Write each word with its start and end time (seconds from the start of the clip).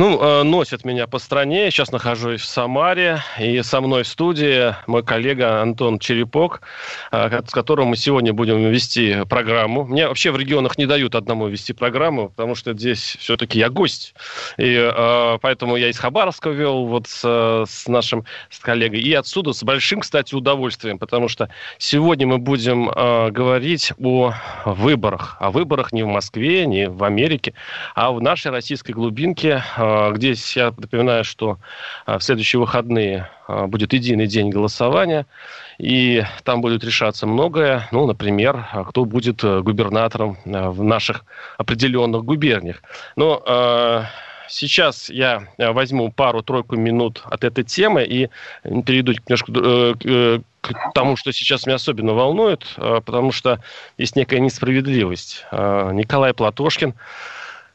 Ну, 0.00 0.18
э, 0.18 0.44
носит 0.44 0.86
меня 0.86 1.06
по 1.06 1.18
стране. 1.18 1.70
Сейчас 1.70 1.92
нахожусь 1.92 2.40
в 2.40 2.46
Самаре. 2.46 3.22
И 3.38 3.60
со 3.60 3.82
мной 3.82 4.04
в 4.04 4.06
студии 4.06 4.74
мой 4.86 5.02
коллега 5.02 5.60
Антон 5.60 5.98
Черепок, 5.98 6.62
э, 7.12 7.42
с 7.46 7.50
которым 7.50 7.88
мы 7.88 7.96
сегодня 7.96 8.32
будем 8.32 8.66
вести 8.70 9.26
программу. 9.28 9.84
Мне 9.84 10.08
вообще 10.08 10.30
в 10.30 10.38
регионах 10.38 10.78
не 10.78 10.86
дают 10.86 11.14
одному 11.14 11.48
вести 11.48 11.74
программу, 11.74 12.30
потому 12.30 12.54
что 12.54 12.72
здесь 12.72 13.18
все-таки 13.20 13.58
я 13.58 13.68
гость. 13.68 14.14
И 14.56 14.74
э, 14.74 15.38
поэтому 15.42 15.76
я 15.76 15.90
из 15.90 15.98
Хабаровска 15.98 16.48
вел 16.48 16.86
вот 16.86 17.06
с, 17.06 17.66
с 17.68 17.86
нашим 17.86 18.24
с 18.48 18.58
коллегой. 18.58 19.02
И 19.02 19.12
отсюда 19.12 19.52
с 19.52 19.62
большим, 19.62 20.00
кстати, 20.00 20.34
удовольствием, 20.34 20.98
потому 20.98 21.28
что 21.28 21.50
сегодня 21.76 22.26
мы 22.26 22.38
будем 22.38 22.86
говорить 22.86 23.92
о 24.02 24.32
выборах. 24.64 25.36
О 25.40 25.50
выборах 25.50 25.92
не 25.92 26.04
в 26.04 26.08
Москве, 26.08 26.64
не 26.64 26.88
в 26.88 27.04
Америке, 27.04 27.52
а 27.94 28.12
в 28.12 28.22
нашей 28.22 28.50
российской 28.50 28.92
глубинке 28.92 29.62
где 30.12 30.34
я 30.54 30.72
напоминаю, 30.76 31.24
что 31.24 31.58
а, 32.06 32.18
в 32.18 32.22
следующие 32.22 32.60
выходные 32.60 33.28
а, 33.46 33.66
будет 33.66 33.92
единый 33.92 34.26
день 34.26 34.50
голосования, 34.50 35.26
и 35.78 36.22
там 36.44 36.60
будет 36.60 36.84
решаться 36.84 37.26
многое. 37.26 37.88
Ну, 37.90 38.06
например, 38.06 38.66
кто 38.88 39.04
будет 39.04 39.42
э, 39.44 39.60
губернатором 39.60 40.36
э, 40.44 40.68
в 40.68 40.84
наших 40.84 41.24
определенных 41.56 42.24
губерниях. 42.24 42.82
Но 43.16 44.04
сейчас 44.48 45.08
я 45.08 45.44
э, 45.56 45.70
возьму 45.70 46.12
пару-тройку 46.12 46.76
минут 46.76 47.22
от 47.24 47.44
этой 47.44 47.64
темы 47.64 48.04
и 48.04 48.28
перейду 48.62 49.12
немножко 49.12 50.44
к 50.60 50.92
тому, 50.92 51.16
что 51.16 51.32
сейчас 51.32 51.64
меня 51.64 51.76
особенно 51.76 52.12
волнует, 52.12 52.66
потому 52.76 53.32
что 53.32 53.60
есть 53.96 54.14
некая 54.14 54.40
несправедливость. 54.40 55.46
Николай 55.50 56.34
Платошкин 56.34 56.94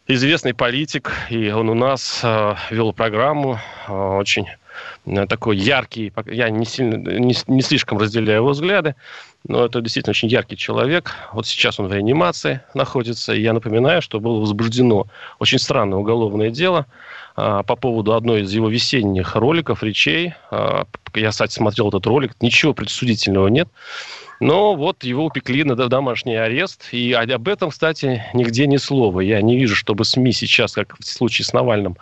известный 0.07 0.53
политик, 0.53 1.11
и 1.29 1.49
он 1.51 1.69
у 1.69 1.73
нас 1.73 2.21
э, 2.23 2.55
вел 2.69 2.93
программу 2.93 3.59
э, 3.87 3.91
очень 3.91 4.47
э, 5.05 5.25
такой 5.27 5.57
яркий, 5.57 6.13
я 6.27 6.49
не, 6.49 6.65
сильно, 6.65 6.95
не, 6.95 7.35
не 7.47 7.61
слишком 7.61 7.97
разделяю 7.97 8.41
его 8.41 8.49
взгляды, 8.49 8.95
но 9.47 9.65
это 9.65 9.81
действительно 9.81 10.11
очень 10.11 10.27
яркий 10.27 10.57
человек. 10.57 11.13
Вот 11.33 11.45
сейчас 11.47 11.79
он 11.79 11.87
в 11.87 11.93
реанимации 11.93 12.61
находится, 12.73 13.33
и 13.33 13.41
я 13.41 13.53
напоминаю, 13.53 14.01
что 14.01 14.19
было 14.19 14.39
возбуждено 14.39 15.07
очень 15.39 15.59
странное 15.59 15.97
уголовное 15.97 16.49
дело 16.51 16.85
э, 17.35 17.61
по 17.65 17.75
поводу 17.75 18.13
одной 18.13 18.41
из 18.41 18.51
его 18.51 18.69
весенних 18.69 19.35
роликов, 19.35 19.81
речей. 19.81 20.33
Э, 20.51 20.85
я, 21.19 21.31
кстати, 21.31 21.53
смотрел 21.53 21.89
этот 21.89 22.05
ролик, 22.05 22.33
ничего 22.41 22.73
предсудительного 22.73 23.47
нет. 23.47 23.69
Но 24.39 24.75
вот 24.75 25.03
его 25.03 25.25
упекли 25.25 25.63
на 25.63 25.75
домашний 25.75 26.35
арест. 26.35 26.89
И 26.91 27.13
об 27.13 27.47
этом, 27.47 27.69
кстати, 27.69 28.23
нигде 28.33 28.67
ни 28.67 28.77
слова. 28.77 29.21
Я 29.21 29.41
не 29.41 29.57
вижу, 29.57 29.75
чтобы 29.75 30.05
СМИ 30.05 30.33
сейчас, 30.33 30.73
как 30.73 30.97
в 30.99 31.05
случае 31.05 31.45
с 31.45 31.53
Навальным, 31.53 31.97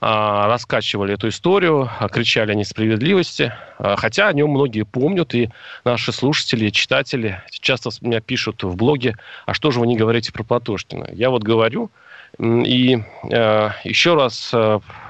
а, 0.00 0.48
раскачивали 0.48 1.14
эту 1.14 1.28
историю, 1.28 1.88
кричали 2.10 2.52
о 2.52 2.54
несправедливости. 2.54 3.52
А, 3.78 3.96
хотя 3.96 4.28
о 4.28 4.32
нем 4.32 4.50
многие 4.50 4.82
помнят, 4.84 5.34
и 5.34 5.50
наши 5.84 6.12
слушатели, 6.12 6.70
читатели 6.70 7.42
часто 7.50 7.90
меня 8.00 8.20
пишут 8.20 8.64
в 8.64 8.74
блоге, 8.76 9.16
а 9.46 9.54
что 9.54 9.70
же 9.70 9.80
вы 9.80 9.86
не 9.86 9.96
говорите 9.96 10.32
про 10.32 10.42
Платошкина? 10.42 11.10
Я 11.12 11.30
вот 11.30 11.42
говорю, 11.42 11.90
и 12.38 12.98
еще 13.84 14.14
раз 14.14 14.52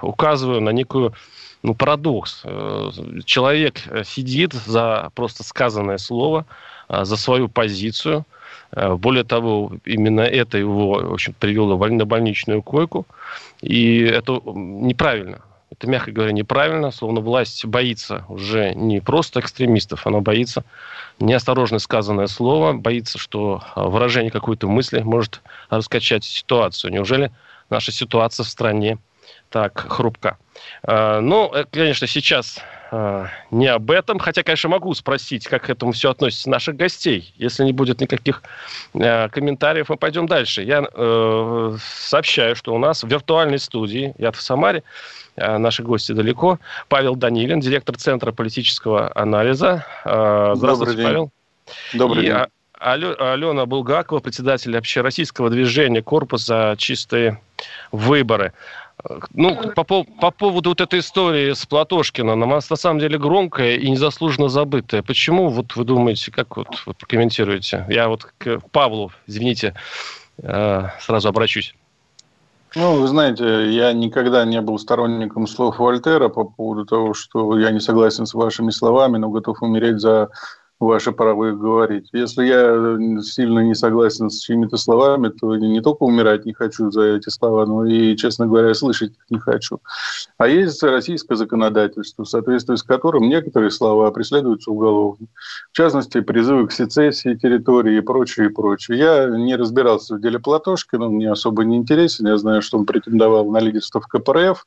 указываю 0.02 0.60
на 0.60 0.70
некую 0.70 1.14
ну, 1.62 1.74
парадокс. 1.74 2.42
Э, 2.44 2.90
человек 3.24 3.82
э, 3.86 4.04
сидит 4.04 4.52
за 4.52 5.10
просто 5.14 5.42
сказанное 5.42 5.98
слово, 5.98 6.46
э, 6.88 7.04
за 7.04 7.16
свою 7.16 7.48
позицию. 7.48 8.24
Более 8.70 9.24
того, 9.24 9.72
именно 9.86 10.20
это 10.20 10.58
его 10.58 10.92
в 10.92 11.12
общем, 11.14 11.34
привело 11.38 11.78
на 11.88 12.04
больничную 12.04 12.62
койку. 12.62 13.06
И 13.62 14.00
это 14.02 14.42
неправильно. 14.44 15.40
Это, 15.70 15.86
мягко 15.88 16.12
говоря, 16.12 16.32
неправильно, 16.32 16.90
словно 16.90 17.20
власть 17.20 17.64
боится 17.64 18.26
уже 18.28 18.74
не 18.74 19.00
просто 19.00 19.40
экстремистов, 19.40 20.06
она 20.06 20.20
боится 20.20 20.64
неосторожно 21.18 21.78
сказанное 21.78 22.26
слово, 22.26 22.74
боится, 22.74 23.16
что 23.16 23.62
выражение 23.74 24.30
какой-то 24.30 24.68
мысли 24.68 25.00
может 25.00 25.40
раскачать 25.70 26.24
ситуацию. 26.24 26.92
Неужели 26.92 27.30
наша 27.70 27.90
ситуация 27.90 28.44
в 28.44 28.48
стране 28.48 28.98
так 29.50 29.78
хрупка? 29.78 30.36
А, 30.82 31.20
ну, 31.20 31.50
э, 31.52 31.64
конечно, 31.70 32.06
сейчас 32.06 32.58
а, 32.90 33.28
не 33.50 33.66
об 33.66 33.90
этом, 33.90 34.18
хотя, 34.18 34.42
конечно, 34.42 34.68
могу 34.68 34.92
спросить, 34.94 35.46
как 35.46 35.64
к 35.64 35.70
этому 35.70 35.92
все 35.92 36.10
относится 36.10 36.50
наших 36.50 36.76
гостей. 36.76 37.32
Если 37.36 37.64
не 37.64 37.72
будет 37.72 38.00
никаких 38.00 38.42
а, 38.94 39.28
комментариев, 39.28 39.88
мы 39.88 39.96
пойдем 39.96 40.26
дальше. 40.26 40.62
Я 40.62 40.86
э, 40.92 41.76
сообщаю, 41.80 42.56
что 42.56 42.74
у 42.74 42.78
нас 42.78 43.02
в 43.02 43.08
виртуальной 43.08 43.58
студии, 43.58 44.14
я 44.18 44.32
в 44.32 44.40
Самаре, 44.40 44.82
наши 45.36 45.84
гости 45.84 46.10
далеко, 46.10 46.58
Павел 46.88 47.14
Данилин, 47.14 47.60
директор 47.60 47.96
Центра 47.96 48.32
политического 48.32 49.12
анализа. 49.14 49.86
Здравствуйте, 50.02 50.94
Добрый 50.94 51.04
Павел. 51.04 51.30
Добрый 51.94 52.24
И, 52.24 52.26
день. 52.26 52.36
Алена 52.80 53.66
Булгакова, 53.66 54.20
председатель 54.20 54.76
общероссийского 54.76 55.50
движения 55.50 56.02
«Корпус 56.02 56.46
за 56.46 56.74
чистые 56.78 57.40
выборы». 57.90 58.52
Ну, 59.32 59.72
по, 59.74 59.84
по 59.84 60.30
поводу 60.30 60.70
вот 60.70 60.80
этой 60.80 60.98
истории 61.00 61.52
с 61.52 61.64
Платошкиным, 61.66 62.42
она 62.42 62.46
на 62.68 62.76
самом 62.76 62.98
деле 62.98 63.18
громкая 63.18 63.76
и 63.76 63.88
незаслуженно 63.90 64.48
забытая. 64.48 65.02
Почему, 65.02 65.48
вот 65.48 65.76
вы 65.76 65.84
думаете, 65.84 66.32
как 66.32 66.56
вот 66.56 66.82
вы 66.84 66.94
прокомментируете? 66.94 67.86
Я 67.88 68.08
вот 68.08 68.24
к 68.38 68.60
Павлу, 68.72 69.12
извините, 69.26 69.74
э, 70.42 70.88
сразу 71.00 71.28
обращусь. 71.28 71.74
Ну, 72.74 73.00
вы 73.00 73.06
знаете, 73.06 73.72
я 73.72 73.92
никогда 73.92 74.44
не 74.44 74.60
был 74.60 74.78
сторонником 74.78 75.46
слов 75.46 75.78
Вольтера 75.78 76.28
по 76.28 76.44
поводу 76.44 76.84
того, 76.84 77.14
что 77.14 77.58
я 77.58 77.70
не 77.70 77.80
согласен 77.80 78.26
с 78.26 78.34
вашими 78.34 78.70
словами, 78.70 79.16
но 79.16 79.30
готов 79.30 79.62
умереть 79.62 80.00
за 80.00 80.28
ваше 80.80 81.12
право 81.12 81.50
их 81.50 81.58
говорить. 81.58 82.08
Если 82.12 82.46
я 82.46 83.22
сильно 83.22 83.60
не 83.60 83.74
согласен 83.74 84.30
с 84.30 84.38
чьими-то 84.40 84.76
словами, 84.76 85.28
то 85.28 85.56
не 85.56 85.80
только 85.80 86.04
умирать 86.04 86.46
не 86.46 86.52
хочу 86.52 86.90
за 86.90 87.16
эти 87.16 87.30
слова, 87.30 87.66
но 87.66 87.84
и, 87.84 88.16
честно 88.16 88.46
говоря, 88.46 88.72
слышать 88.74 89.10
их 89.10 89.30
не 89.30 89.38
хочу. 89.38 89.80
А 90.36 90.46
есть 90.46 90.82
российское 90.82 91.36
законодательство, 91.36 92.24
в 92.24 92.28
соответствии 92.28 92.76
с 92.76 92.82
которым 92.82 93.28
некоторые 93.28 93.70
слова 93.70 94.10
преследуются 94.10 94.70
уголовно. 94.70 95.26
В 95.72 95.76
частности, 95.76 96.20
призывы 96.20 96.68
к 96.68 96.72
сецессии 96.72 97.34
территории 97.34 97.98
и 97.98 98.00
прочее, 98.00 98.46
и 98.46 98.52
прочее. 98.52 98.98
Я 98.98 99.26
не 99.26 99.56
разбирался 99.56 100.14
в 100.14 100.20
деле 100.20 100.38
Платошкина, 100.38 101.06
он 101.06 101.14
мне 101.14 101.30
особо 101.30 101.64
не 101.64 101.76
интересен. 101.76 102.26
Я 102.28 102.36
знаю, 102.36 102.62
что 102.62 102.78
он 102.78 102.86
претендовал 102.86 103.50
на 103.50 103.58
лидерство 103.58 104.00
в 104.00 104.06
КПРФ, 104.06 104.64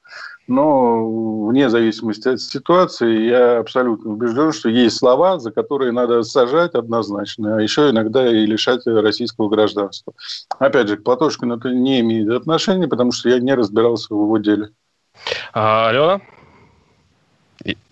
но 0.52 1.48
вне 1.48 1.70
зависимости 1.70 2.28
от 2.28 2.42
ситуации 2.42 3.30
я 3.30 3.60
абсолютно 3.60 4.12
убежден, 4.12 4.52
что 4.52 4.70
есть 4.70 4.98
слова, 4.98 5.40
за 5.40 5.52
которые 5.52 5.92
надо 5.94 6.24
сажать 6.24 6.76
однозначно, 6.76 7.58
а 7.58 7.62
еще 7.62 7.90
иногда 7.90 8.28
и 8.28 8.46
лишать 8.46 8.86
российского 8.86 9.50
гражданства. 9.50 10.14
Опять 10.60 10.90
же, 10.90 10.98
к 10.98 11.04
Платошкину 11.04 11.58
это 11.58 11.70
не 11.70 12.02
имеет 12.02 12.30
отношения, 12.30 12.88
потому 12.88 13.14
что 13.14 13.30
я 13.30 13.40
не 13.40 13.54
разбирался 13.54 14.14
в 14.14 14.22
его 14.22 14.38
деле. 14.38 14.72
А, 15.54 15.90
Алена, 15.90 16.22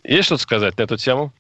есть 0.04 0.26
что-то 0.26 0.42
сказать 0.42 0.78
на 0.78 0.84
эту 0.84 0.98
тему? 0.98 1.32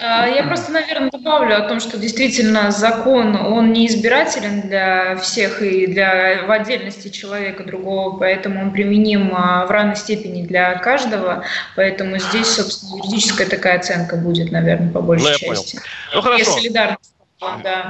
А, 0.00 0.28
я 0.28 0.44
просто, 0.44 0.72
наверное, 0.72 1.10
добавлю 1.10 1.56
о 1.56 1.68
том, 1.68 1.80
что 1.80 1.98
действительно 1.98 2.70
закон, 2.70 3.36
он 3.36 3.72
не 3.72 3.86
избирателен 3.86 4.62
для 4.62 5.16
всех 5.16 5.62
и 5.62 5.86
для 5.86 6.44
в 6.46 6.50
отдельности 6.50 7.08
человека 7.08 7.64
другого, 7.64 8.16
поэтому 8.18 8.60
он 8.60 8.72
применим 8.72 9.32
а, 9.34 9.66
в 9.66 9.70
равной 9.70 9.96
степени 9.96 10.42
для 10.42 10.74
каждого, 10.78 11.44
поэтому 11.76 12.18
здесь, 12.18 12.48
собственно, 12.48 12.98
юридическая 12.98 13.48
такая 13.48 13.78
оценка 13.78 14.16
будет, 14.16 14.52
наверное, 14.52 14.92
по 14.92 15.00
большей 15.00 15.32
ну, 15.32 15.54
части. 15.54 15.76
Понял. 15.76 15.86
Ну, 16.14 16.22
хорошо. 16.22 16.52
Солидарность. 16.52 17.13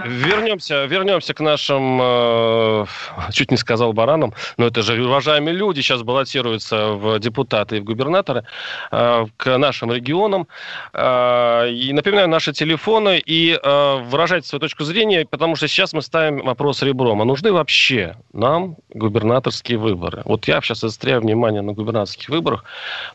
Вернемся, 0.05 0.85
вернемся 0.87 1.35
к 1.35 1.41
нашим, 1.41 2.01
э, 2.03 2.87
чуть 3.33 3.51
не 3.51 3.57
сказал 3.57 3.93
баранам, 3.93 4.35
но 4.57 4.67
это 4.67 4.83
же 4.83 5.03
уважаемые 5.05 5.55
люди 5.55 5.81
сейчас 5.81 6.03
баллотируются 6.03 6.93
в 6.93 7.19
депутаты 7.19 7.77
и 7.77 7.81
в 7.81 7.85
губернаторы, 7.85 8.45
э, 8.91 9.27
к 9.37 9.59
нашим 9.59 9.93
регионам. 9.93 10.47
Э, 10.93 11.71
и 11.71 11.93
напоминаю, 11.93 12.29
наши 12.29 12.53
телефоны 12.53 13.23
и 13.25 13.59
э, 13.63 13.97
выражайте 14.05 14.49
свою 14.49 14.61
точку 14.61 14.85
зрения, 14.85 15.27
потому 15.31 15.57
что 15.57 15.69
сейчас 15.69 15.93
мы 15.93 16.03
ставим 16.03 16.45
вопрос 16.45 16.83
ребром. 16.83 17.23
А 17.23 17.25
нужны 17.25 17.53
вообще 17.53 18.17
нам 18.33 18.77
губернаторские 18.93 19.79
выборы? 19.79 20.23
Вот 20.25 20.49
я 20.49 20.61
сейчас 20.61 20.81
застряю 20.81 21.21
внимание 21.21 21.63
на 21.63 21.73
губернаторских 21.73 22.29
выборах, 22.29 22.65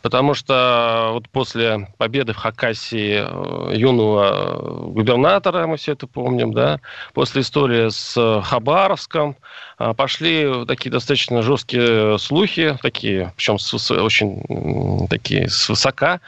потому 0.02 0.34
что 0.34 1.10
вот 1.14 1.30
после 1.30 1.88
победы 1.98 2.34
в 2.34 2.38
Хакасии 2.38 3.24
э, 3.26 3.76
юного 3.76 4.90
губернатора, 4.90 5.68
мы 5.68 5.78
все 5.78 5.94
это 5.94 6.08
помним, 6.08 6.29
да, 6.38 6.80
после 7.14 7.42
истории 7.42 7.90
с 7.90 8.16
э, 8.18 8.42
Хабаровском 8.42 9.36
э, 9.80 9.94
пошли 9.94 10.66
такие 10.66 10.92
достаточно 10.92 11.42
жесткие 11.42 12.18
слухи, 12.20 12.78
такие, 12.82 13.34
причем 13.36 13.60
с, 13.60 13.78
с, 13.78 13.92
очень 13.92 15.08
такие 15.10 15.50
свысока, 15.50 16.22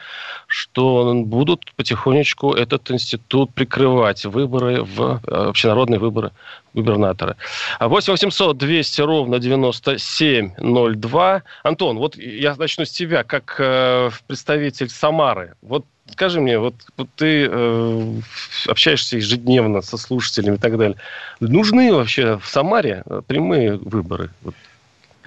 что 0.46 1.12
будут 1.14 1.72
потихонечку 1.76 2.52
этот 2.52 2.90
институт 2.90 3.52
прикрывать 3.54 4.24
выборы 4.24 4.82
в 4.82 5.20
общенародные 5.26 5.98
выборы 5.98 6.32
губернатора. 6.74 7.36
8 7.80 8.12
800 8.12 8.56
200 8.56 9.00
ровно 9.02 9.38
9702. 9.38 11.42
Антон, 11.62 11.98
вот 11.98 12.16
я 12.16 12.54
начну 12.56 12.84
с 12.84 12.90
тебя, 12.90 13.22
как 13.24 13.56
э, 13.58 14.10
представитель 14.26 14.88
Самары. 14.88 15.54
Вот 15.62 15.84
скажи 16.10 16.40
мне, 16.40 16.58
вот, 16.58 16.74
вот 16.96 17.08
ты 17.16 17.48
э, 17.50 18.14
общаешься 18.66 19.16
ежедневно 19.16 19.82
со 19.82 19.96
слушателями 19.96 20.56
и 20.56 20.58
так 20.58 20.76
далее. 20.76 20.98
Нужны 21.40 21.92
вообще 21.92 22.38
в 22.38 22.46
Самаре 22.46 23.04
прямые 23.26 23.76
выборы? 23.76 24.30
Вот, 24.42 24.54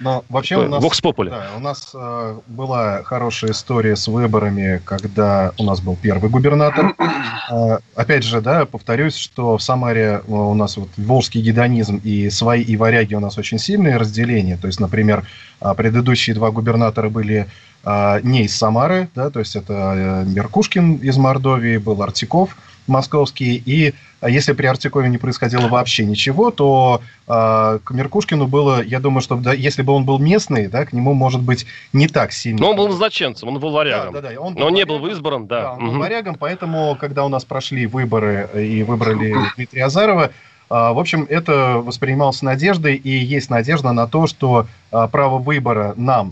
но 0.00 0.24
вообще 0.28 0.56
у 0.56 0.68
нас, 0.68 0.82
Vox 0.82 1.02
Populi. 1.02 1.30
Да, 1.30 1.50
у 1.56 1.60
нас 1.60 1.90
э, 1.94 2.38
была 2.46 3.02
хорошая 3.04 3.52
история 3.52 3.96
с 3.96 4.08
выборами, 4.08 4.80
когда 4.84 5.52
у 5.58 5.64
нас 5.64 5.80
был 5.80 5.96
первый 6.00 6.30
губернатор. 6.30 6.94
Э, 7.48 7.78
опять 7.94 8.24
же, 8.24 8.40
да, 8.40 8.66
повторюсь, 8.66 9.16
что 9.16 9.56
в 9.56 9.62
Самаре 9.62 10.20
э, 10.26 10.32
у 10.32 10.54
нас 10.54 10.76
вот 10.76 10.88
волжский 10.96 11.40
гедонизм 11.40 12.00
и 12.02 12.28
свои 12.28 12.60
и 12.60 12.76
варяги 12.76 13.14
у 13.14 13.20
нас 13.20 13.38
очень 13.38 13.58
сильные 13.58 13.98
разделения. 13.98 14.56
То 14.56 14.66
есть, 14.66 14.80
например, 14.80 15.24
э, 15.60 15.72
предыдущие 15.76 16.34
два 16.34 16.50
губернатора 16.50 17.08
были 17.08 17.46
э, 17.84 18.20
не 18.24 18.46
из 18.46 18.56
Самары, 18.56 19.08
да, 19.14 19.30
то 19.30 19.38
есть 19.38 19.54
это 19.54 19.92
э, 19.96 20.24
Меркушкин 20.24 20.96
из 20.96 21.16
Мордовии, 21.18 21.76
был 21.76 22.02
Артиков 22.02 22.56
московский, 22.86 23.62
и 23.64 23.94
а 24.20 24.30
если 24.30 24.54
при 24.54 24.66
Артикове 24.66 25.08
не 25.08 25.18
происходило 25.18 25.68
вообще 25.68 26.04
ничего, 26.04 26.50
то 26.50 27.02
э, 27.28 27.78
к 27.84 27.90
Меркушкину 27.90 28.46
было, 28.46 28.82
я 28.82 28.98
думаю, 28.98 29.20
что 29.20 29.36
да, 29.36 29.52
если 29.52 29.82
бы 29.82 29.92
он 29.92 30.04
был 30.04 30.18
местный, 30.18 30.68
да, 30.68 30.86
к 30.86 30.92
нему, 30.92 31.12
может 31.12 31.42
быть, 31.42 31.66
не 31.92 32.08
так 32.08 32.32
сильно. 32.32 32.60
Но 32.60 32.70
он 32.70 32.76
был 32.76 32.88
назначенцем, 32.88 33.48
он 33.48 33.58
был 33.60 33.70
варягом. 33.70 34.14
Да, 34.14 34.22
да, 34.22 34.30
да. 34.30 34.40
Он 34.40 34.54
был 34.54 34.60
Но 34.60 34.66
он 34.68 34.74
не 34.74 34.86
был 34.86 35.06
избран, 35.08 35.46
да. 35.46 35.62
да 35.62 35.72
он 35.74 35.82
угу. 35.82 35.92
был 35.92 35.98
варягом, 36.00 36.34
поэтому, 36.36 36.96
когда 36.98 37.24
у 37.24 37.28
нас 37.28 37.44
прошли 37.44 37.86
выборы 37.86 38.48
и 38.54 38.82
выбрали 38.82 39.34
Дмитрия 39.54 39.84
Азарова, 39.84 40.30
а, 40.68 40.92
в 40.92 40.98
общем, 40.98 41.26
это 41.28 41.76
воспринималось 41.76 42.42
надеждой, 42.42 42.96
и 42.96 43.10
есть 43.10 43.50
надежда 43.50 43.92
на 43.92 44.08
то, 44.08 44.26
что 44.26 44.66
право 44.90 45.38
выбора 45.38 45.94
нам, 45.96 46.30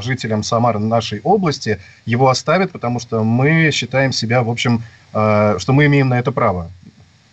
жителям 0.00 0.42
Самары, 0.42 0.78
нашей 0.78 1.20
области, 1.22 1.80
его 2.06 2.28
оставят, 2.30 2.70
потому 2.70 3.00
что 3.00 3.24
мы 3.24 3.70
считаем 3.72 4.12
себя, 4.12 4.42
в 4.42 4.48
общем, 4.48 4.82
что 5.14 5.72
мы 5.72 5.86
имеем 5.86 6.08
на 6.08 6.18
это 6.18 6.32
право. 6.32 6.70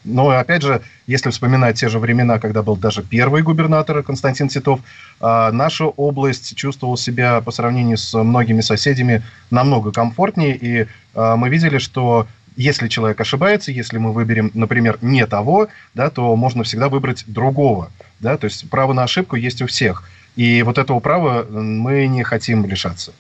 Но, 0.04 0.30
опять 0.30 0.64
же, 0.64 0.82
если 1.06 1.30
вспоминать 1.30 1.80
те 1.80 1.88
же 1.88 2.00
времена, 2.00 2.40
когда 2.40 2.64
был 2.64 2.76
даже 2.76 3.04
первый 3.04 3.44
губернатор 3.44 4.02
Константин 4.02 4.48
Титов, 4.48 4.80
а, 5.20 5.52
наша 5.52 5.86
область 5.86 6.56
чувствовала 6.56 6.98
себя 6.98 7.42
по 7.42 7.52
сравнению 7.52 7.98
с 7.98 8.14
многими 8.18 8.62
соседями 8.62 9.22
намного 9.52 9.92
комфортнее, 9.92 10.58
и 10.60 10.88
а, 11.14 11.36
мы 11.36 11.50
видели, 11.50 11.78
что 11.78 12.28
если 12.58 12.88
человек 12.88 13.22
ошибается, 13.22 13.72
если 13.72 13.98
мы 13.98 14.12
выберем, 14.12 14.52
например, 14.54 14.98
не 15.02 15.26
того, 15.28 15.68
да, 15.94 16.10
то 16.10 16.36
можно 16.36 16.64
всегда 16.64 16.90
выбрать 16.90 17.24
другого. 17.28 17.92
Да, 18.20 18.38
то 18.38 18.46
есть 18.46 18.70
право 18.70 18.94
на 18.94 19.04
ошибку 19.04 19.36
есть 19.36 19.62
у 19.62 19.68
всех. 19.68 20.04
И 20.36 20.64
вот 20.64 20.78
этого 20.78 21.00
права 21.00 21.46
мы 21.50 22.08
не 22.08 22.24
хотим 22.24 22.66
лишаться. 22.66 23.14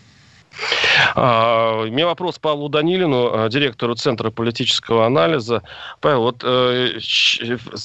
А, 1.15 1.83
у 1.83 1.87
меня 1.87 2.05
вопрос 2.05 2.39
Павлу 2.39 2.69
Данилину, 2.69 3.29
а, 3.33 3.49
директору 3.49 3.95
Центра 3.95 4.29
политического 4.29 5.05
анализа. 5.05 5.63
Павел, 5.99 6.21
вот 6.21 6.43
э, 6.43 6.99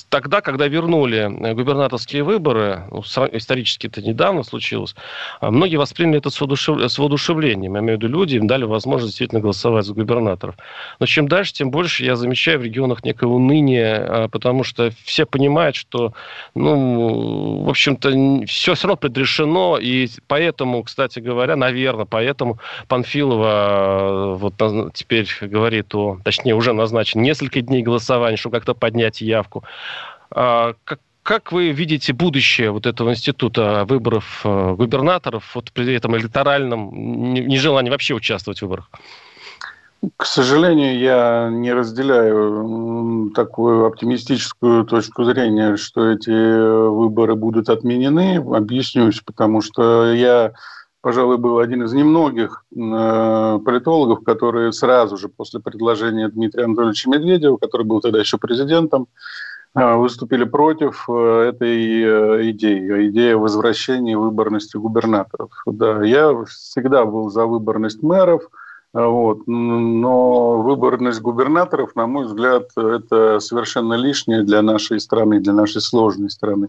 тогда, 0.08 0.40
когда 0.40 0.66
вернули 0.66 1.28
губернаторские 1.54 2.22
выборы, 2.22 2.84
ну, 2.90 3.02
исторически 3.32 3.86
это 3.86 4.02
недавно 4.02 4.42
случилось, 4.42 4.94
а, 5.40 5.50
многие 5.50 5.76
восприняли 5.76 6.18
это 6.18 6.30
с, 6.30 6.40
воодушев... 6.40 6.80
с 6.80 6.98
воодушевлением. 6.98 7.74
Я 7.74 7.80
имею 7.80 7.98
в 7.98 8.02
виду 8.02 8.12
люди, 8.12 8.36
им 8.36 8.46
дали 8.46 8.64
возможность 8.64 9.12
действительно 9.12 9.40
голосовать 9.40 9.86
за 9.86 9.94
губернаторов. 9.94 10.56
Но 11.00 11.06
чем 11.06 11.28
дальше, 11.28 11.52
тем 11.52 11.70
больше 11.70 12.04
я 12.04 12.16
замечаю 12.16 12.58
в 12.58 12.62
регионах 12.62 13.04
некое 13.04 13.26
уныние, 13.26 14.28
потому 14.30 14.64
что 14.64 14.90
все 15.04 15.26
понимают, 15.26 15.76
что, 15.76 16.12
ну, 16.54 17.64
в 17.64 17.68
общем-то, 17.68 18.44
все 18.46 18.74
все 18.74 18.88
равно 18.88 18.96
предрешено, 18.96 19.78
и 19.80 20.08
поэтому, 20.26 20.82
кстати 20.82 21.18
говоря, 21.18 21.56
наверное, 21.56 22.04
поэтому 22.04 22.55
Панфилова 22.88 24.34
э, 24.34 24.36
вот 24.36 24.54
теперь 24.94 25.28
говорит 25.40 25.94
о, 25.94 26.18
точнее, 26.24 26.54
уже 26.54 26.72
назначен 26.72 27.22
несколько 27.22 27.60
дней 27.60 27.82
голосования, 27.82 28.36
чтобы 28.36 28.56
как-то 28.56 28.74
поднять 28.74 29.20
явку. 29.20 29.64
А, 30.30 30.74
как, 30.84 31.00
как 31.22 31.52
вы 31.52 31.70
видите 31.70 32.12
будущее 32.12 32.70
вот 32.70 32.86
этого 32.86 33.10
института 33.10 33.84
выборов 33.88 34.42
э, 34.44 34.74
губернаторов 34.74 35.54
вот 35.54 35.72
при 35.72 35.94
этом 35.94 36.16
электоральном 36.16 37.34
нежелании 37.34 37.90
вообще 37.90 38.14
участвовать 38.14 38.58
в 38.58 38.62
выборах? 38.62 38.90
К 40.16 40.24
сожалению, 40.24 40.98
я 40.98 41.48
не 41.50 41.72
разделяю 41.72 43.32
такую 43.34 43.86
оптимистическую 43.86 44.84
точку 44.84 45.24
зрения, 45.24 45.76
что 45.76 46.10
эти 46.10 46.30
выборы 46.30 47.34
будут 47.34 47.68
отменены. 47.70 48.36
Объяснюсь, 48.36 49.20
потому 49.20 49.62
что 49.62 50.12
я 50.12 50.52
пожалуй, 51.06 51.38
был 51.38 51.60
один 51.60 51.84
из 51.84 51.92
немногих 51.92 52.64
э, 52.74 53.58
политологов, 53.64 54.24
которые 54.24 54.72
сразу 54.72 55.16
же 55.16 55.28
после 55.28 55.60
предложения 55.60 56.28
Дмитрия 56.28 56.64
Анатольевича 56.64 57.08
Медведева, 57.08 57.58
который 57.58 57.86
был 57.86 58.00
тогда 58.00 58.18
еще 58.18 58.38
президентом, 58.38 59.06
э, 59.76 59.94
выступили 59.94 60.42
против 60.42 61.08
э, 61.08 61.50
этой 61.50 62.50
идеи, 62.50 63.10
идеи 63.10 63.34
возвращения 63.34 64.18
выборности 64.18 64.78
губернаторов. 64.78 65.50
Да, 65.64 66.02
я 66.02 66.44
всегда 66.46 67.04
был 67.04 67.30
за 67.30 67.46
выборность 67.46 68.02
мэров– 68.02 68.42
вот. 69.04 69.46
Но 69.46 70.62
выборность 70.62 71.20
губернаторов, 71.20 71.94
на 71.96 72.06
мой 72.06 72.24
взгляд, 72.24 72.70
это 72.76 73.40
совершенно 73.40 73.92
лишнее 73.92 74.42
для 74.42 74.62
нашей 74.62 75.00
страны, 75.00 75.40
для 75.40 75.52
нашей 75.52 75.82
сложной 75.82 76.30
страны. 76.30 76.68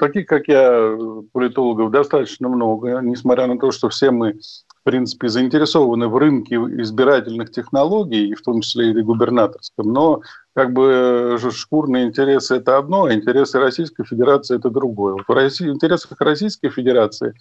Таких, 0.00 0.26
как 0.26 0.48
я, 0.48 0.96
политологов 1.32 1.90
достаточно 1.90 2.48
много, 2.48 3.00
несмотря 3.02 3.46
на 3.46 3.58
то, 3.58 3.72
что 3.72 3.90
все 3.90 4.10
мы 4.10 4.36
в 4.84 4.84
принципе, 4.84 5.30
заинтересованы 5.30 6.08
в 6.08 6.16
рынке 6.18 6.56
избирательных 6.56 7.50
технологий, 7.50 8.34
в 8.34 8.42
том 8.42 8.60
числе 8.60 8.90
и 8.90 9.02
губернаторском, 9.02 9.90
но 9.90 10.20
как 10.54 10.74
бы 10.74 11.38
шкурные 11.52 12.08
интересы– 12.08 12.56
это 12.56 12.76
одно, 12.76 13.04
а 13.04 13.14
интересы 13.14 13.58
Российской 13.58 14.04
Федерации– 14.04 14.56
это 14.58 14.68
другое. 14.68 15.14
Вот 15.14 15.24
в 15.26 15.32
России, 15.32 15.70
интересах 15.70 16.20
Российской 16.20 16.68
Федерации, 16.68 17.32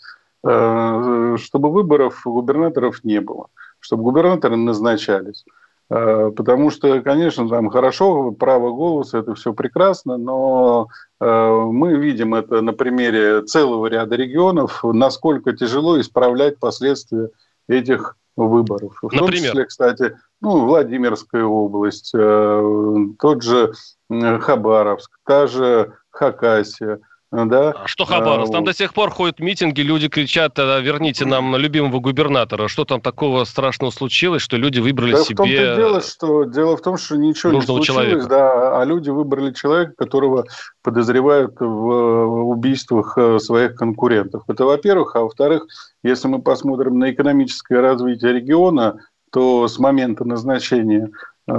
э, 0.41 1.35
чтобы 1.37 1.69
выборов 1.69 2.21
губернаторов 2.23 3.03
не 3.03 3.19
было– 3.19 3.47
чтобы 3.83 4.03
губернаторы 4.03 4.55
назначались. 4.55 5.43
Э, 5.89 6.31
потому 6.35 6.71
что, 6.71 7.01
конечно, 7.01 7.47
там 7.49 7.69
хорошо, 7.69 8.31
право 8.31 8.71
голоса, 8.71 9.19
это 9.19 9.35
все 9.35 9.53
прекрасно, 9.53 10.17
но 10.17 10.87
э, 11.19 11.25
мы 11.71 11.97
видим 11.97 12.33
это 12.33 12.61
на 12.61 12.73
примере 12.73 13.41
целого 13.41 13.87
ряда 13.87 14.15
регионов, 14.15 14.79
насколько 14.83 15.53
тяжело 15.53 15.99
исправлять 15.99 16.59
последствия 16.59 17.29
этих 17.67 18.15
выборов. 18.37 18.97
В 19.01 19.11
Например? 19.11 19.27
том 19.27 19.31
числе, 19.33 19.65
кстати, 19.65 20.17
ну, 20.41 20.65
Владимирская 20.65 21.43
область, 21.43 22.11
э, 22.15 22.97
тот 23.19 23.43
же 23.43 23.73
Хабаровск, 24.09 25.11
та 25.25 25.47
же 25.47 25.93
Хакасия– 26.09 26.99
да. 27.33 27.71
А 27.71 27.87
что 27.87 28.05
Хабаровск? 28.05 28.51
Там 28.51 28.63
до 28.63 28.73
сих 28.73 28.93
пор 28.93 29.09
ходят 29.09 29.39
митинги, 29.39 29.81
люди 29.81 30.07
кричат, 30.07 30.59
верните 30.59 31.25
нам 31.25 31.55
любимого 31.57 31.99
губернатора. 31.99 32.67
Что 32.67 32.85
там 32.85 33.01
такого 33.01 33.43
страшного 33.45 33.89
случилось, 33.89 34.43
что 34.43 34.55
люди 34.55 34.79
выбрали 34.79 35.13
да, 35.13 35.23
себе... 35.23 35.33
В 35.33 35.37
том-то 35.37 35.75
дело, 35.75 36.01
что 36.01 36.43
дело 36.43 36.77
в 36.77 36.81
том, 36.81 36.97
что 36.97 37.17
ничего 37.17 37.53
не 37.53 37.61
случилось, 37.61 38.05
человека. 38.05 38.27
да, 38.27 38.79
а 38.81 38.85
люди 38.85 39.09
выбрали 39.09 39.51
человека, 39.51 39.93
которого 39.97 40.45
подозревают 40.83 41.59
в 41.59 42.49
убийствах 42.49 43.17
э, 43.17 43.39
своих 43.39 43.75
конкурентов. 43.75 44.43
Это 44.47 44.65
во-первых. 44.65 45.15
А 45.15 45.21
во-вторых, 45.21 45.65
если 46.03 46.27
мы 46.27 46.39
посмотрим 46.39 46.99
на 46.99 47.09
экономическое 47.11 47.81
развитие 47.81 48.33
региона, 48.33 48.99
то 49.31 49.67
с 49.67 49.79
момента 49.79 50.23
назначения 50.23 51.09
с 51.45 51.49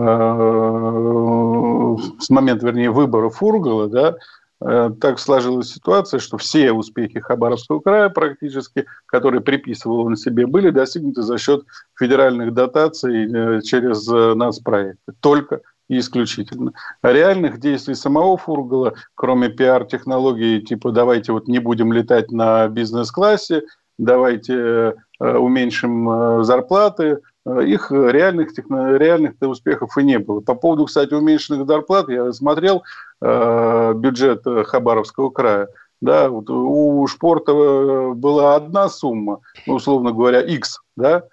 момента, 2.30 2.64
вернее, 2.64 2.90
выбора 2.90 3.28
Фургала, 3.28 3.86
да, 3.86 4.14
Э, 4.14 4.43
так 4.64 5.18
сложилась 5.18 5.72
ситуация, 5.72 6.20
что 6.20 6.38
все 6.38 6.72
успехи 6.72 7.20
Хабаровского 7.20 7.80
края 7.80 8.08
практически, 8.08 8.86
которые 9.06 9.42
приписывал 9.42 10.06
он 10.06 10.16
себе, 10.16 10.46
были 10.46 10.70
достигнуты 10.70 11.22
за 11.22 11.36
счет 11.36 11.64
федеральных 11.98 12.54
дотаций 12.54 13.30
э, 13.30 13.60
через 13.60 14.08
э, 14.08 14.34
нацпроекты. 14.34 15.12
Только 15.20 15.60
и 15.88 15.98
исключительно. 15.98 16.72
Реальных 17.02 17.60
действий 17.60 17.94
самого 17.94 18.38
Фургала, 18.38 18.94
кроме 19.14 19.50
пиар-технологий, 19.50 20.62
типа 20.62 20.92
давайте 20.92 21.32
вот 21.32 21.46
не 21.46 21.58
будем 21.58 21.92
летать 21.92 22.32
на 22.32 22.66
бизнес-классе, 22.68 23.64
давайте 23.98 24.94
уменьшим 25.20 26.42
зарплаты, 26.42 27.18
их 27.46 27.92
реальных, 27.92 28.52
реальных 28.58 29.34
успехов 29.42 29.96
и 29.98 30.02
не 30.02 30.18
было. 30.18 30.40
По 30.40 30.54
поводу, 30.54 30.86
кстати, 30.86 31.12
уменьшенных 31.12 31.66
зарплат, 31.66 32.08
я 32.08 32.32
смотрел, 32.32 32.82
Э, 32.82 33.03
бюджет 33.20 34.44
Хабаровского 34.66 35.30
края. 35.30 35.68
Да, 36.00 36.28
вот 36.28 36.50
у 36.50 37.06
Шпорта 37.06 38.12
была 38.14 38.56
одна 38.56 38.88
сумма, 38.88 39.40
ну, 39.66 39.74
условно 39.74 40.12
говоря, 40.12 40.42
X, 40.42 40.80
да, 40.96 41.24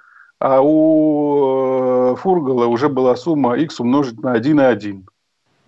а 0.41 0.59
у 0.59 2.13
э, 2.13 2.15
Фургала 2.15 2.65
уже 2.65 2.89
была 2.89 3.15
сумма 3.15 3.57
X 3.57 3.79
умножить 3.79 4.23
на 4.23 4.35
1,1. 4.35 5.03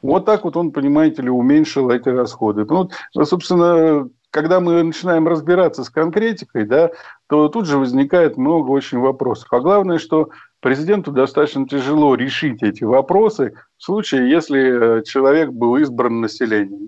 Вот 0.01 0.25
так 0.25 0.45
вот 0.45 0.57
он, 0.57 0.71
понимаете 0.71 1.21
ли, 1.21 1.29
уменьшил 1.29 1.91
эти 1.91 2.09
расходы. 2.09 2.65
Ну, 2.65 2.89
собственно, 3.23 4.09
когда 4.31 4.59
мы 4.59 4.81
начинаем 4.81 5.27
разбираться 5.27 5.83
с 5.83 5.91
конкретикой, 5.91 6.65
да, 6.65 6.89
то 7.27 7.49
тут 7.49 7.67
же 7.67 7.77
возникает 7.77 8.35
много 8.35 8.71
очень 8.71 8.97
вопросов. 8.97 9.47
А 9.51 9.59
главное, 9.59 9.99
что 9.99 10.29
президенту 10.63 11.11
достаточно 11.11 11.67
тяжело 11.67 12.15
решить 12.15 12.63
эти 12.63 12.83
вопросы 12.83 13.53
в 13.77 13.83
случае, 13.83 14.31
если 14.31 14.99
э, 14.99 15.03
человек 15.03 15.51
был 15.51 15.75
избран 15.75 16.21
населением. 16.21 16.87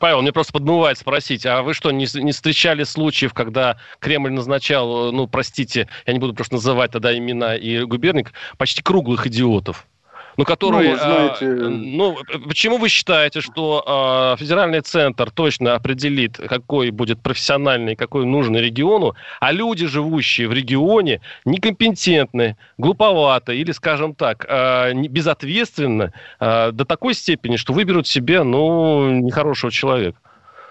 Павел, 0.00 0.20
мне 0.20 0.32
просто 0.32 0.52
подмывает 0.52 0.98
спросить, 0.98 1.46
а 1.46 1.62
вы 1.62 1.72
что, 1.72 1.92
не, 1.92 2.06
не 2.20 2.32
встречали 2.32 2.82
случаев, 2.82 3.32
когда 3.32 3.78
Кремль 4.00 4.32
назначал, 4.32 5.08
э, 5.08 5.12
ну, 5.12 5.28
простите, 5.28 5.88
я 6.04 6.12
не 6.12 6.18
буду 6.18 6.34
просто 6.34 6.54
называть 6.56 6.90
тогда 6.90 7.16
имена 7.16 7.54
и 7.54 7.84
губерник, 7.84 8.32
почти 8.58 8.82
круглых 8.82 9.26
идиотов? 9.28 9.86
Ну, 10.36 10.44
которые... 10.44 10.92
Ну, 10.92 10.98
знаете... 10.98 11.46
А, 11.46 11.68
ну, 11.68 12.16
почему 12.46 12.78
вы 12.78 12.88
считаете, 12.88 13.40
что 13.40 13.84
а, 13.86 14.36
федеральный 14.36 14.80
центр 14.80 15.30
точно 15.30 15.74
определит, 15.74 16.36
какой 16.36 16.90
будет 16.90 17.20
профессиональный, 17.20 17.96
какой 17.96 18.24
нужный 18.24 18.60
региону, 18.60 19.14
а 19.40 19.52
люди, 19.52 19.86
живущие 19.86 20.48
в 20.48 20.52
регионе, 20.52 21.20
некомпетентны, 21.44 22.56
глуповаты 22.78 23.56
или, 23.56 23.72
скажем 23.72 24.14
так, 24.14 24.46
а, 24.48 24.92
безответственны 24.92 26.12
а, 26.40 26.72
до 26.72 26.84
такой 26.84 27.14
степени, 27.14 27.56
что 27.56 27.72
выберут 27.72 28.06
себе, 28.06 28.42
ну, 28.42 29.10
нехорошего 29.20 29.70
человека? 29.70 30.18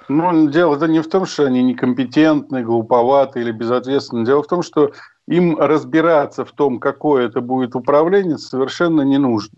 Ну, 0.09 0.49
дело-то 0.49 0.87
не 0.87 1.01
в 1.01 1.09
том, 1.09 1.25
что 1.25 1.45
они 1.45 1.63
некомпетентны, 1.63 2.61
глуповаты 2.63 3.39
или 3.39 3.51
безответственны. 3.51 4.25
Дело 4.25 4.43
в 4.43 4.47
том, 4.47 4.61
что 4.61 4.91
им 5.27 5.57
разбираться 5.57 6.45
в 6.45 6.51
том, 6.51 6.79
какое 6.79 7.27
это 7.27 7.41
будет 7.41 7.75
управление, 7.75 8.37
совершенно 8.37 9.01
не 9.01 9.17
нужно. 9.17 9.57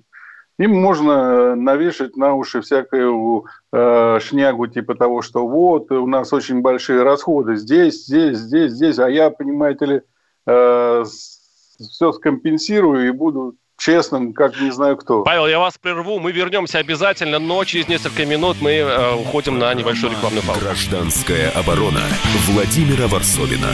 Им 0.57 0.73
можно 0.79 1.55
навешать 1.55 2.15
на 2.15 2.33
уши 2.33 2.61
всякую 2.61 3.45
э, 3.73 4.19
шнягу 4.21 4.67
типа 4.67 4.95
того, 4.95 5.21
что 5.21 5.45
вот, 5.47 5.91
у 5.91 6.07
нас 6.07 6.31
очень 6.31 6.61
большие 6.61 7.03
расходы 7.03 7.57
здесь, 7.57 8.05
здесь, 8.05 8.37
здесь, 8.37 8.71
здесь, 8.71 8.99
а 8.99 9.09
я, 9.09 9.29
понимаете 9.31 9.85
ли, 9.85 10.01
э, 10.47 11.03
все 11.03 12.11
скомпенсирую 12.13 13.07
и 13.07 13.11
буду 13.11 13.55
честным, 13.77 14.31
как 14.33 14.59
не 14.61 14.71
знаю 14.71 14.95
кто. 14.95 15.23
Павел, 15.23 15.47
я 15.47 15.59
вас 15.59 15.77
прерву, 15.77 16.19
мы 16.19 16.31
вернемся 16.31 16.79
обязательно, 16.79 17.39
но 17.39 17.63
через 17.65 17.89
несколько 17.89 18.25
минут 18.25 18.57
мы 18.61 18.71
э, 18.71 19.15
уходим 19.15 19.59
на 19.59 19.73
небольшую 19.73 20.13
рекламную 20.13 20.45
паузу. 20.45 20.61
Гражданская 20.61 21.51
оборона 21.51 22.01
Владимира 22.47 23.07
Варсовина. 23.07 23.73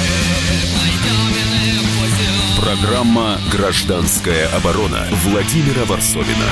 Программа 2.61 3.39
«Гражданская 3.51 4.47
оборона» 4.55 5.07
Владимира 5.23 5.83
Варсовина. 5.85 6.45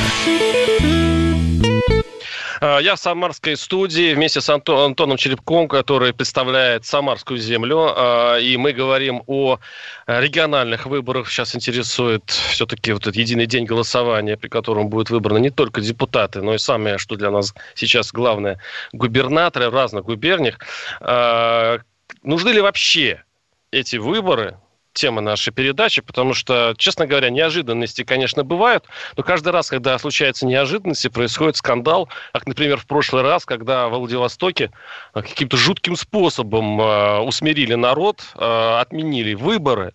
А, 2.60 2.80
я 2.80 2.96
в 2.96 3.00
Самарской 3.00 3.56
студии 3.56 4.16
вместе 4.16 4.42
с 4.42 4.50
Антоном 4.50 5.18
Черепком, 5.18 5.68
который 5.68 6.12
представляет 6.12 6.84
Самарскую 6.86 7.40
землю. 7.40 7.94
А, 7.96 8.38
и 8.38 8.58
мы 8.58 8.74
говорим 8.74 9.22
о 9.28 9.60
региональных 10.08 10.88
выборах. 10.88 11.30
Сейчас 11.30 11.56
интересует 11.56 12.28
все-таки 12.28 12.92
вот 12.92 13.04
этот 13.04 13.16
единый 13.16 13.46
день 13.46 13.66
голосования, 13.66 14.36
при 14.36 14.48
котором 14.48 14.90
будут 14.90 15.12
выбраны 15.12 15.40
не 15.40 15.52
только 15.52 15.80
депутаты, 15.80 16.42
но 16.42 16.56
и 16.56 16.58
самое, 16.58 16.98
что 16.98 17.18
для 17.18 17.30
нас 17.30 17.54
сейчас 17.76 18.12
главное, 18.12 18.60
губернаторы 18.94 19.70
в 19.70 19.76
разных 19.76 20.06
губерниях. 20.06 20.58
А, 21.02 21.78
нужны 22.24 22.50
ли 22.50 22.62
вообще 22.62 23.24
эти 23.72 23.98
выборы 23.98 24.58
тема 24.94 25.22
нашей 25.22 25.52
передачи, 25.52 26.02
потому 26.02 26.34
что, 26.34 26.74
честно 26.78 27.06
говоря, 27.06 27.30
неожиданности, 27.30 28.04
конечно, 28.04 28.44
бывают, 28.44 28.86
но 29.18 29.24
каждый 29.24 29.52
раз, 29.52 29.70
когда 29.70 29.98
случаются 29.98 30.46
неожиданности, 30.46 31.08
происходит 31.08 31.58
скандал, 31.58 32.10
как, 32.34 32.48
например, 32.48 32.78
в 32.78 32.88
прошлый 32.88 33.24
раз, 33.24 33.46
когда 33.46 33.88
в 33.88 33.92
Владивостоке 33.92 34.72
э, 35.14 35.22
каким-то 35.22 35.58
жутким 35.58 35.96
способом 35.96 36.82
э, 36.82 37.20
усмирили 37.20 37.76
народ, 37.76 38.24
э, 38.36 38.80
отменили 38.80 39.34
выборы, 39.34 39.94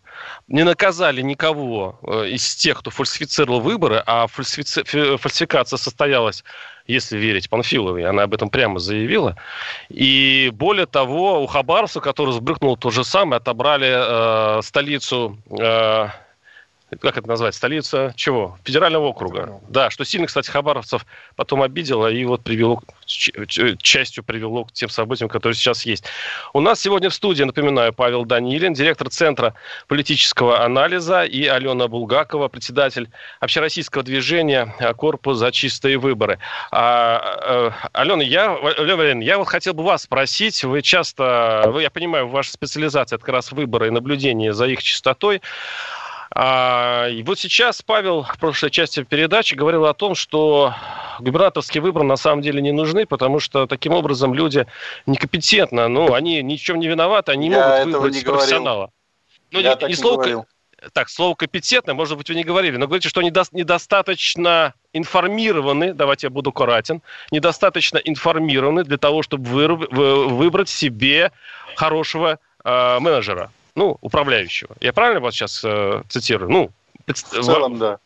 не 0.48 0.64
наказали 0.64 1.22
никого 1.22 1.98
э, 2.02 2.28
из 2.30 2.54
тех, 2.54 2.78
кто 2.78 2.90
фальсифицировал 2.90 3.60
выборы, 3.60 4.02
а 4.06 4.26
фальсифици... 4.26 4.84
фальсификация 5.16 5.76
состоялась 5.76 6.44
если 6.86 7.16
верить 7.16 7.48
Панфиловой, 7.48 8.04
она 8.04 8.24
об 8.24 8.34
этом 8.34 8.50
прямо 8.50 8.78
заявила. 8.78 9.36
И 9.88 10.50
более 10.52 10.86
того, 10.86 11.42
у 11.42 11.46
Хабаровса, 11.46 12.00
который 12.00 12.34
сбрыкнул 12.34 12.76
то 12.76 12.90
же 12.90 13.04
самое, 13.04 13.38
отобрали 13.38 14.58
э, 14.58 14.62
столицу 14.62 15.38
э, 15.50 16.08
как 17.00 17.18
это 17.18 17.28
назвать, 17.28 17.54
столица 17.54 18.12
чего? 18.16 18.58
Федерального 18.64 19.06
округа. 19.06 19.60
Да, 19.68 19.90
что 19.90 20.04
сильно, 20.04 20.26
кстати, 20.26 20.50
хабаровцев 20.50 21.06
потом 21.36 21.62
обидело 21.62 22.08
и 22.08 22.24
вот 22.24 22.42
привело, 22.42 22.82
частью 23.06 24.24
привело 24.24 24.64
к 24.64 24.72
тем 24.72 24.88
событиям, 24.88 25.28
которые 25.28 25.54
сейчас 25.54 25.86
есть. 25.86 26.04
У 26.52 26.60
нас 26.60 26.80
сегодня 26.80 27.10
в 27.10 27.14
студии, 27.14 27.42
напоминаю, 27.42 27.92
Павел 27.92 28.24
Данилин, 28.24 28.74
директор 28.74 29.08
Центра 29.08 29.54
политического 29.88 30.64
анализа, 30.64 31.24
и 31.24 31.46
Алена 31.46 31.88
Булгакова, 31.88 32.48
председатель 32.48 33.10
общероссийского 33.40 34.02
движения 34.02 34.74
«Корпус 34.96 35.38
за 35.38 35.52
чистые 35.52 35.98
выборы». 35.98 36.38
А, 36.70 37.72
а, 37.82 37.88
Алена, 37.92 38.22
я, 38.22 38.54
Алена, 38.54 39.24
я 39.24 39.38
вот 39.38 39.48
хотел 39.48 39.74
бы 39.74 39.82
вас 39.82 40.02
спросить, 40.02 40.64
вы 40.64 40.82
часто, 40.82 41.64
вы, 41.66 41.82
я 41.82 41.90
понимаю, 41.90 42.28
ваша 42.28 42.52
специализация– 42.52 43.16
это 43.16 43.24
как 43.24 43.34
раз 43.34 43.52
выборы 43.52 43.88
и 43.88 43.90
наблюдение 43.90 44.52
за 44.52 44.66
их 44.66 44.82
чистотой. 44.82 45.40
А, 46.36 47.06
и 47.08 47.22
вот 47.22 47.38
сейчас 47.38 47.80
Павел 47.80 48.24
в 48.24 48.38
прошлой 48.38 48.70
части 48.70 49.04
передачи 49.04 49.54
говорил 49.54 49.86
о 49.86 49.94
том, 49.94 50.16
что 50.16 50.74
губернаторские 51.20 51.80
выборы 51.80 52.04
на 52.04 52.16
самом 52.16 52.42
деле 52.42 52.60
не 52.60 52.72
нужны, 52.72 53.06
потому 53.06 53.38
что 53.38 53.68
таким 53.68 53.92
образом 53.92 54.34
люди 54.34 54.66
некомпетентны, 55.06 55.86
ну, 55.86 56.12
они 56.12 56.42
ни 56.42 56.56
в 56.56 56.60
чем 56.60 56.80
не 56.80 56.88
виноваты, 56.88 57.30
они 57.30 57.48
не 57.48 57.54
могут 57.54 57.94
выбрать 57.94 58.14
не 58.14 58.22
профессионала. 58.22 58.90
Ну, 59.52 59.60
Я 59.60 59.70
не, 59.70 59.76
так 59.76 59.88
не, 59.88 59.94
слово, 59.94 60.16
говорил. 60.16 60.46
Так, 60.92 61.08
слово 61.08 61.36
компетентное, 61.36 61.94
может 61.94 62.18
быть, 62.18 62.28
вы 62.28 62.34
не 62.34 62.42
говорили, 62.42 62.76
но 62.78 62.86
говорите, 62.86 63.08
что 63.08 63.22
недо, 63.22 63.44
недостаточно 63.52 64.74
информированы, 64.92 65.94
давайте 65.94 66.26
я 66.26 66.30
буду 66.30 66.50
аккуратен, 66.50 67.00
недостаточно 67.30 67.98
информированы 67.98 68.82
для 68.82 68.98
того, 68.98 69.22
чтобы 69.22 69.48
вы, 69.48 70.28
выбрать 70.28 70.68
себе 70.68 71.30
хорошего 71.76 72.40
э, 72.64 72.98
менеджера 72.98 73.52
ну, 73.74 73.98
управляющего. 74.00 74.76
Я 74.80 74.92
правильно 74.92 75.20
вас 75.20 75.34
сейчас 75.34 75.62
э, 75.64 76.02
цитирую? 76.08 76.50
Ну, 76.50 76.70
в 77.06 77.12
целом, 77.14 77.78
да. 77.78 77.98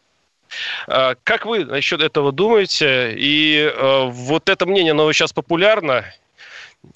А, 0.86 1.14
как 1.24 1.46
вы 1.46 1.64
насчет 1.64 2.00
этого 2.00 2.32
думаете? 2.32 3.14
И 3.16 3.72
э, 3.72 4.04
вот 4.10 4.48
это 4.48 4.66
мнение, 4.66 4.92
оно 4.92 5.12
сейчас 5.12 5.32
популярно. 5.32 6.04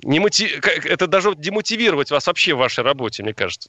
Не 0.03 0.21
мотив... 0.21 0.65
Это 0.65 1.07
даже 1.07 1.35
демотивировать 1.35 2.11
вас 2.11 2.27
вообще 2.27 2.55
в 2.55 2.59
вашей 2.59 2.85
работе, 2.85 3.23
мне 3.23 3.35
кажется. 3.35 3.69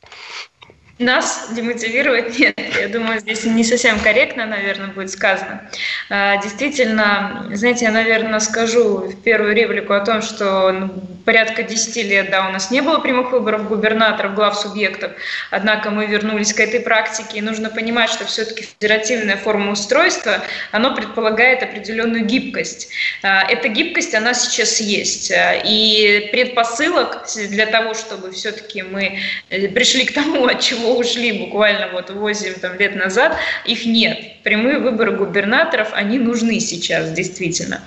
Нас 1.03 1.50
демотивировать 1.55 2.38
нет. 2.39 2.60
Я 2.79 2.88
думаю, 2.88 3.19
здесь 3.19 3.43
не 3.45 3.63
совсем 3.63 4.00
корректно, 4.00 4.45
наверное, 4.45 4.88
будет 4.88 5.12
сказано. 5.12 5.69
А, 6.10 6.38
действительно, 6.41 7.48
знаете, 7.53 7.86
я, 7.86 7.91
наверное, 7.91 8.39
скажу 8.39 8.98
в 9.00 9.22
первую 9.22 9.53
реплику 9.53 9.93
о 9.93 10.00
том, 10.00 10.22
что 10.22 10.72
ну, 10.72 10.89
порядка 11.25 11.63
10 11.63 11.95
лет, 12.05 12.29
да, 12.31 12.48
у 12.48 12.51
нас 12.51 12.72
не 12.72 12.81
было 12.81 13.00
прямых 13.00 13.31
выборов 13.31 13.67
губернаторов, 13.67 14.36
глав 14.36 14.57
субъектов, 14.57 15.12
однако 15.51 15.89
мы 15.89 16.05
вернулись 16.05 16.53
к 16.53 16.60
этой 16.60 16.79
практике, 16.79 17.38
и 17.38 17.41
нужно 17.41 17.69
понимать, 17.69 18.10
что 18.10 18.25
все-таки 18.25 18.63
федеративная 18.63 19.38
форма 19.38 19.72
устройства, 19.72 20.41
оно 20.72 20.95
предполагает 20.95 21.63
определенную 21.63 22.25
гибкость. 22.25 22.89
А, 23.22 23.43
эта 23.43 23.67
гибкость, 23.67 24.15
она 24.15 24.33
сейчас 24.33 24.79
есть. 24.79 25.31
И 25.65 26.29
предпосылок 26.31 27.25
для 27.50 27.65
того, 27.65 27.93
чтобы 27.93 28.31
все-таки 28.31 28.81
мы 28.81 29.19
э, 29.50 29.67
пришли 29.69 30.05
к 30.05 30.13
тому, 30.13 30.45
от 30.45 30.60
чего 30.60 30.92
ушли 30.93 31.45
буквально 31.45 31.89
вот 31.89 32.09
8 32.09 32.53
там, 32.59 32.77
лет 32.77 32.95
назад, 32.95 33.38
их 33.65 33.85
нет. 33.85 34.41
Прямые 34.43 34.79
выборы 34.79 35.12
губернаторов, 35.12 35.89
они 35.93 36.19
нужны 36.19 36.59
сейчас, 36.59 37.12
действительно. 37.12 37.81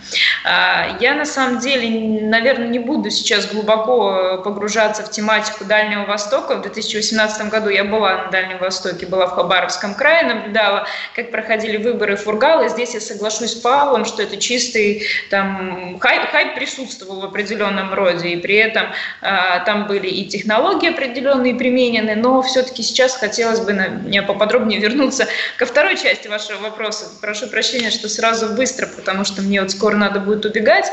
А, 0.45 0.97
я 1.01 1.15
на 1.15 1.27
самом 1.27 1.59
деле, 1.59 2.27
наверное, 2.27 2.69
не 2.69 2.79
буду 2.79 3.11
сейчас 3.11 3.47
глубоко 3.47 4.41
погружаться 4.43 5.03
в 5.03 5.11
тематику 5.11 5.65
Дальнего 5.65 6.05
Востока. 6.05 6.57
В 6.57 6.63
2018 6.63 7.51
году 7.51 7.69
я 7.69 7.85
была 7.85 8.25
на 8.25 8.31
Дальнем 8.31 8.59
Востоке, 8.59 9.07
была 9.07 9.27
в 9.27 9.33
Хабаровском 9.33 9.95
крае, 9.95 10.25
наблюдала, 10.25 10.87
как 11.15 11.31
проходили 11.31 11.77
выборы 11.77 12.17
Фургала. 12.17 12.69
Здесь 12.69 12.95
я 12.95 13.01
соглашусь 13.01 13.53
с 13.53 13.55
Павлом, 13.57 14.05
что 14.05 14.23
это 14.23 14.37
чистый 14.37 15.07
там, 15.31 15.99
хайп, 15.99 16.31
хайп 16.31 16.55
присутствовал 16.55 17.21
в 17.21 17.25
определенном 17.25 17.93
роде, 17.93 18.29
и 18.29 18.37
при 18.37 18.57
этом 18.57 18.87
а, 19.21 19.61
там 19.61 19.87
были 19.87 20.07
и 20.07 20.25
технологии 20.25 20.89
определенные 20.89 21.55
применены, 21.55 22.15
но 22.15 22.41
все-таки 22.43 22.83
сейчас 22.87 23.17
хотелось 23.17 23.61
бы 23.61 23.73
на, 23.73 23.89
мне 23.89 24.23
поподробнее 24.23 24.81
вернуться 24.81 25.27
ко 25.57 25.67
второй 25.67 25.97
части 25.97 26.29
вашего 26.29 26.59
вопроса. 26.59 27.07
Прошу 27.21 27.49
прощения, 27.49 27.91
что 27.91 28.09
сразу 28.09 28.49
быстро, 28.55 28.87
потому 28.87 29.25
что 29.25 29.43
мне 29.43 29.61
вот 29.61 29.71
скоро 29.71 29.97
надо 29.97 30.21
будет 30.21 30.45
убегать. 30.45 30.87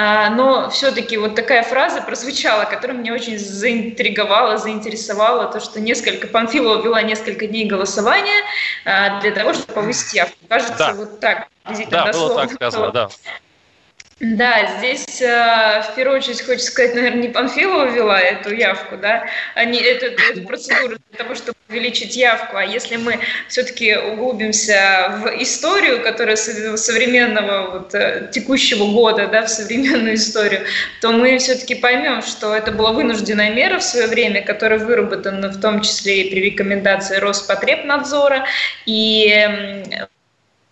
А, 0.00 0.30
но 0.30 0.70
все-таки 0.70 1.16
вот 1.16 1.34
такая 1.34 1.64
фраза 1.64 2.00
прозвучала, 2.00 2.64
которая 2.66 2.96
меня 2.96 3.12
очень 3.12 3.36
заинтриговала, 3.36 4.56
заинтересовала, 4.56 5.46
то, 5.46 5.58
что 5.58 5.80
несколько, 5.80 6.28
Памфилова 6.28 6.80
вела 6.84 7.02
несколько 7.02 7.48
дней 7.48 7.66
голосования 7.66 8.44
а, 8.84 9.20
для 9.20 9.32
того, 9.32 9.54
чтобы 9.54 9.72
повысить 9.72 10.12
явку. 10.14 10.36
Кажется, 10.48 10.76
да. 10.78 10.92
вот 10.92 11.18
так. 11.18 11.48
Да, 11.90 12.12
было 12.12 12.36
так 12.36 12.52
сказано, 12.52 12.92
да. 12.92 13.08
Да, 14.20 14.78
здесь 14.78 15.22
э, 15.22 15.82
в 15.82 15.94
первую 15.94 16.18
очередь 16.18 16.44
хочется 16.44 16.72
сказать, 16.72 16.92
наверное, 16.92 17.22
не 17.22 17.28
Панфилова 17.28 17.84
ввела 17.84 18.20
эту 18.20 18.52
явку, 18.52 18.96
да, 18.96 19.26
а 19.54 19.64
не 19.64 19.78
эту, 19.78 20.06
эту 20.06 20.44
процедуру 20.44 20.96
для 21.10 21.18
того, 21.18 21.36
чтобы 21.36 21.56
увеличить 21.68 22.16
явку. 22.16 22.56
А 22.56 22.64
если 22.64 22.96
мы 22.96 23.20
все-таки 23.46 23.96
углубимся 23.96 25.20
в 25.22 25.40
историю, 25.40 26.02
которая 26.02 26.34
современного 26.34 27.70
вот, 27.70 27.94
э, 27.94 28.28
текущего 28.32 28.90
года, 28.92 29.28
да, 29.28 29.42
в 29.46 29.50
современную 29.50 30.14
историю, 30.16 30.62
то 31.00 31.12
мы 31.12 31.38
все-таки 31.38 31.76
поймем, 31.76 32.22
что 32.22 32.56
это 32.56 32.72
была 32.72 32.90
вынужденная 32.90 33.54
мера 33.54 33.78
в 33.78 33.84
свое 33.84 34.08
время, 34.08 34.42
которая 34.42 34.80
выработана 34.80 35.48
в 35.48 35.60
том 35.60 35.80
числе 35.80 36.22
и 36.22 36.30
при 36.30 36.40
рекомендации 36.40 37.18
Роспотребнадзора, 37.18 38.46
и 38.84 39.86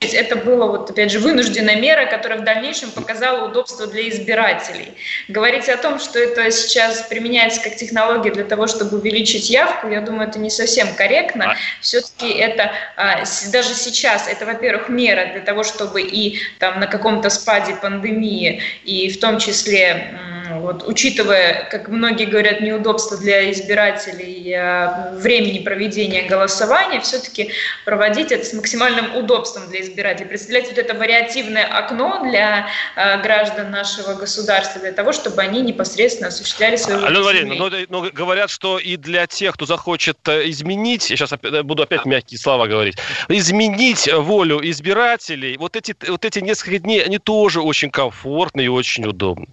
это 0.00 0.36
была, 0.36 0.66
вот, 0.66 0.90
опять 0.90 1.10
же, 1.10 1.18
вынужденная 1.18 1.76
мера, 1.76 2.06
которая 2.06 2.38
в 2.38 2.44
дальнейшем 2.44 2.90
показала 2.90 3.48
удобство 3.48 3.86
для 3.86 4.08
избирателей. 4.10 4.92
Говорить 5.28 5.68
о 5.68 5.76
том, 5.78 5.98
что 5.98 6.18
это 6.18 6.50
сейчас 6.50 7.02
применяется 7.02 7.62
как 7.62 7.76
технология 7.76 8.30
для 8.30 8.44
того, 8.44 8.66
чтобы 8.66 8.98
увеличить 8.98 9.48
явку, 9.48 9.88
я 9.88 10.02
думаю, 10.02 10.28
это 10.28 10.38
не 10.38 10.50
совсем 10.50 10.94
корректно. 10.94 11.52
А? 11.52 11.56
Все-таки 11.80 12.28
это 12.28 12.72
а, 12.96 13.24
даже 13.50 13.74
сейчас, 13.74 14.28
это, 14.28 14.44
во-первых, 14.44 14.88
мера 14.90 15.32
для 15.32 15.40
того, 15.40 15.64
чтобы 15.64 16.02
и 16.02 16.40
там 16.58 16.78
на 16.78 16.86
каком-то 16.86 17.30
спаде 17.30 17.74
пандемии, 17.74 18.62
и 18.84 19.10
в 19.10 19.18
том 19.18 19.38
числе 19.38 20.18
вот, 20.54 20.84
учитывая, 20.86 21.68
как 21.70 21.88
многие 21.88 22.26
говорят, 22.26 22.60
неудобства 22.60 23.16
для 23.16 23.50
избирателей 23.50 24.52
э, 24.52 25.16
времени 25.16 25.58
проведения 25.58 26.22
голосования, 26.22 27.00
все-таки 27.00 27.52
проводить 27.84 28.32
это 28.32 28.44
с 28.44 28.52
максимальным 28.52 29.16
удобством 29.16 29.68
для 29.68 29.80
избирателей, 29.80 30.28
представлять 30.28 30.68
вот 30.68 30.78
это 30.78 30.94
вариативное 30.94 31.64
окно 31.64 32.22
для 32.22 32.68
э, 32.96 33.22
граждан 33.22 33.70
нашего 33.70 34.14
государства, 34.14 34.80
для 34.80 34.92
того, 34.92 35.12
чтобы 35.12 35.42
они 35.42 35.62
непосредственно 35.62 36.28
осуществляли 36.28 36.76
свою 36.76 37.04
Алена 37.04 37.22
Валерьевна, 37.22 37.54
но, 37.54 37.70
но 37.88 38.10
говорят, 38.10 38.50
что 38.50 38.78
и 38.78 38.96
для 38.96 39.26
тех, 39.26 39.54
кто 39.54 39.66
захочет 39.66 40.18
э, 40.28 40.48
изменить, 40.50 41.10
я 41.10 41.16
сейчас 41.16 41.32
буду 41.64 41.82
опять 41.82 42.04
мягкие 42.04 42.38
слова 42.38 42.66
говорить, 42.66 42.96
изменить 43.28 44.08
волю 44.12 44.60
избирателей, 44.68 45.56
вот 45.56 45.76
эти, 45.76 45.94
вот 46.08 46.24
эти 46.24 46.40
несколько 46.40 46.78
дней, 46.78 47.02
они 47.02 47.18
тоже 47.18 47.60
очень 47.60 47.90
комфортны 47.90 48.62
и 48.62 48.68
очень 48.68 49.06
удобны 49.06 49.46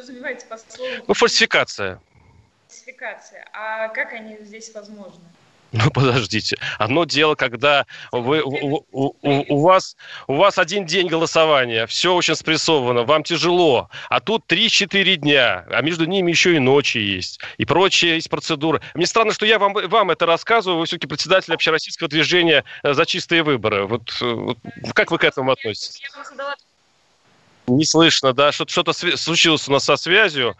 подразумеваете 0.00 0.46
по 0.46 0.56
слову? 0.56 0.90
Ну, 1.06 1.14
фальсификация. 1.14 2.00
Фальсификация. 2.68 3.48
А 3.52 3.88
как 3.88 4.12
они 4.12 4.38
здесь 4.40 4.72
возможны? 4.74 5.24
Ну, 5.72 5.88
подождите. 5.92 6.58
Одно 6.78 7.04
дело, 7.04 7.36
когда 7.36 7.86
вы, 8.10 8.42
у, 8.42 8.84
у, 8.90 9.14
у, 9.22 9.60
вас, 9.60 9.96
у 10.26 10.34
вас 10.34 10.58
один 10.58 10.84
день 10.84 11.06
голосования, 11.06 11.86
все 11.86 12.12
очень 12.12 12.34
спрессовано, 12.34 13.04
вам 13.04 13.22
тяжело, 13.22 13.88
а 14.08 14.18
тут 14.18 14.50
3-4 14.50 15.14
дня, 15.14 15.64
а 15.70 15.80
между 15.82 16.06
ними 16.06 16.32
еще 16.32 16.56
и 16.56 16.58
ночи 16.58 16.98
есть, 16.98 17.38
и 17.56 17.64
прочие 17.64 18.16
есть 18.16 18.28
процедуры. 18.28 18.80
Мне 18.94 19.06
странно, 19.06 19.32
что 19.32 19.46
я 19.46 19.60
вам, 19.60 19.72
вам 19.72 20.10
это 20.10 20.26
рассказываю, 20.26 20.80
вы 20.80 20.86
все-таки 20.86 21.06
председатель 21.06 21.54
общероссийского 21.54 22.08
движения 22.08 22.64
э, 22.82 22.92
за 22.92 23.06
чистые 23.06 23.44
выборы. 23.44 23.86
Вот, 23.86 24.10
э, 24.20 24.24
вот 24.24 24.58
как 24.92 25.12
вы 25.12 25.18
к 25.18 25.24
этому 25.24 25.52
относитесь? 25.52 26.00
Я 26.02 26.08
вам 26.16 26.24
задала 26.24 26.56
не 27.70 27.84
слышно, 27.84 28.32
да, 28.32 28.52
что-то, 28.52 28.92
случилось 28.92 29.68
у 29.68 29.72
нас 29.72 29.84
со 29.84 29.96
связью. 29.96 30.56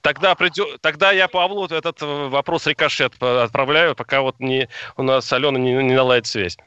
Тогда, 0.00 0.34
придет, 0.34 0.80
тогда 0.82 1.12
я 1.12 1.28
Павлу 1.28 1.66
этот 1.66 2.02
вопрос 2.02 2.66
рикошет 2.66 3.14
отправляю, 3.22 3.94
пока 3.94 4.20
вот 4.20 4.38
не, 4.38 4.68
у 4.98 5.02
нас 5.02 5.32
Алена 5.32 5.58
не, 5.58 5.72
не 5.72 5.94
наладит 5.94 6.26
связь. 6.26 6.58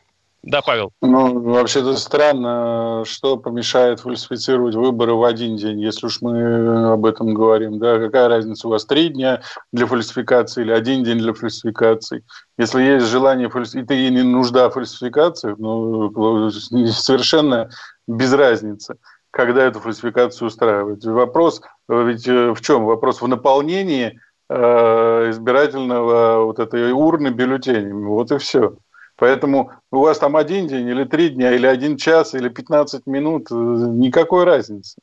Да, 0.43 0.61
Павел. 0.61 0.91
Ну, 1.01 1.41
вообще-то 1.41 1.97
странно, 1.97 3.03
что 3.05 3.37
помешает 3.37 3.99
фальсифицировать 3.99 4.75
выборы 4.75 5.13
в 5.13 5.23
один 5.23 5.57
день, 5.57 5.81
если 5.81 6.05
уж 6.05 6.21
мы 6.21 6.93
об 6.93 7.05
этом 7.05 7.33
говорим. 7.33 7.79
Да, 7.79 7.99
какая 7.99 8.29
разница 8.29 8.67
у 8.67 8.71
вас 8.71 8.85
три 8.85 9.09
дня 9.09 9.41
для 9.73 9.87
фальсификации 9.87 10.61
или 10.61 10.71
один 10.71 11.03
день 11.03 11.17
для 11.17 11.33
фальсификации? 11.33 12.23
Если 12.57 12.81
есть 12.81 13.07
желание 13.07 13.49
фальсифицировать, 13.49 13.91
и 13.91 14.09
не 14.09 14.23
нужда 14.23 14.69
фальсификации, 14.69 15.53
ну, 15.57 16.49
совершенно 16.91 17.69
без 18.07 18.31
разницы 18.31 18.95
когда 19.37 19.63
эту 19.65 19.79
фальсификацию 19.79 20.47
устраивать. 20.47 21.05
Вопрос 21.05 21.61
ведь 21.87 22.27
э, 22.27 22.51
в 22.53 22.59
чем? 22.59 22.85
Вопрос 22.85 23.21
в 23.21 23.27
наполнении 23.27 24.19
э, 24.49 25.29
избирательного 25.29 26.43
вот 26.45 26.57
этой 26.57 26.91
урны 26.91 27.27
бюллетенями. 27.27 28.05
Вот 28.05 28.31
и 28.31 28.39
все. 28.39 28.75
Поэтому 29.15 29.71
у 29.91 29.99
вас 29.99 30.17
там 30.17 30.35
один 30.35 30.67
день 30.67 30.87
или 30.87 31.03
три 31.03 31.29
дня, 31.29 31.53
или 31.53 31.67
один 31.67 31.97
час, 31.97 32.33
или 32.33 32.49
15 32.49 33.05
минут, 33.05 33.51
э, 33.51 33.53
никакой 33.53 34.43
разницы. 34.43 34.97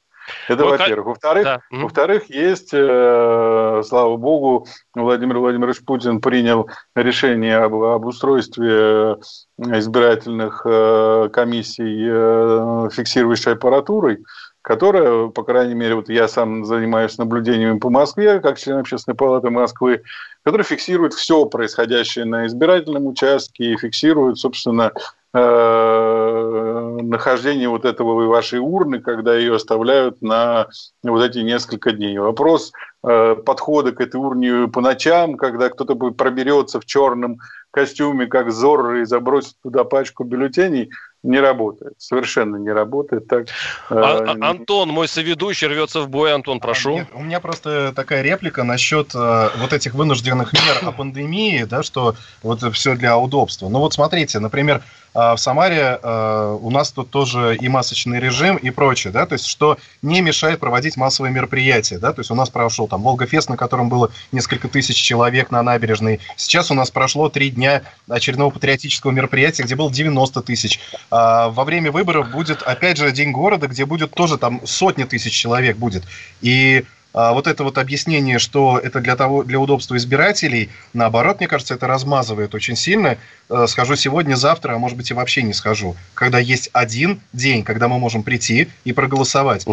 Это, 0.48 0.64
вот, 0.64 0.78
во-первых. 0.78 1.06
Во-вторых, 1.06 1.44
да. 1.44 1.60
во-вторых, 1.70 2.30
есть, 2.30 2.70
э, 2.72 3.82
слава 3.87 4.16
богу, 4.16 4.66
Владимир 4.94 5.38
Владимирович 5.38 5.84
Путин 5.84 6.20
принял 6.20 6.68
решение 6.94 7.58
об, 7.58 7.74
об 7.74 8.04
устройстве 8.06 8.70
э, 8.70 9.16
избирательных 9.58 10.62
э, 10.64 11.28
комиссий 11.32 12.06
э, 12.08 12.88
фиксирующей 12.92 13.52
аппаратурой, 13.52 14.24
которая, 14.62 15.28
по 15.28 15.42
крайней 15.42 15.74
мере, 15.74 15.94
вот 15.94 16.08
я 16.08 16.26
сам 16.28 16.64
занимаюсь 16.64 17.18
наблюдениями 17.18 17.78
по 17.78 17.90
Москве, 17.90 18.40
как 18.40 18.58
член 18.58 18.78
общественной 18.78 19.16
палаты 19.16 19.50
Москвы, 19.50 20.02
которая 20.42 20.64
фиксирует 20.64 21.12
все 21.12 21.44
происходящее 21.44 22.24
на 22.24 22.46
избирательном 22.46 23.06
участке 23.06 23.72
и 23.72 23.76
фиксирует, 23.76 24.38
собственно, 24.38 24.92
Э, 25.37 26.04
нахождение 27.09 27.69
вот 27.69 27.85
этого 27.85 28.27
вашей 28.27 28.59
урны, 28.59 29.01
когда 29.01 29.37
ее 29.37 29.57
оставляют 29.57 30.23
на 30.23 30.69
вот 31.03 31.23
эти 31.23 31.38
несколько 31.38 31.93
дней. 31.93 32.19
Вопрос 32.19 32.73
э, 33.07 33.37
подхода 33.37 33.93
к 33.93 34.01
этой 34.01 34.17
урне 34.17 34.69
по 34.69 34.81
ночам, 34.81 35.37
когда 35.37 35.71
кто-то 35.71 35.95
проберется 35.95 36.81
в 36.81 36.85
черном 36.85 37.38
костюме, 37.71 38.27
как 38.27 38.53
Зорро, 38.53 39.01
и 39.01 39.05
забросить 39.05 39.57
туда 39.62 39.85
пачку 39.85 40.25
бюллетеней, 40.25 40.90
не 41.24 41.40
работает. 41.40 41.94
Совершенно 41.98 42.56
не 42.56 42.70
работает. 42.70 43.26
Так, 43.26 43.46
а, 43.88 44.34
э, 44.34 44.38
Антон, 44.40 44.90
мой 44.90 45.08
соведущий, 45.08 45.66
рвется 45.66 46.00
в 46.02 46.08
бой. 46.08 46.32
Антон, 46.34 46.60
прошу. 46.60 46.98
Нет, 46.98 47.08
у 47.14 47.22
меня 47.22 47.40
просто 47.40 47.92
такая 47.96 48.22
реплика 48.22 48.62
насчет 48.62 49.14
э, 49.14 49.48
вот 49.56 49.72
этих 49.72 49.94
вынужденных 49.94 50.52
мер 50.52 50.88
о 50.88 50.92
пандемии, 50.92 51.64
да, 51.64 51.82
что 51.82 52.14
вот 52.42 52.62
все 52.74 52.94
для 52.94 53.16
удобства. 53.16 53.68
Ну 53.68 53.80
вот 53.80 53.94
смотрите, 53.94 54.38
например, 54.38 54.82
а 55.14 55.37
в 55.37 55.40
Самаре 55.40 56.00
э, 56.02 56.58
у 56.60 56.70
нас 56.70 56.90
тут 56.90 57.08
тоже 57.08 57.56
и 57.56 57.68
масочный 57.68 58.18
режим, 58.18 58.56
и 58.56 58.70
прочее, 58.70 59.12
да, 59.12 59.26
то 59.26 59.34
есть 59.34 59.46
что 59.46 59.78
не 60.02 60.20
мешает 60.20 60.58
проводить 60.58 60.96
массовые 60.96 61.32
мероприятия, 61.32 61.98
да, 61.98 62.12
то 62.12 62.20
есть 62.20 62.32
у 62.32 62.34
нас 62.34 62.50
прошел 62.50 62.88
там 62.88 63.02
Волгофест, 63.04 63.48
на 63.48 63.56
котором 63.56 63.88
было 63.88 64.10
несколько 64.32 64.66
тысяч 64.66 64.96
человек 64.96 65.52
на 65.52 65.62
набережной, 65.62 66.18
сейчас 66.37 66.72
у 66.72 66.74
нас 66.74 66.90
прошло 66.90 67.28
три 67.28 67.50
дня 67.50 67.82
очередного 68.08 68.50
патриотического 68.50 69.12
мероприятия, 69.12 69.62
где 69.62 69.76
было 69.76 69.88
90 69.88 70.42
тысяч. 70.42 70.80
А 71.16 71.48
во 71.50 71.62
время 71.62 71.92
выборов 71.92 72.33
будет, 72.33 72.62
опять 72.62 72.96
же, 72.96 73.12
День 73.12 73.31
города, 73.31 73.68
где 73.68 73.87
будет 73.87 74.11
тоже 74.11 74.37
там 74.37 74.61
сотни 74.66 75.05
тысяч 75.05 75.33
человек 75.33 75.77
будет. 75.77 76.03
И 76.40 76.85
а 77.12 77.33
вот 77.33 77.46
это 77.46 77.62
вот 77.62 77.79
объяснение, 77.79 78.40
что 78.40 78.81
это 78.83 78.98
для 78.98 79.14
того, 79.14 79.44
для 79.44 79.61
удобства 79.61 79.96
избирателей, 79.96 80.70
наоборот, 80.92 81.38
мне 81.38 81.46
кажется, 81.46 81.74
это 81.74 81.87
размазывает 81.87 82.53
очень 82.57 82.74
сильно. 82.74 83.16
Э, 83.48 83.66
схожу 83.68 83.94
сегодня, 83.94 84.35
завтра, 84.35 84.74
а 84.74 84.79
может 84.79 84.96
быть 84.96 85.12
и 85.12 85.14
вообще 85.14 85.44
не 85.44 85.53
схожу. 85.53 85.94
Когда 86.14 86.40
есть 86.40 86.68
один 86.72 87.20
день, 87.33 87.62
когда 87.62 87.87
мы 87.87 88.00
можем 88.00 88.24
прийти 88.24 88.68
и 88.83 88.92
проголосовать. 88.92 89.64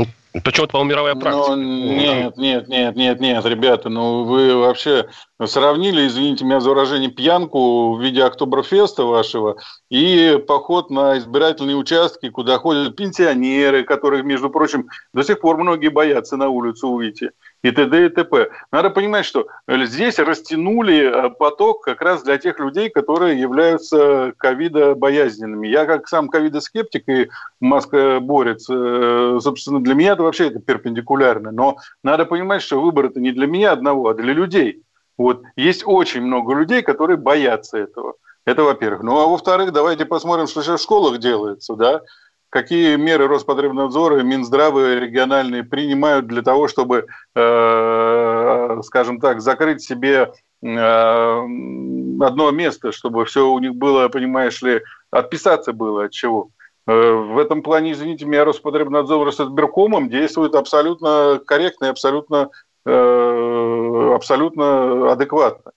Почему 0.43 0.63
это, 0.63 0.71
по-моему, 0.71 0.91
мировая 0.91 1.15
практика? 1.15 1.55
Ну, 1.55 1.61
нет, 1.61 2.37
нет, 2.37 2.67
нет, 2.69 2.95
нет, 2.95 3.19
нет, 3.19 3.45
ребята, 3.45 3.89
ну 3.89 4.23
вы 4.23 4.55
вообще 4.55 5.09
сравнили, 5.45 6.07
извините 6.07 6.45
меня 6.45 6.61
за 6.61 6.69
выражение, 6.69 7.09
пьянку 7.09 7.93
в 7.95 8.01
виде 8.01 8.23
Октоберфеста 8.23 9.03
вашего 9.03 9.57
и 9.89 10.41
поход 10.47 10.89
на 10.89 11.17
избирательные 11.17 11.75
участки, 11.75 12.29
куда 12.29 12.59
ходят 12.59 12.95
пенсионеры, 12.95 13.83
которых, 13.83 14.23
между 14.23 14.49
прочим, 14.49 14.87
до 15.13 15.23
сих 15.23 15.41
пор 15.41 15.57
многие 15.57 15.89
боятся 15.89 16.37
на 16.37 16.47
улицу 16.47 16.91
выйти 16.91 17.31
и 17.63 17.71
т.д. 17.71 18.05
и 18.05 18.09
т.п. 18.09 18.49
Надо 18.71 18.89
понимать, 18.89 19.25
что 19.25 19.47
здесь 19.67 20.17
растянули 20.19 21.03
э, 21.03 21.29
поток 21.29 21.83
как 21.83 22.01
раз 22.01 22.23
для 22.23 22.37
тех 22.37 22.59
людей, 22.59 22.89
которые 22.89 23.39
являются 23.39 24.33
ковидобоязненными. 24.37 25.67
Я 25.67 25.85
как 25.85 26.07
сам 26.07 26.29
ковидоскептик 26.29 27.07
и 27.07 27.29
маскоборец, 27.59 28.67
э, 28.69 29.39
собственно, 29.41 29.83
для 29.83 29.93
меня 29.93 30.13
это 30.13 30.23
вообще 30.23 30.47
это 30.47 30.59
перпендикулярно. 30.59 31.51
Но 31.51 31.77
надо 32.03 32.25
понимать, 32.25 32.61
что 32.61 32.81
выбор 32.81 33.05
это 33.05 33.19
не 33.19 33.31
для 33.31 33.47
меня 33.47 33.71
одного, 33.71 34.09
а 34.09 34.13
для 34.13 34.33
людей. 34.33 34.83
Вот. 35.17 35.43
Есть 35.55 35.83
очень 35.85 36.21
много 36.21 36.55
людей, 36.55 36.81
которые 36.81 37.17
боятся 37.17 37.77
этого. 37.77 38.15
Это 38.43 38.63
во-первых. 38.63 39.03
Ну, 39.03 39.19
а 39.19 39.27
во-вторых, 39.27 39.71
давайте 39.71 40.05
посмотрим, 40.05 40.47
что 40.47 40.63
сейчас 40.63 40.79
в 40.79 40.83
школах 40.83 41.19
делается, 41.19 41.75
да 41.75 42.01
какие 42.51 42.95
меры 42.97 43.27
Роспотребнадзора 43.27 44.19
и 44.19 44.23
Минздравы 44.23 44.99
региональные 44.99 45.63
принимают 45.63 46.27
для 46.27 46.43
того, 46.43 46.67
чтобы, 46.67 47.07
э, 47.33 48.81
скажем 48.83 49.19
так, 49.21 49.41
закрыть 49.41 49.81
себе 49.81 50.33
э, 50.61 50.67
одно 50.67 52.51
место, 52.51 52.91
чтобы 52.91 53.25
все 53.25 53.49
у 53.49 53.57
них 53.59 53.75
было, 53.75 54.09
понимаешь 54.09 54.61
ли, 54.61 54.81
отписаться 55.11 55.71
было 55.71 56.03
от 56.05 56.11
чего. 56.11 56.49
Э, 56.87 57.13
в 57.13 57.37
этом 57.37 57.61
плане, 57.63 57.93
извините 57.93 58.25
меня, 58.25 58.43
Роспотребнадзор 58.43 59.33
с 59.33 59.37
Сберкомом 59.37 60.09
действует 60.09 60.53
абсолютно 60.53 61.39
корректно 61.47 61.85
и 61.85 61.89
абсолютно, 61.89 62.49
абсолютно 62.83 65.13
адекватно. 65.13 65.71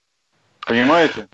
Понимаете? 0.67 1.29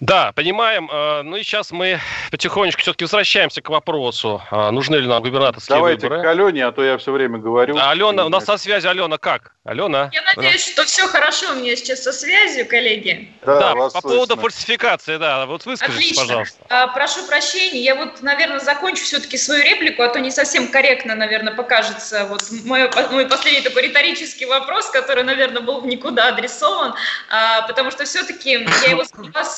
Да, 0.00 0.32
понимаем. 0.32 0.88
Э, 0.90 1.22
ну 1.22 1.36
и 1.36 1.42
сейчас 1.42 1.70
мы 1.70 2.00
потихонечку 2.30 2.82
все-таки 2.82 3.04
возвращаемся 3.04 3.62
к 3.62 3.68
вопросу, 3.68 4.42
а 4.50 4.70
нужны 4.70 4.96
ли 4.96 5.06
нам 5.06 5.22
губернаторские 5.22 5.76
Давайте 5.76 6.08
выборы. 6.08 6.22
Давайте 6.22 6.40
к 6.40 6.44
Алене, 6.44 6.66
а 6.66 6.72
то 6.72 6.82
я 6.82 6.98
все 6.98 7.12
время 7.12 7.38
говорю. 7.38 7.76
А 7.76 7.90
Алена, 7.90 8.26
у 8.26 8.28
нас 8.28 8.44
со 8.44 8.56
связи 8.56 8.86
Алена 8.86 9.18
как? 9.18 9.52
Алена? 9.64 10.10
Я 10.12 10.22
надеюсь, 10.34 10.66
что 10.66 10.84
все 10.84 11.06
хорошо 11.06 11.52
у 11.52 11.54
меня 11.56 11.76
сейчас 11.76 12.02
со 12.02 12.12
связью, 12.12 12.66
коллеги. 12.66 13.30
Да, 13.44 13.60
да 13.60 13.74
по 13.74 13.90
слышно. 13.90 14.08
поводу 14.08 14.36
фальсификации, 14.36 15.16
да, 15.18 15.46
вот 15.46 15.66
выскажите, 15.66 15.98
Отлично. 15.98 16.22
пожалуйста. 16.22 16.64
А, 16.68 16.86
прошу 16.88 17.26
прощения, 17.26 17.80
я 17.80 17.94
вот, 17.94 18.22
наверное, 18.22 18.58
закончу 18.60 19.04
все-таки 19.04 19.36
свою 19.36 19.62
реплику, 19.62 20.02
а 20.02 20.08
то 20.08 20.18
не 20.18 20.30
совсем 20.30 20.68
корректно, 20.68 21.14
наверное, 21.14 21.54
покажется 21.54 22.24
вот 22.24 22.42
мой, 22.64 22.90
мой 23.10 23.26
последний 23.26 23.60
такой 23.60 23.82
риторический 23.82 24.46
вопрос, 24.46 24.88
который, 24.90 25.24
наверное, 25.24 25.62
был 25.62 25.80
в 25.80 25.86
никуда 25.86 26.28
адресован, 26.28 26.94
а, 27.30 27.62
потому 27.62 27.90
что 27.90 28.04
все-таки 28.04 28.50
я 28.50 28.90
его 28.90 29.04
с 29.04 29.10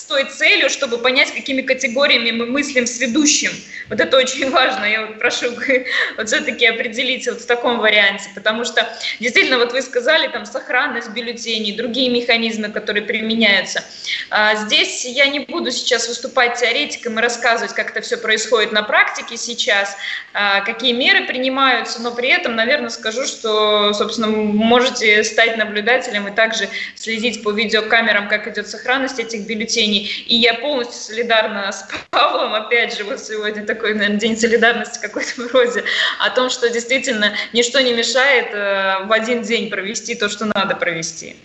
той 0.04 0.24
целью, 0.24 0.70
чтобы 0.70 0.98
понять, 0.98 1.32
какими 1.32 1.62
категориями 1.62 2.30
мы 2.30 2.46
мыслим 2.46 2.86
с 2.86 2.98
ведущим. 2.98 3.50
Вот 3.88 4.00
это 4.00 4.16
очень 4.16 4.50
важно, 4.50 4.84
я 4.84 5.06
вот 5.06 5.18
прошу 5.18 5.52
вот 6.16 6.28
все-таки 6.28 6.66
определиться 6.66 7.32
вот 7.32 7.42
в 7.42 7.46
таком 7.46 7.78
варианте, 7.78 8.30
потому 8.34 8.64
что 8.64 8.88
действительно, 9.20 9.58
вот 9.58 9.72
вы 9.72 9.82
сказали, 9.82 10.28
там, 10.28 10.46
сохранность 10.46 11.10
бюллетеней, 11.10 11.76
другие 11.76 12.10
механизмы, 12.10 12.68
которые 12.70 13.02
применяются. 13.02 13.84
А, 14.30 14.56
здесь 14.56 15.04
я 15.04 15.26
не 15.26 15.40
буду 15.40 15.70
сейчас 15.70 16.08
выступать 16.08 16.58
теоретиком 16.58 17.18
и 17.18 17.22
рассказывать, 17.22 17.74
как 17.74 17.90
это 17.90 18.00
все 18.00 18.16
происходит 18.16 18.72
на 18.72 18.82
практике 18.82 19.36
сейчас, 19.36 19.96
а, 20.32 20.60
какие 20.60 20.92
меры 20.92 21.26
принимаются, 21.26 22.00
но 22.00 22.12
при 22.12 22.28
этом, 22.28 22.56
наверное, 22.56 22.90
скажу, 22.90 23.26
что, 23.26 23.92
собственно, 23.92 24.28
можете 24.28 25.22
стать 25.24 25.56
наблюдателем 25.56 26.28
и 26.28 26.34
также 26.34 26.68
следить 26.94 27.42
по 27.42 27.50
видеокамерам, 27.50 28.28
как 28.28 28.48
идет 28.48 28.68
сохранность 28.68 29.18
этих 29.18 29.46
бюллетеней. 29.46 29.91
И 29.98 30.36
я 30.36 30.54
полностью 30.54 31.00
солидарна 31.00 31.70
с 31.70 31.88
Павлом, 32.10 32.54
опять 32.54 32.96
же, 32.96 33.04
вот 33.04 33.20
сегодня 33.20 33.64
такой, 33.64 33.94
наверное, 33.94 34.18
день 34.18 34.36
солидарности 34.36 34.98
какой-то 35.00 35.42
вроде, 35.48 35.84
о 36.18 36.30
том, 36.30 36.50
что 36.50 36.70
действительно 36.70 37.32
ничто 37.52 37.80
не 37.80 37.92
мешает 37.92 38.48
э, 38.52 39.06
в 39.06 39.12
один 39.12 39.42
день 39.42 39.70
провести 39.70 40.14
то, 40.14 40.28
что 40.28 40.46
надо 40.54 40.76
провести. 40.76 41.36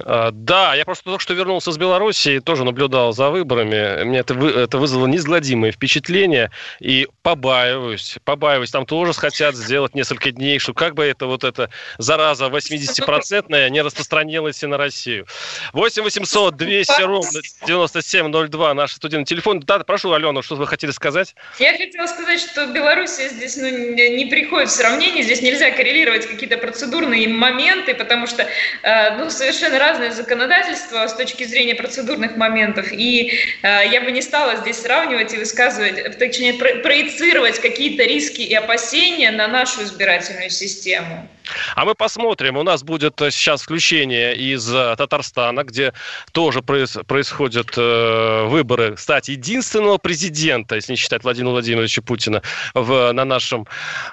А, 0.00 0.30
да, 0.32 0.74
я 0.74 0.84
просто 0.84 1.04
только 1.04 1.22
что 1.22 1.34
вернулся 1.34 1.72
с 1.72 1.78
Беларуси 1.78 2.28
и 2.36 2.40
тоже 2.40 2.64
наблюдал 2.64 3.12
за 3.12 3.30
выборами. 3.30 4.04
Мне 4.04 4.18
это, 4.20 4.34
вы, 4.34 4.50
это 4.50 4.78
вызвало 4.78 5.06
неизгладимое 5.06 5.72
впечатление. 5.72 6.50
И 6.80 7.08
побаиваюсь, 7.22 8.18
побаиваюсь. 8.24 8.70
Там 8.70 8.86
тоже 8.86 9.12
хотят 9.12 9.54
сделать 9.54 9.94
несколько 9.94 10.30
дней, 10.30 10.58
что 10.58 10.74
как 10.74 10.94
бы 10.94 11.04
это 11.04 11.26
вот 11.26 11.44
эта 11.44 11.70
зараза 11.98 12.46
80-процентная 12.46 13.68
не 13.70 13.82
распространилась 13.82 14.62
и 14.62 14.66
на 14.66 14.76
Россию. 14.76 15.26
8 15.72 16.02
800 16.02 16.56
200 16.56 17.02
ровно 17.02 17.40
9702 17.66 18.74
наш 18.74 18.92
студийный 18.92 19.24
телефон. 19.24 19.60
Да, 19.60 19.78
прошу, 19.80 20.12
Алена, 20.12 20.42
что 20.42 20.56
вы 20.56 20.66
хотели 20.66 20.90
сказать? 20.90 21.34
Я 21.58 21.76
хотела 21.76 22.06
сказать, 22.06 22.40
что 22.40 22.66
Беларусь 22.66 23.16
здесь 23.16 23.56
ну, 23.56 23.68
не 23.68 24.26
приходит 24.26 24.68
в 24.68 24.72
сравнение. 24.72 25.22
Здесь 25.22 25.42
нельзя 25.42 25.70
коррелировать 25.70 26.26
какие-то 26.26 26.58
процедурные 26.58 27.28
моменты, 27.28 27.94
потому 27.94 28.26
что 28.26 28.46
э, 28.82 29.16
ну, 29.16 29.30
совершенно 29.30 29.67
совершенно 29.68 29.78
разное 29.78 30.10
законодательство 30.10 31.06
с 31.06 31.14
точки 31.14 31.44
зрения 31.44 31.74
процедурных 31.74 32.36
моментов, 32.36 32.92
и 32.92 33.32
э, 33.62 33.88
я 33.90 34.00
бы 34.00 34.10
не 34.10 34.22
стала 34.22 34.56
здесь 34.56 34.80
сравнивать 34.80 35.34
и 35.34 35.36
высказывать, 35.36 36.18
точнее, 36.18 36.54
про 36.54 36.76
проецировать 36.76 37.60
какие-то 37.60 38.04
риски 38.04 38.40
и 38.40 38.54
опасения 38.54 39.30
на 39.30 39.48
нашу 39.48 39.82
избирательную 39.82 40.50
систему. 40.50 41.28
А 41.74 41.84
мы 41.84 41.94
посмотрим. 41.94 42.56
У 42.56 42.62
нас 42.62 42.82
будет 42.82 43.20
э, 43.20 43.30
сейчас 43.30 43.62
включение 43.62 44.36
из 44.36 44.72
э, 44.72 44.94
Татарстана, 44.96 45.64
где 45.64 45.92
тоже 46.32 46.62
происходят 46.62 47.76
э, 47.76 48.44
выборы, 48.46 48.96
кстати, 48.96 49.32
единственного 49.32 49.98
президента, 49.98 50.74
если 50.74 50.92
не 50.92 50.96
считать 50.96 51.24
Владимира 51.24 51.52
Владимировича 51.52 52.02
Путина, 52.02 52.42
в, 52.74 53.12
на, 53.12 53.24
нашем, 53.24 53.66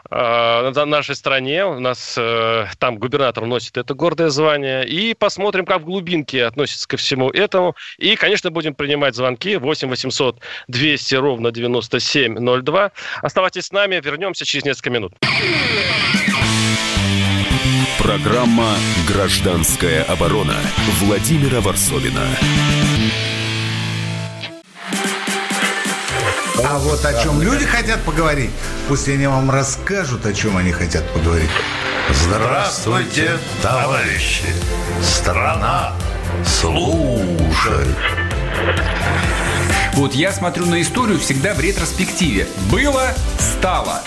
на 0.10 0.86
нашей 0.86 1.16
стране. 1.16 1.66
У 1.66 1.80
нас 1.80 2.16
там 2.80 2.98
губернатор 2.98 3.46
носит 3.46 3.78
это 3.78 3.94
гордое 3.94 4.30
звание. 4.30 4.88
И 4.88 5.14
посмотрим, 5.14 5.66
как 5.66 5.82
в 5.82 5.86
глубинке 5.86 6.46
относятся 6.46 6.88
ко 6.88 6.98
всему 6.98 7.30
этому. 7.30 7.76
И, 7.98 8.16
конечно, 8.16 8.52
будем 8.52 8.74
принимать 8.74 9.16
звонки 9.16 9.58
8 9.58 9.90
800 9.90 10.40
200 10.68 11.16
ровно 11.16 11.52
9702. 11.52 12.92
Оставайтесь 13.22 13.66
с 13.66 13.72
нами, 13.72 14.02
вернемся 14.04 14.46
через 14.46 14.66
несколько 14.66 14.90
минут. 14.90 15.14
Программа 18.00 18.76
«Гражданская 19.08 20.04
оборона» 20.04 20.56
Владимира 21.00 21.62
Варсовина. 21.62 22.22
А 26.64 26.78
вот 26.80 27.06
о 27.06 27.24
чем 27.24 27.42
люди 27.42 27.66
хотят 27.66 28.02
поговорить, 28.04 28.52
пусть 28.88 29.08
они 29.08 29.28
вам 29.28 29.52
расскажут, 29.52 30.26
о 30.26 30.34
чем 30.34 30.58
они 30.58 30.72
хотят 30.72 31.08
поговорить. 31.14 31.50
Здравствуйте, 32.10 33.32
товарищи! 33.62 34.46
Страна 35.02 35.94
служит! 36.46 37.98
Вот 39.94 40.14
я 40.14 40.32
смотрю 40.32 40.66
на 40.66 40.82
историю 40.82 41.20
всегда 41.20 41.54
в 41.54 41.60
ретроспективе. 41.60 42.48
Было, 42.72 43.14
стало 43.40 44.02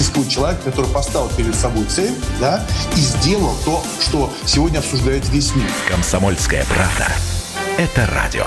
существует 0.00 0.30
человек, 0.30 0.62
который 0.64 0.90
поставил 0.90 1.28
перед 1.36 1.54
собой 1.54 1.84
цель, 1.84 2.14
да, 2.40 2.66
и 2.96 3.00
сделал 3.00 3.54
то, 3.66 3.84
что 4.00 4.32
сегодня 4.46 4.78
обсуждает 4.78 5.28
весь 5.28 5.54
мир. 5.54 5.66
Комсомольская 5.88 6.64
правда. 6.64 7.12
это 7.76 8.06
радио. 8.06 8.46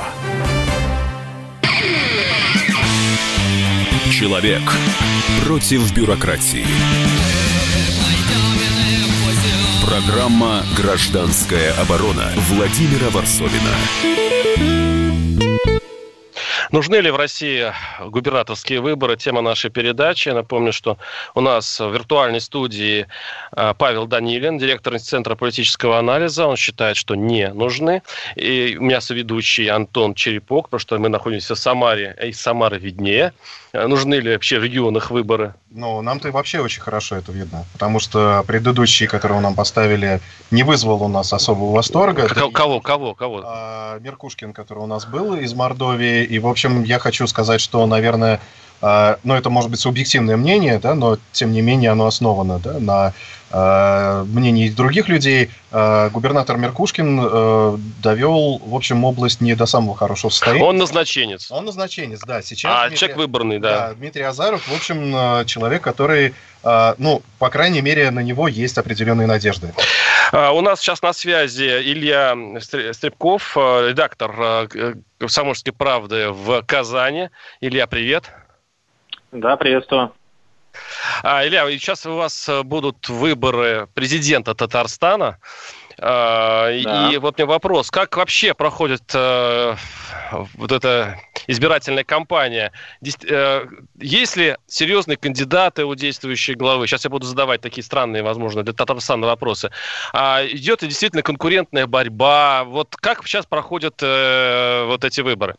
Человек 4.12 4.62
против 5.46 5.94
бюрократии. 5.94 6.66
Программа 9.86 10.64
«Гражданская 10.76 11.74
оборона» 11.74 12.32
Владимира 12.50 13.12
Варсовина. 13.12 13.74
Нужны 16.74 16.96
ли 16.96 17.12
в 17.12 17.18
России 17.18 17.72
губернаторские 18.04 18.82
выборы? 18.82 19.16
Тема 19.16 19.42
нашей 19.42 19.70
передачи. 19.70 20.30
Напомню, 20.30 20.74
что 20.74 20.98
у 21.36 21.42
нас 21.42 21.80
в 21.80 21.94
виртуальной 21.94 22.42
студии 22.42 23.06
а, 23.52 23.76
Павел 23.76 24.08
Данилин, 24.08 24.58
директор 24.58 24.98
Центра 24.98 25.36
политического 25.36 26.00
анализа. 26.00 26.48
Он 26.48 26.58
считает, 26.58 26.98
что 26.98 27.14
не 27.14 27.54
нужны. 27.54 28.02
И 28.36 28.76
у 28.80 28.86
меня 28.86 29.02
соведущий 29.02 29.70
Антон 29.70 30.16
Черепок, 30.16 30.70
потому 30.70 30.80
что 30.80 30.98
мы 30.98 31.10
находимся 31.10 31.54
в 31.54 31.60
Самаре, 31.60 32.18
и 32.24 32.32
Самара 32.32 32.78
виднее. 32.78 33.34
А, 33.72 33.88
нужны 33.88 34.16
ли 34.16 34.34
вообще 34.34 34.58
в 34.58 34.64
регионах 34.64 35.12
выборы? 35.12 35.54
Ну, 35.76 36.04
нам-то 36.04 36.32
вообще 36.32 36.60
очень 36.60 36.82
хорошо 36.84 37.16
это 37.16 37.32
видно, 37.32 37.66
потому 37.74 38.00
что 38.00 38.44
предыдущие, 38.46 39.10
которые 39.10 39.40
нам 39.40 39.56
поставили, 39.56 40.22
не 40.52 40.62
вызвал 40.62 41.02
у 41.02 41.08
нас 41.08 41.34
особого 41.34 41.74
восторга. 41.74 42.28
К- 42.28 42.52
кого, 42.52 42.80
кого, 42.80 43.16
кого? 43.16 43.42
А, 43.44 43.98
Меркушкин, 44.00 44.54
который 44.54 44.84
у 44.84 44.86
нас 44.86 45.06
был 45.06 45.34
из 45.34 45.56
Мордовии, 45.56 46.24
и, 46.26 46.38
в 46.38 46.48
общем, 46.48 46.84
я 46.84 47.00
хочу 47.00 47.26
сказать, 47.26 47.60
что, 47.60 47.84
наверное, 47.88 48.40
а, 48.84 49.18
ну, 49.24 49.34
это 49.34 49.50
может 49.50 49.72
быть 49.72 49.80
субъективное 49.80 50.36
мнение, 50.36 50.78
да, 50.78 50.94
но, 50.94 51.18
тем 51.32 51.54
не 51.54 51.62
менее, 51.62 51.92
оно 51.92 52.06
основано 52.06 52.60
да, 52.60 52.80
на 52.80 53.14
а, 53.50 54.26
мнении 54.26 54.68
других 54.68 55.08
людей. 55.08 55.52
А, 55.72 56.10
губернатор 56.10 56.58
Меркушкин 56.58 57.20
а, 57.22 57.80
довел, 58.04 58.58
в 58.58 58.76
общем, 58.76 59.06
область 59.06 59.40
не 59.40 59.56
до 59.56 59.68
самого 59.68 59.96
хорошего 59.96 60.32
состояния. 60.32 60.66
Он 60.66 60.76
назначенец. 60.76 61.50
Он 61.50 61.64
назначенец, 61.64 62.20
да. 62.28 62.42
Сейчас 62.42 62.74
а 62.76 62.82
Дмитрий... 62.82 62.98
человек 62.98 63.18
выбранный, 63.18 63.60
да. 63.60 63.88
да. 63.88 63.94
Дмитрий 63.94 64.24
Азаров, 64.24 64.68
в 64.68 64.74
общем, 64.74 65.46
человек, 65.46 65.82
который, 65.82 66.34
ну, 66.64 67.22
по 67.40 67.50
крайней 67.50 67.82
мере, 67.82 68.12
на 68.12 68.20
него 68.20 68.50
есть 68.50 68.78
определенные 68.78 69.28
надежды. 69.28 69.74
У 70.34 70.62
нас 70.62 70.82
сейчас 70.82 71.02
на 71.02 71.14
связи 71.14 71.64
Илья 71.64 72.36
Стребков, 72.60 73.56
редактор 73.56 74.68
«Комсомольской 75.20 75.72
правды» 75.72 76.32
в 76.32 76.64
Казани. 76.64 77.30
Илья, 77.62 77.88
привет. 77.88 78.30
Да, 79.34 79.58
приветствую. 79.58 80.14
А, 81.24 81.46
Илья, 81.46 81.70
сейчас 81.72 82.06
у 82.06 82.16
вас 82.16 82.50
будут 82.64 83.10
выборы 83.10 83.88
президента 83.94 84.54
Татарстана. 84.54 85.40
А, 86.00 86.70
да. 86.84 87.10
И 87.12 87.18
вот 87.18 87.38
мне 87.38 87.46
вопрос, 87.46 87.90
как 87.90 88.18
вообще 88.18 88.54
проходит 88.54 89.04
э, 89.14 89.76
вот 90.56 90.72
эта 90.72 91.20
избирательная 91.48 92.04
кампания? 92.04 92.72
Э, 93.28 93.66
есть 94.00 94.36
ли 94.36 94.56
серьезные 94.68 95.18
кандидаты 95.18 95.86
у 95.86 95.96
действующей 95.96 96.54
главы? 96.56 96.88
Сейчас 96.88 97.04
я 97.04 97.10
буду 97.10 97.26
задавать 97.26 97.62
такие 97.62 97.84
странные, 97.84 98.24
возможно, 98.24 98.64
для 98.64 98.74
Татарстана 98.74 99.28
вопросы. 99.28 99.72
А 100.14 100.44
идет 100.46 100.82
ли 100.82 100.90
действительно 100.90 101.24
конкурентная 101.24 101.88
борьба? 101.88 102.64
Вот 102.66 102.96
как 102.96 103.26
сейчас 103.26 103.46
проходят 103.46 103.96
э, 104.02 104.86
вот 104.86 105.04
эти 105.04 105.22
выборы? 105.22 105.56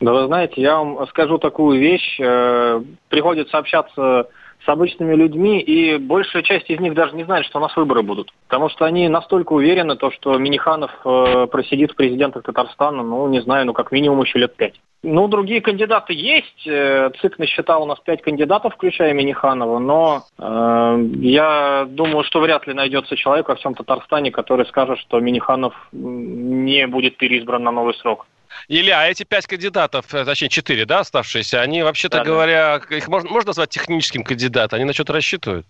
Да 0.00 0.12
вы 0.12 0.26
знаете, 0.26 0.60
я 0.60 0.76
вам 0.76 1.06
скажу 1.08 1.38
такую 1.38 1.80
вещь. 1.80 2.18
Э, 2.20 2.82
приходится 3.08 3.58
общаться 3.58 4.28
с 4.64 4.68
обычными 4.68 5.14
людьми, 5.14 5.60
и 5.60 5.96
большая 5.96 6.42
часть 6.42 6.68
из 6.68 6.78
них 6.80 6.94
даже 6.94 7.16
не 7.16 7.24
знает, 7.24 7.46
что 7.46 7.58
у 7.58 7.62
нас 7.62 7.74
выборы 7.76 8.02
будут. 8.02 8.30
Потому 8.46 8.68
что 8.68 8.84
они 8.84 9.08
настолько 9.08 9.54
уверены, 9.54 9.96
то, 9.96 10.10
что 10.10 10.36
Миниханов 10.36 10.90
э, 11.04 11.46
просидит 11.46 11.92
в 11.92 11.96
президентах 11.96 12.42
Татарстана, 12.42 13.02
ну, 13.02 13.26
не 13.28 13.40
знаю, 13.40 13.66
ну, 13.66 13.72
как 13.72 13.90
минимум 13.90 14.20
еще 14.20 14.38
лет 14.38 14.54
пять. 14.56 14.74
Ну, 15.02 15.28
другие 15.28 15.62
кандидаты 15.62 16.12
есть. 16.12 16.66
Э, 16.66 17.10
ЦИК 17.20 17.38
насчитал 17.38 17.82
у 17.82 17.86
нас 17.86 17.98
пять 18.00 18.20
кандидатов, 18.20 18.74
включая 18.74 19.14
Миниханова, 19.14 19.78
но 19.78 20.24
э, 20.38 21.04
я 21.20 21.86
думаю, 21.88 22.22
что 22.24 22.40
вряд 22.40 22.66
ли 22.66 22.74
найдется 22.74 23.16
человек 23.16 23.48
во 23.48 23.54
всем 23.54 23.74
Татарстане, 23.74 24.30
который 24.30 24.66
скажет, 24.66 24.98
что 24.98 25.20
Миниханов 25.20 25.74
не 25.92 26.86
будет 26.86 27.16
переизбран 27.16 27.62
на 27.62 27.70
новый 27.70 27.94
срок. 27.94 28.26
Илья, 28.68 29.00
а 29.00 29.06
эти 29.06 29.24
пять 29.24 29.46
кандидатов, 29.46 30.12
э, 30.14 30.24
точнее 30.24 30.48
четыре, 30.48 30.84
да, 30.84 31.00
оставшиеся, 31.00 31.60
они 31.60 31.82
вообще-то 31.82 32.18
да, 32.18 32.24
говоря, 32.24 32.80
да. 32.88 32.96
их 32.96 33.08
можно, 33.08 33.30
можно 33.30 33.48
назвать 33.48 33.70
техническим 33.70 34.24
кандидатом? 34.24 34.76
Они 34.76 34.84
на 34.84 34.92
что-то 34.92 35.12
рассчитывают? 35.12 35.66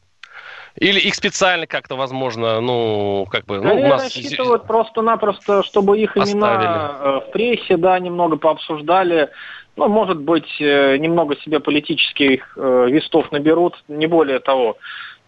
Или 0.77 1.01
их 1.01 1.15
специально 1.15 1.67
как-то, 1.67 1.97
возможно, 1.97 2.61
ну, 2.61 3.27
как 3.31 3.45
бы... 3.45 3.61
Ну, 3.61 3.81
у 3.81 3.89
нас... 3.89 4.05
рассчитывают 4.05 4.67
просто-напросто, 4.67 5.63
чтобы 5.65 5.99
их 5.99 6.17
Оставили. 6.17 6.37
имена 6.37 6.97
э, 7.01 7.21
в 7.27 7.33
прессе, 7.33 7.77
да, 7.77 7.99
немного 7.99 8.37
пообсуждали. 8.37 9.31
Ну, 9.77 9.89
может 9.89 10.21
быть, 10.21 10.61
э, 10.61 10.97
немного 10.99 11.37
себе 11.37 11.61
политических 11.61 12.57
вестов 12.57 13.33
наберут, 13.33 13.83
не 13.89 14.07
более 14.07 14.39
того. 14.39 14.77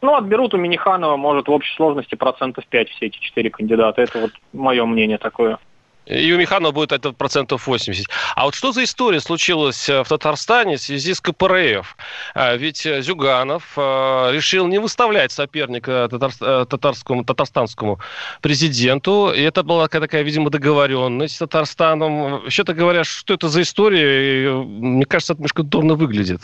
Ну, 0.02 0.16
отберут 0.16 0.52
у 0.52 0.56
Миниханова, 0.56 1.16
может, 1.16 1.46
в 1.46 1.52
общей 1.52 1.74
сложности 1.76 2.16
процентов 2.16 2.66
5 2.66 2.90
все 2.90 3.06
эти 3.06 3.18
четыре 3.18 3.50
кандидата. 3.50 4.02
Это 4.02 4.18
вот 4.18 4.32
мое 4.52 4.84
мнение 4.84 5.18
такое. 5.18 5.58
И 6.06 6.32
у 6.32 6.38
Миханова 6.38 6.72
будет 6.72 6.92
это 6.92 7.12
процентов 7.12 7.66
80. 7.66 8.06
А 8.34 8.44
вот 8.44 8.54
что 8.54 8.72
за 8.72 8.82
история 8.82 9.20
случилась 9.20 9.88
э, 9.88 10.02
в 10.02 10.08
Татарстане 10.08 10.76
в 10.76 10.80
связи 10.80 11.14
с 11.14 11.20
КПРФ? 11.20 11.96
А, 12.34 12.56
ведь 12.56 12.84
э, 12.84 13.02
Зюганов 13.02 13.74
э, 13.76 14.32
решил 14.32 14.66
не 14.66 14.78
выставлять 14.78 15.30
соперника 15.30 16.08
татарскому, 16.10 17.24
татарстанскому 17.24 18.00
президенту. 18.40 19.32
И 19.32 19.42
это 19.42 19.62
была 19.62 19.86
такая, 19.86 20.22
видимо, 20.22 20.50
договоренность 20.50 21.36
с 21.36 21.38
Татарстаном. 21.38 22.42
Вообще-то 22.42 22.74
говоря, 22.74 23.04
что 23.04 23.34
это 23.34 23.48
за 23.48 23.62
история? 23.62 24.52
Мне 24.54 25.04
кажется, 25.04 25.34
это 25.34 25.40
немножко 25.40 25.62
дурно 25.62 25.94
выглядит. 25.94 26.40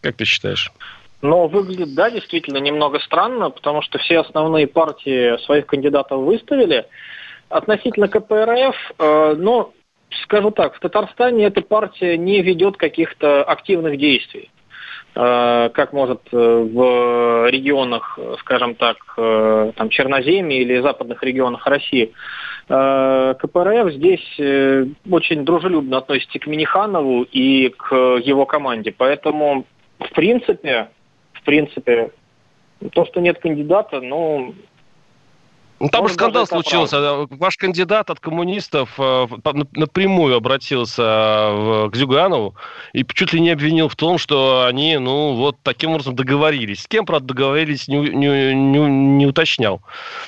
Как 0.00 0.16
ты 0.16 0.24
считаешь? 0.24 0.72
Но 1.22 1.46
выглядит, 1.46 1.94
да, 1.94 2.10
действительно 2.10 2.58
немного 2.58 2.98
странно, 2.98 3.50
потому 3.50 3.82
что 3.82 3.98
все 3.98 4.18
основные 4.18 4.66
партии 4.66 5.40
своих 5.44 5.66
кандидатов 5.66 6.22
выставили– 6.22 6.86
Относительно 7.48 8.08
КПРФ, 8.08 8.76
э, 8.98 9.34
ну, 9.38 9.72
скажу 10.22 10.50
так, 10.50 10.74
в 10.74 10.80
Татарстане 10.80 11.46
эта 11.46 11.62
партия 11.62 12.16
не 12.16 12.42
ведет 12.42 12.76
каких-то 12.76 13.44
активных 13.44 13.98
действий 13.98 14.50
э, 15.14 15.70
как 15.72 15.92
может 15.92 16.22
э, 16.32 16.36
в 16.36 17.48
регионах, 17.50 18.18
скажем 18.40 18.74
так, 18.74 18.96
там 19.16 19.88
Черноземья 19.90 20.58
или 20.58 20.80
западных 20.80 21.22
регионах 21.22 21.66
России. 21.66 22.12
КПРФ 22.66 23.92
здесь 23.92 24.40
очень 25.08 25.44
дружелюбно 25.44 25.98
относится 25.98 26.40
к 26.40 26.48
Миниханову 26.48 27.22
и 27.22 27.68
к 27.68 27.94
его 27.94 28.44
команде. 28.44 28.92
Поэтому, 28.96 29.64
в 30.00 30.10
принципе, 30.12 30.88
в 31.32 31.42
принципе, 31.44 32.10
то, 32.92 33.06
что 33.06 33.20
нет 33.20 33.38
кандидата, 33.38 34.00
ну, 34.00 34.52
ну, 35.78 35.88
там 35.88 36.08
же 36.08 36.14
скандал 36.14 36.46
случился. 36.46 36.98
Правда. 36.98 37.36
Ваш 37.36 37.56
кандидат 37.56 38.08
от 38.08 38.18
коммунистов 38.20 38.94
э, 38.98 39.26
напрямую 39.74 40.36
обратился 40.36 41.02
э, 41.02 41.90
к 41.90 41.96
Зюганову 41.96 42.54
и 42.94 43.04
чуть 43.04 43.32
ли 43.34 43.40
не 43.40 43.50
обвинил 43.50 43.88
в 43.88 43.96
том, 43.96 44.16
что 44.16 44.64
они, 44.66 44.96
ну, 44.96 45.34
вот 45.34 45.56
таким 45.62 45.90
образом 45.90 46.16
договорились. 46.16 46.82
С 46.82 46.88
кем, 46.88 47.04
правда, 47.04 47.28
договорились, 47.28 47.88
не, 47.88 47.98
не, 47.98 48.54
не, 48.54 48.78
не 48.78 49.26
уточнял. 49.26 49.82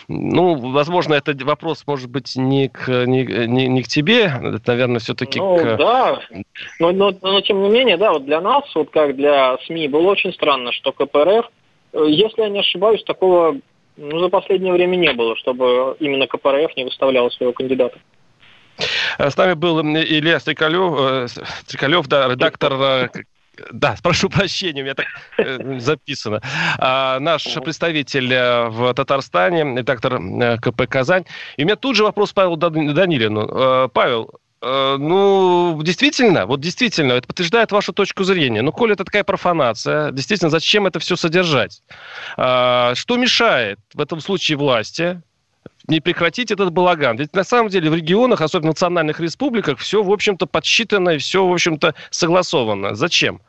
Ну, 0.06 0.54
возможно, 0.54 1.14
этот 1.14 1.42
вопрос 1.42 1.84
может 1.86 2.10
быть 2.10 2.36
не 2.36 2.68
к, 2.68 3.06
не, 3.06 3.24
не, 3.24 3.68
не 3.68 3.82
к 3.82 3.88
тебе, 3.88 4.24
это, 4.24 4.60
наверное, 4.66 5.00
все-таки 5.00 5.38
ну, 5.38 5.56
к... 5.56 5.76
да, 5.76 6.20
но, 6.78 6.92
но, 6.92 7.14
но 7.22 7.40
тем 7.40 7.62
не 7.62 7.70
менее, 7.70 7.96
да, 7.96 8.12
вот 8.12 8.26
для 8.26 8.40
нас, 8.40 8.64
вот 8.74 8.90
как 8.90 9.16
для 9.16 9.56
СМИ, 9.66 9.88
было 9.88 10.10
очень 10.10 10.32
странно, 10.34 10.72
что 10.72 10.92
КПРФ, 10.92 11.46
э, 11.94 12.04
если 12.08 12.42
я 12.42 12.48
не 12.50 12.60
ошибаюсь, 12.60 13.02
такого 13.04 13.56
ну, 13.98 14.20
за 14.20 14.28
последнее 14.28 14.72
время 14.72 14.96
не 14.96 15.12
было, 15.12 15.36
чтобы 15.36 15.96
именно 15.98 16.26
КПРФ 16.26 16.76
не 16.76 16.84
выставлял 16.84 17.30
своего 17.30 17.52
кандидата. 17.52 17.98
С 19.18 19.36
нами 19.36 19.54
был 19.54 19.80
Илья 19.80 20.38
Стрекалев, 20.38 20.94
э, 20.98 21.26
Стрекалев 21.62 22.06
да, 22.06 22.28
редактор 22.28 22.72
э, 22.74 23.08
да, 23.72 23.96
прошу 24.02 24.28
прощения, 24.28 24.82
у 24.82 24.84
меня 24.84 24.94
так 24.94 25.06
э, 25.38 25.80
записано. 25.80 26.40
А, 26.78 27.18
наш 27.18 27.52
представитель 27.54 28.28
в 28.70 28.94
Татарстане, 28.94 29.62
редактор 29.76 30.20
КП 30.60 30.86
«Казань». 30.88 31.24
И 31.56 31.64
у 31.64 31.66
меня 31.66 31.74
тут 31.74 31.96
же 31.96 32.04
вопрос 32.04 32.32
Павелу 32.32 32.56
Данилину. 32.56 33.88
Павел, 33.92 34.30
Э, 34.30 34.47
ну, 34.60 35.80
действительно, 35.82 36.46
вот 36.46 36.60
действительно, 36.60 37.12
это 37.12 37.26
подтверждает 37.28 37.70
вашу 37.72 37.92
точку 37.92 38.24
зрения. 38.24 38.62
Ну, 38.62 38.72
коли 38.72 38.94
это 38.94 39.04
такая 39.04 39.24
профанация, 39.24 40.10
действительно, 40.10 40.50
зачем 40.50 40.86
это 40.86 40.98
все 40.98 41.16
содержать? 41.16 41.82
А, 42.36 42.94
что 42.94 43.16
мешает 43.16 43.78
в 43.94 44.00
этом 44.00 44.20
случае 44.20 44.58
власти 44.58 45.22
не 45.86 46.00
прекратить 46.00 46.50
этот 46.50 46.72
балаган. 46.72 47.16
Ведь 47.16 47.34
на 47.34 47.44
самом 47.44 47.70
деле 47.70 47.90
в 47.90 47.94
регионах, 47.94 48.40
особенно 48.40 48.72
в 48.72 48.74
национальных 48.74 49.20
республиках, 49.20 49.78
все, 49.78 50.02
в 50.02 50.12
общем-то, 50.12 50.46
подсчитано 50.46 51.10
и 51.10 51.18
все, 51.18 51.46
в 51.46 51.52
общем-то, 51.52 51.94
согласовано. 52.10 52.94
Зачем? 52.94 53.40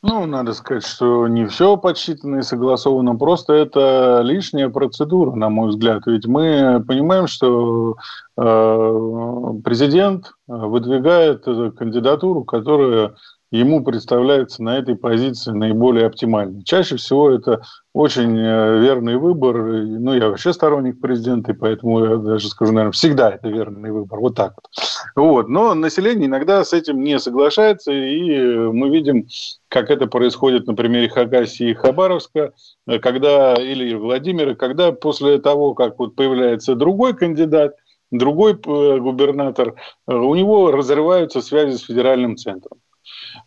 Ну, 0.00 0.26
надо 0.26 0.52
сказать, 0.52 0.86
что 0.86 1.26
не 1.26 1.46
все 1.46 1.76
подсчитано 1.76 2.38
и 2.38 2.42
согласовано, 2.42 3.16
просто 3.16 3.52
это 3.52 4.20
лишняя 4.22 4.68
процедура, 4.68 5.34
на 5.34 5.48
мой 5.48 5.70
взгляд. 5.70 6.02
Ведь 6.06 6.24
мы 6.26 6.84
понимаем, 6.86 7.26
что 7.26 7.96
э, 8.36 9.60
президент 9.64 10.34
выдвигает 10.46 11.44
кандидатуру, 11.76 12.44
которая 12.44 13.16
ему 13.50 13.82
представляется 13.82 14.62
на 14.62 14.78
этой 14.78 14.96
позиции 14.96 15.52
наиболее 15.52 16.06
оптимальной. 16.06 16.62
Чаще 16.64 16.96
всего 16.96 17.30
это 17.30 17.62
очень 17.92 18.38
э, 18.38 18.80
верный 18.80 19.16
выбор. 19.16 19.56
Ну, 19.56 20.14
я 20.14 20.28
вообще 20.28 20.52
сторонник 20.52 21.00
президента, 21.00 21.52
и 21.52 21.54
поэтому 21.54 22.04
я 22.04 22.16
даже 22.16 22.48
скажу, 22.48 22.72
наверное, 22.72 22.92
всегда 22.92 23.30
это 23.30 23.48
верный 23.48 23.90
выбор. 23.90 24.20
Вот 24.20 24.34
так 24.34 24.54
вот. 24.56 25.24
вот. 25.24 25.48
Но 25.48 25.74
население 25.74 26.26
иногда 26.26 26.64
с 26.64 26.72
этим 26.72 27.02
не 27.02 27.18
соглашается, 27.18 27.92
и 27.92 28.56
мы 28.56 28.90
видим, 28.90 29.26
как 29.68 29.90
это 29.90 30.06
происходит 30.06 30.66
на 30.66 30.74
примере 30.74 31.08
Хакасии 31.08 31.70
и 31.70 31.74
Хабаровска, 31.74 32.52
когда, 33.00 33.54
или 33.54 33.94
Владимира, 33.94 34.54
когда 34.54 34.92
после 34.92 35.38
того, 35.38 35.74
как 35.74 35.98
вот 35.98 36.14
появляется 36.14 36.74
другой 36.74 37.14
кандидат, 37.14 37.74
другой 38.10 38.52
э, 38.52 38.98
губернатор, 38.98 39.74
э, 40.06 40.14
у 40.14 40.34
него 40.34 40.70
разрываются 40.70 41.40
связи 41.40 41.76
с 41.76 41.82
федеральным 41.82 42.36
центром. 42.36 42.78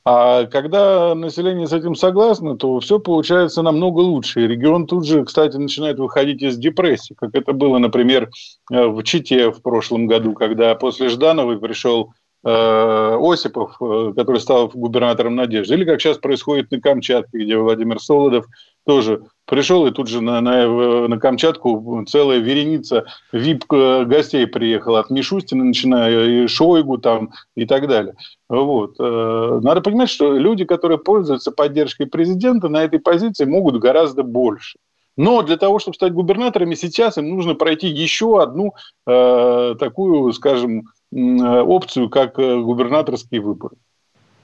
А 0.04 0.46
когда 0.46 1.14
население 1.16 1.68
с 1.68 1.74
этим 1.74 1.96
согласно, 1.96 2.58
то 2.58 2.80
все 2.80 3.00
получается 3.00 3.62
намного 3.62 4.00
лучше. 4.00 4.42
И 4.42 4.48
регион 4.48 4.88
тут 4.88 5.06
же, 5.06 5.24
кстати, 5.24 5.58
начинает 5.58 6.00
выходить 6.00 6.42
из 6.42 6.58
депрессии, 6.58 7.14
как 7.14 7.36
это 7.36 7.54
было, 7.54 7.78
например, 7.78 8.30
э, 8.72 8.86
в 8.88 9.04
Чите 9.04 9.52
в 9.52 9.62
прошлом 9.62 10.08
году, 10.08 10.34
когда 10.34 10.74
после 10.76 11.10
Ждановой 11.10 11.60
пришел 11.60 12.14
Осипов, 12.44 13.78
э, 13.80 14.14
который 14.16 14.42
стал 14.42 14.70
губернатором 14.70 15.36
Надежды, 15.36 15.76
или 15.76 15.86
как 15.86 16.02
сейчас 16.02 16.18
происходит 16.18 16.72
на 16.72 16.82
Камчатке, 16.82 17.38
где 17.38 17.56
Владимир 17.58 18.00
Солодов 18.00 18.46
тоже 18.86 19.22
пришел, 19.46 19.86
и 19.86 19.92
тут 19.92 20.08
же 20.08 20.22
на, 20.22 20.42
на, 20.42 21.08
на 21.08 21.20
Камчатку 21.20 22.04
целая 22.08 22.40
вереница 22.40 23.06
вип-гостей 23.32 24.48
приехала, 24.48 25.02
от 25.02 25.12
Мишустина, 25.12 25.64
начиная 25.64 26.44
и 26.44 26.48
Шойгу 26.48 26.98
там 26.98 27.32
и 27.56 27.66
так 27.66 27.88
далее. 27.88 28.16
Вот. 28.50 28.96
Э, 29.00 29.60
надо 29.62 29.82
понимать, 29.82 30.10
что 30.10 30.36
люди, 30.36 30.66
которые 30.66 30.98
пользуются 30.98 31.52
поддержкой 31.52 32.06
президента, 32.06 32.70
на 32.70 32.84
этой 32.84 33.00
позиции 33.00 33.46
могут 33.46 33.80
гораздо 33.80 34.24
больше. 34.24 34.80
Но 35.18 35.42
для 35.44 35.58
того, 35.58 35.78
чтобы 35.78 35.96
стать 35.96 36.14
губернаторами, 36.14 36.74
сейчас 36.74 37.18
им 37.18 37.30
нужно 37.30 37.54
пройти 37.54 37.88
еще 37.88 38.42
одну 38.42 38.74
э, 39.06 39.76
такую, 39.78 40.32
скажем, 40.34 40.86
опцию, 41.12 42.10
как 42.10 42.40
э, 42.40 42.60
губернаторские 42.62 43.42
выборы. 43.42 43.78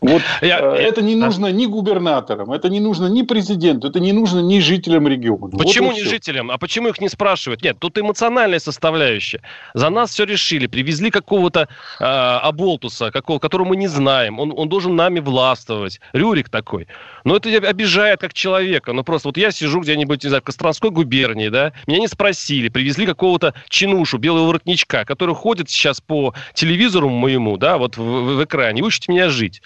Вот 0.01 0.21
я, 0.41 0.59
э, 0.59 0.75
это 0.75 1.01
не 1.01 1.15
нужно 1.15 1.51
ни 1.51 1.65
губернаторам, 1.65 2.51
это 2.51 2.69
не 2.69 2.79
нужно 2.79 3.07
ни 3.07 3.23
президенту, 3.23 3.87
это 3.87 3.99
не 3.99 4.13
нужно 4.13 4.39
ни 4.39 4.59
жителям 4.59 5.07
региона. 5.07 5.57
Почему 5.57 5.87
вот 5.87 5.95
не 5.95 6.01
все. 6.01 6.09
жителям? 6.11 6.51
А 6.51 6.57
почему 6.57 6.89
их 6.89 7.01
не 7.01 7.09
спрашивают? 7.09 7.63
Нет, 7.63 7.77
тут 7.79 7.97
эмоциональная 7.97 8.59
составляющая. 8.59 9.41
За 9.73 9.89
нас 9.89 10.11
все 10.11 10.25
решили, 10.25 10.67
привезли 10.67 11.09
какого-то 11.09 11.67
э, 11.99 12.03
оболтуса, 12.03 13.11
какого, 13.11 13.39
которого 13.39 13.69
мы 13.69 13.75
не 13.75 13.87
знаем. 13.87 14.39
Он, 14.39 14.53
он 14.55 14.69
должен 14.69 14.95
нами 14.95 15.19
властвовать. 15.19 15.99
Рюрик 16.13 16.49
такой. 16.49 16.87
Но 17.23 17.35
это 17.35 17.49
обижает 17.67 18.21
как 18.21 18.33
человека. 18.33 18.93
Ну 18.93 19.03
просто 19.03 19.29
вот 19.29 19.37
я 19.37 19.51
сижу 19.51 19.81
где-нибудь, 19.81 20.23
не 20.23 20.29
знаю, 20.29 20.41
в 20.41 20.45
Костромской 20.45 20.91
губернии, 20.91 21.49
да, 21.49 21.73
меня 21.87 21.99
не 21.99 22.07
спросили, 22.07 22.69
привезли 22.69 23.05
какого-то 23.05 23.53
чинушу, 23.67 24.17
белого 24.17 24.47
воротничка, 24.47 25.05
который 25.05 25.33
ходит 25.33 25.69
сейчас 25.69 26.01
по 26.01 26.33
телевизору 26.53 27.09
моему, 27.09 27.57
да, 27.57 27.77
вот 27.77 27.97
в, 27.97 28.01
в, 28.01 28.35
в 28.37 28.43
экране, 28.43 28.83
учит 28.83 29.07
меня 29.07 29.29
жить. 29.29 29.61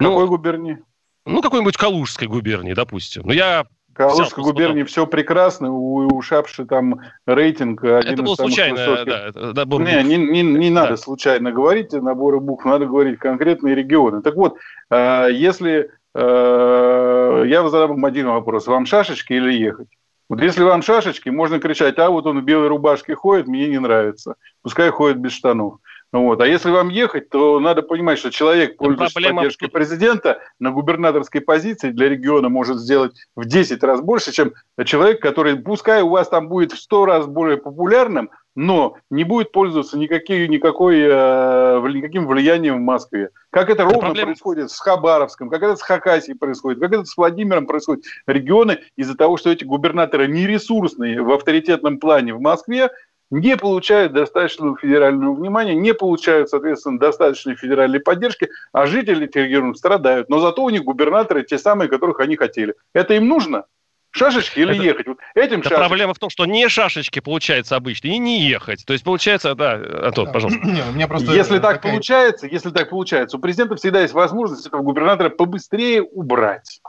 Какой 0.00 0.24
ну, 0.24 0.28
губернии? 0.28 0.78
Ну, 1.26 1.42
какой-нибудь 1.42 1.76
Калужской 1.76 2.26
губернии, 2.26 2.72
допустим. 2.72 3.22
Ну, 3.26 3.32
я 3.32 3.66
Калужской 3.92 4.42
губернии 4.42 4.84
все 4.84 5.06
прекрасно, 5.06 5.70
у, 5.70 6.16
у 6.16 6.22
Шапши 6.22 6.64
там 6.64 7.00
рейтинг 7.26 7.84
один 7.84 8.14
Это 8.14 8.22
было 8.22 8.34
случайно, 8.34 9.04
да. 9.04 9.28
Это, 9.28 9.52
набор 9.52 9.82
не, 9.82 10.02
не, 10.02 10.16
не, 10.16 10.42
не 10.42 10.70
надо 10.70 10.90
да. 10.90 10.96
случайно 10.96 11.52
говорить 11.52 11.92
наборы 11.92 12.40
букв, 12.40 12.64
надо 12.64 12.86
говорить 12.86 13.18
конкретные 13.18 13.74
регионы. 13.74 14.22
Так 14.22 14.36
вот, 14.36 14.56
э, 14.90 15.28
если 15.32 15.90
э, 16.14 17.44
я 17.46 17.68
задам 17.68 18.02
один 18.04 18.28
вопрос, 18.28 18.66
вам 18.68 18.86
шашечки 18.86 19.34
или 19.34 19.52
ехать? 19.52 19.88
Вот 20.30 20.40
если 20.40 20.62
вам 20.62 20.80
шашечки, 20.80 21.28
можно 21.28 21.58
кричать, 21.58 21.98
а 21.98 22.08
вот 22.08 22.26
он 22.26 22.40
в 22.40 22.44
белой 22.44 22.68
рубашке 22.68 23.14
ходит, 23.14 23.48
мне 23.48 23.66
не 23.68 23.80
нравится, 23.80 24.36
пускай 24.62 24.88
ходит 24.90 25.18
без 25.18 25.32
штанов. 25.32 25.74
Вот. 26.12 26.40
А 26.40 26.46
если 26.46 26.70
вам 26.70 26.88
ехать, 26.88 27.28
то 27.30 27.60
надо 27.60 27.82
понимать, 27.82 28.18
что 28.18 28.30
человек, 28.30 28.76
пользуясь 28.76 29.12
поддержкой 29.12 29.68
президента, 29.68 30.40
на 30.58 30.72
губернаторской 30.72 31.40
позиции 31.40 31.90
для 31.90 32.08
региона 32.08 32.48
может 32.48 32.78
сделать 32.78 33.12
в 33.36 33.44
10 33.44 33.82
раз 33.84 34.00
больше, 34.00 34.32
чем 34.32 34.52
человек, 34.84 35.22
который, 35.22 35.56
пускай 35.56 36.02
у 36.02 36.08
вас 36.08 36.28
там 36.28 36.48
будет 36.48 36.72
в 36.72 36.78
100 36.78 37.04
раз 37.04 37.26
более 37.26 37.58
популярным, 37.58 38.30
но 38.56 38.96
не 39.10 39.22
будет 39.22 39.52
пользоваться 39.52 39.96
никакой, 39.96 40.48
никакой, 40.48 41.00
э, 41.00 41.80
никаким 41.94 42.26
влиянием 42.26 42.78
в 42.78 42.80
Москве. 42.80 43.30
Как 43.50 43.70
это, 43.70 43.82
это 43.82 43.84
ровно 43.84 44.00
проблема. 44.00 44.26
происходит 44.26 44.70
с 44.70 44.80
Хабаровском, 44.80 45.48
как 45.48 45.62
это 45.62 45.76
с 45.76 45.82
Хакасией 45.82 46.36
происходит, 46.36 46.80
как 46.80 46.92
это 46.92 47.04
с 47.04 47.16
Владимиром 47.16 47.66
происходит. 47.66 48.04
Регионы 48.26 48.80
из-за 48.96 49.16
того, 49.16 49.36
что 49.36 49.50
эти 49.50 49.64
губернаторы 49.64 50.26
не 50.26 50.46
ресурсные 50.46 51.22
в 51.22 51.30
авторитетном 51.30 51.98
плане 51.98 52.34
в 52.34 52.40
Москве, 52.40 52.90
не 53.30 53.56
получают 53.56 54.12
достаточного 54.12 54.76
федерального 54.76 55.34
внимания, 55.34 55.74
не 55.74 55.94
получают, 55.94 56.50
соответственно, 56.50 56.98
достаточной 56.98 57.54
федеральной 57.56 58.00
поддержки, 58.00 58.48
а 58.72 58.86
жители 58.86 59.26
этих 59.26 59.36
регионов 59.36 59.78
страдают. 59.78 60.28
Но 60.28 60.40
зато 60.40 60.62
у 60.62 60.70
них 60.70 60.82
губернаторы 60.84 61.44
те 61.44 61.58
самые, 61.58 61.88
которых 61.88 62.20
они 62.20 62.36
хотели. 62.36 62.74
Это 62.92 63.14
им 63.14 63.28
нужно? 63.28 63.64
Шашечки 64.12 64.58
или 64.58 64.74
это, 64.74 64.82
ехать? 64.82 65.06
Вот 65.06 65.18
этим 65.36 65.60
это 65.60 65.70
проблема 65.70 66.14
в 66.14 66.18
том, 66.18 66.30
что 66.30 66.44
не 66.44 66.68
шашечки 66.68 67.20
получается 67.20 67.76
обычно, 67.76 68.08
и 68.08 68.18
не 68.18 68.40
ехать. 68.40 68.84
То 68.84 68.92
есть 68.92 69.04
получается, 69.04 69.54
да, 69.54 69.74
Антон, 70.02 70.32
пожалуйста. 70.32 70.66
Не, 70.66 70.82
у 70.82 70.92
меня 70.92 71.06
просто 71.06 71.32
если 71.32 71.60
так 71.60 71.76
такая... 71.76 71.92
получается, 71.92 72.48
если 72.48 72.70
так 72.70 72.90
получается, 72.90 73.36
у 73.36 73.40
президента 73.40 73.76
всегда 73.76 74.00
есть 74.00 74.12
возможность 74.12 74.66
этого 74.66 74.82
губернатора 74.82 75.28
побыстрее 75.30 76.02
убрать. 76.02 76.80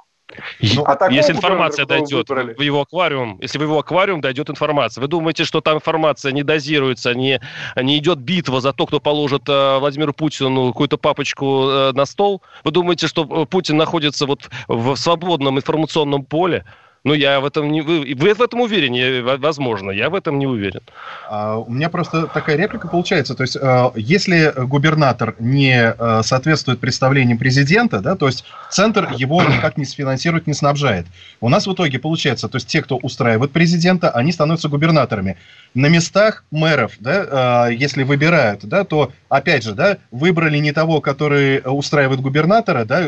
Ну, 0.76 0.84
а 0.86 1.12
если 1.12 1.34
информация 1.34 1.86
дойдет 1.86 2.30
в 2.30 2.62
его 2.62 2.82
аквариум, 2.82 3.38
если 3.42 3.58
в 3.58 3.62
его 3.62 3.80
аквариум 3.80 4.22
дойдет 4.22 4.50
информация, 4.50 5.02
вы 5.02 5.08
думаете, 5.08 5.46
что 5.46 5.62
там 5.62 5.78
информация 5.78 6.32
не 6.32 6.44
дозируется, 6.44 7.14
не, 7.14 7.42
не 7.76 7.98
идет 7.98 8.20
битва 8.20 8.62
за 8.62 8.74
то, 8.74 8.86
кто 8.86 9.00
положит 9.00 9.44
э, 9.48 9.78
Владимиру 9.80 10.14
Путину 10.14 10.68
какую-то 10.72 10.98
папочку 10.98 11.70
э, 11.70 11.92
на 11.94 12.06
стол? 12.06 12.42
Вы 12.64 12.72
думаете, 12.72 13.08
что 13.08 13.24
э, 13.24 13.46
Путин 13.46 13.78
находится 13.78 14.26
вот 14.26 14.50
в 14.68 14.96
свободном 14.96 15.58
информационном 15.58 16.24
поле? 16.24 16.66
Ну, 17.04 17.16
я 17.16 17.40
в 17.40 17.46
этом 17.46 17.72
не... 17.72 17.82
Вы, 17.82 18.14
вы 18.16 18.34
в 18.36 18.42
этом 18.42 18.62
уверены, 18.62 19.24
возможно, 19.24 19.90
я 19.90 20.12
в 20.12 20.16
этом 20.16 20.38
не 20.38 20.46
уверен. 20.46 20.82
А, 21.28 21.58
у 21.58 21.72
меня 21.72 21.90
просто 21.90 22.28
такая 22.28 22.58
реплика 22.58 22.88
получается. 22.88 23.34
То 23.34 23.42
есть, 23.42 23.58
а, 23.60 23.92
если 23.96 24.54
губернатор 24.56 25.36
не 25.40 25.82
а, 25.82 26.22
соответствует 26.22 26.80
представлениям 26.80 27.40
президента, 27.40 28.02
да, 28.02 28.16
то 28.16 28.28
есть 28.28 28.46
центр 28.70 29.10
его 29.18 29.42
никак 29.42 29.78
не 29.78 29.86
сфинансирует, 29.86 30.46
не 30.46 30.54
снабжает. 30.54 31.08
У 31.40 31.50
нас 31.50 31.66
в 31.66 31.74
итоге 31.74 31.98
получается, 31.98 32.48
то 32.48 32.58
есть 32.58 32.68
те, 32.68 32.84
кто 32.84 32.98
устраивает 32.98 33.52
президента, 33.52 34.12
они 34.12 34.32
становятся 34.32 34.70
губернаторами. 34.70 35.38
На 35.74 35.88
местах 35.88 36.44
мэров, 36.52 36.92
да, 37.00 37.70
если 37.70 38.04
выбирают, 38.04 38.66
да, 38.66 38.84
то, 38.84 39.14
опять 39.30 39.64
же, 39.64 39.74
да, 39.74 39.98
выбрали 40.12 40.58
не 40.58 40.74
того, 40.74 41.00
который 41.00 41.62
устраивает 41.66 42.20
губернатора, 42.20 42.84
да, 42.84 43.02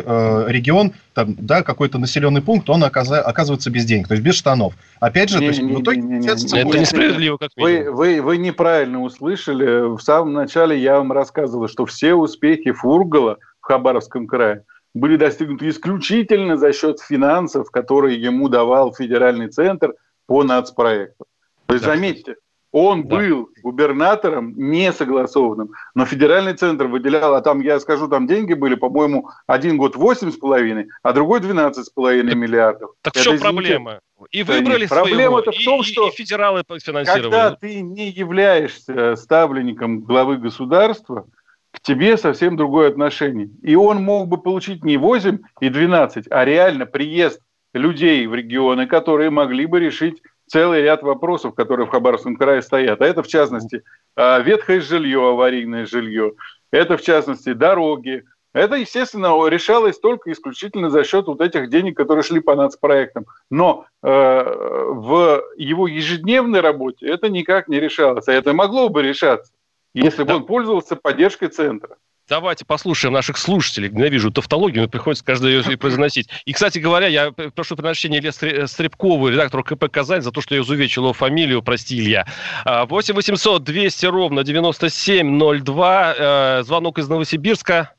регион, 0.47 0.93
там, 1.13 1.35
да, 1.37 1.63
какой-то 1.63 1.97
населенный 1.99 2.41
пункт, 2.41 2.69
он 2.69 2.83
оказывается 2.83 3.69
без 3.69 3.85
денег, 3.85 4.07
то 4.07 4.13
есть 4.13 4.23
без 4.25 4.35
штанов. 4.35 4.73
Опять 4.99 5.29
же, 5.29 5.39
не, 5.39 5.45
то 5.45 5.49
есть 5.51 5.61
не, 5.61 5.75
в 5.75 5.81
итоге... 5.81 6.01
Не, 6.01 6.19
не, 6.19 6.19
не, 6.19 6.59
это 6.59 6.79
несправедливо, 6.79 7.37
как 7.37 7.51
вы, 7.55 7.91
вы, 7.91 8.21
вы 8.21 8.37
неправильно 8.37 9.01
услышали. 9.01 9.95
В 9.95 10.01
самом 10.01 10.33
начале 10.33 10.79
я 10.79 10.97
вам 10.97 11.11
рассказывал, 11.11 11.67
что 11.67 11.85
все 11.85 12.13
успехи 12.13 12.71
Фургала 12.71 13.37
в 13.61 13.65
Хабаровском 13.65 14.27
крае 14.27 14.63
были 14.93 15.15
достигнуты 15.15 15.69
исключительно 15.69 16.57
за 16.57 16.73
счет 16.73 16.99
финансов, 16.99 17.71
которые 17.71 18.21
ему 18.21 18.49
давал 18.49 18.93
федеральный 18.93 19.47
центр 19.47 19.93
по 20.27 20.43
нацпроекту. 20.43 21.25
То 21.65 21.73
есть, 21.75 21.85
да. 21.85 21.95
заметьте, 21.95 22.35
он 22.73 23.07
да. 23.07 23.17
был 23.17 23.49
губернатором 23.61 24.53
не 24.57 24.91
согласованным, 24.91 25.71
но 25.93 26.05
федеральный 26.05 26.53
центр 26.55 26.87
выделял, 26.87 27.35
а 27.35 27.41
там, 27.41 27.61
я 27.61 27.79
скажу, 27.79 28.07
там 28.07 28.27
деньги 28.27 28.53
были, 28.53 28.73
по-моему, 28.73 29.29
один 29.45 29.77
год 29.77 29.95
восемь 29.95 30.31
с 30.31 30.37
половиной, 30.37 30.87
а 31.03 31.13
другой 31.13 31.39
двенадцать 31.39 31.85
с 31.85 31.89
половиной 31.91 32.33
миллиардов. 32.33 32.91
Так 33.03 33.15
Это, 33.15 33.21
в 33.21 33.23
чем 33.23 33.39
проблема? 33.39 33.99
И 34.31 34.41
выбрали 34.41 34.87
да 34.87 34.95
Проблема 34.95 35.41
в 35.41 35.63
том, 35.63 35.81
и, 35.81 35.83
что 35.83 36.07
и 36.07 36.11
федералы 36.11 36.63
финансировали. 36.67 37.23
Когда 37.23 37.55
ты 37.55 37.81
не 37.81 38.09
являешься 38.09 39.15
ставленником 39.17 40.01
главы 40.01 40.37
государства, 40.37 41.27
к 41.71 41.79
тебе 41.81 42.17
совсем 42.17 42.57
другое 42.57 42.89
отношение. 42.89 43.49
И 43.61 43.75
он 43.75 44.01
мог 44.01 44.27
бы 44.27 44.37
получить 44.37 44.83
не 44.83 44.97
8 44.97 45.39
и 45.59 45.69
12, 45.69 46.25
а 46.29 46.45
реально 46.45 46.85
приезд 46.87 47.39
людей 47.73 48.25
в 48.25 48.33
регионы, 48.33 48.87
которые 48.87 49.29
могли 49.29 49.65
бы 49.65 49.79
решить 49.79 50.21
целый 50.53 50.83
ряд 50.83 51.01
вопросов, 51.01 51.55
которые 51.55 51.87
в 51.87 51.89
Хабаровском 51.89 52.35
крае 52.35 52.61
стоят. 52.61 53.01
А 53.01 53.05
это, 53.05 53.23
в 53.23 53.27
частности, 53.27 53.83
а, 54.15 54.39
ветхое 54.39 54.81
жилье, 54.81 55.29
аварийное 55.29 55.87
жилье. 55.87 56.33
Это, 56.71 56.95
в 56.95 57.01
частности, 57.01 57.53
дороги, 57.53 58.23
Это, 58.53 58.75
естественно, 58.75 59.47
решалось 59.47 59.97
только 59.97 60.31
исключительно 60.31 60.91
за 60.91 61.03
счет 61.03 61.25
вот 61.25 61.41
этих 61.41 61.71
денег, 61.71 61.97
которые 61.97 62.21
шли 62.21 62.39
по 62.39 62.55
нацпроектам. 62.55 63.25
Но 63.49 63.87
э, 64.03 64.07
в 64.07 65.43
его 65.57 65.87
ежедневной 65.87 66.61
работе 66.61 67.07
это 67.07 67.29
никак 67.29 67.67
не 67.67 67.79
решалось. 67.79 68.27
А 68.27 68.31
это 68.31 68.53
могло 68.53 68.89
бы 68.89 69.01
решаться, 69.01 69.51
если 69.95 70.21
бы 70.23 70.35
он 70.35 70.45
пользовался 70.45 70.95
поддержкой 70.95 71.47
центра. 71.47 71.97
Давайте 72.29 72.65
послушаем 72.65 73.13
наших 73.13 73.37
слушателей. 73.37 73.89
Ненавижу 73.89 74.31
тавтологию, 74.31 74.83
но 74.83 74.89
приходится 74.89 75.25
каждый 75.25 75.51
ее 75.55 75.77
произносить. 75.77 76.29
И, 76.45 76.53
кстати 76.53 76.79
говоря, 76.79 77.07
я 77.07 77.31
прошу 77.31 77.75
прощения 77.75 78.19
Илья 78.19 78.31
Стребкову, 78.31 79.27
редактору 79.27 79.63
КП 79.63 79.89
«Казань», 79.91 80.21
за 80.21 80.31
то, 80.31 80.39
что 80.39 80.55
я 80.55 80.61
изувечил 80.61 81.03
его 81.03 81.13
фамилию. 81.13 81.61
Прости, 81.61 81.99
Илья. 81.99 82.25
8 82.65 83.13
800 83.13 83.63
200 83.63 84.05
ровно 84.05 84.43
9702. 84.43 86.15
Э, 86.17 86.63
звонок 86.63 86.97
из 86.97 87.09
Новосибирска. 87.09 87.91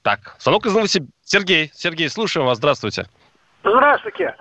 Так, 0.00 0.36
звонок 0.38 0.64
из 0.66 0.74
Новосибирска. 0.74 1.12
Сергей, 1.22 1.70
Сергей, 1.74 2.08
слушаем 2.08 2.46
вас. 2.46 2.56
Здравствуйте. 2.58 3.06
Здравствуйте. 3.62 4.34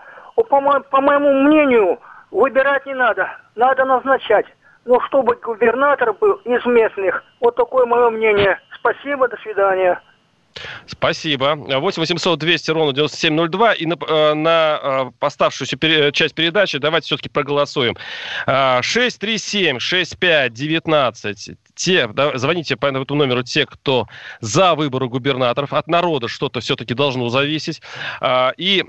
По, 0.50 0.62
мо- 0.62 0.80
по 0.80 1.02
моему 1.02 1.34
мнению, 1.44 2.00
выбирать 2.32 2.86
не 2.86 2.94
надо. 2.96 3.30
Надо 3.56 3.84
назначать. 3.86 4.46
Но 4.86 5.00
чтобы 5.08 5.36
губернатор 5.36 6.14
был 6.14 6.34
из 6.46 6.66
местных. 6.66 7.24
Вот 7.40 7.56
такое 7.56 7.86
мое 7.86 8.10
мнение. 8.10 8.60
Спасибо, 8.80 9.28
до 9.28 9.38
свидания. 9.38 10.02
Спасибо. 10.86 11.56
8 11.56 12.02
800 12.02 12.40
200 12.40 12.72
ровно 12.72 12.94
9702. 12.94 13.74
И 13.74 13.86
на, 13.86 13.94
э, 13.94 14.34
на 14.34 14.80
э, 14.82 15.12
оставшуюся 15.20 15.78
пер, 15.78 16.12
часть 16.12 16.36
передачи 16.36 16.78
давайте 16.78 17.06
все-таки 17.06 17.30
проголосуем. 17.30 17.96
637 18.46 19.80
65 19.80 20.54
19 20.54 21.58
те, 21.82 22.08
да, 22.08 22.38
звоните 22.38 22.76
по 22.76 22.86
этому 22.86 23.06
номеру 23.10 23.42
те, 23.42 23.66
кто 23.66 24.06
за 24.40 24.76
выборы 24.76 25.08
губернаторов. 25.08 25.74
От 25.74 25.88
народа 25.88 26.28
что-то 26.28 26.60
все-таки 26.60 26.94
должно 26.94 27.30
зависеть. 27.30 27.82
А, 28.20 28.54
и 28.56 28.84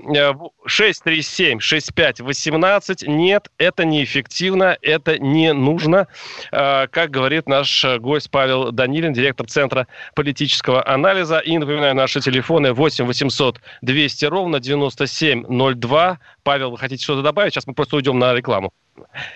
637-6518. 0.67 3.03
Э, 3.03 3.07
Нет, 3.07 3.49
это 3.57 3.85
неэффективно, 3.85 4.77
это 4.81 5.17
не 5.17 5.53
нужно. 5.53 6.07
А, 6.51 6.85
как 6.87 7.09
говорит 7.09 7.47
наш 7.47 7.83
гость 7.99 8.29
Павел 8.29 8.71
Данилин, 8.71 9.13
директор 9.13 9.47
Центра 9.47 9.87
политического 10.13 10.87
анализа. 10.87 11.39
И 11.39 11.57
напоминаю, 11.57 11.95
наши 11.95 12.21
телефоны 12.21 12.73
8 12.73 13.05
800 13.05 13.59
200 13.81 14.25
ровно 14.25 14.59
9702. 14.59 16.19
Павел, 16.43 16.69
вы 16.71 16.77
хотите 16.77 17.03
что-то 17.03 17.23
добавить? 17.23 17.53
Сейчас 17.53 17.65
мы 17.65 17.73
просто 17.73 17.95
уйдем 17.95 18.19
на 18.19 18.35
рекламу. 18.35 18.71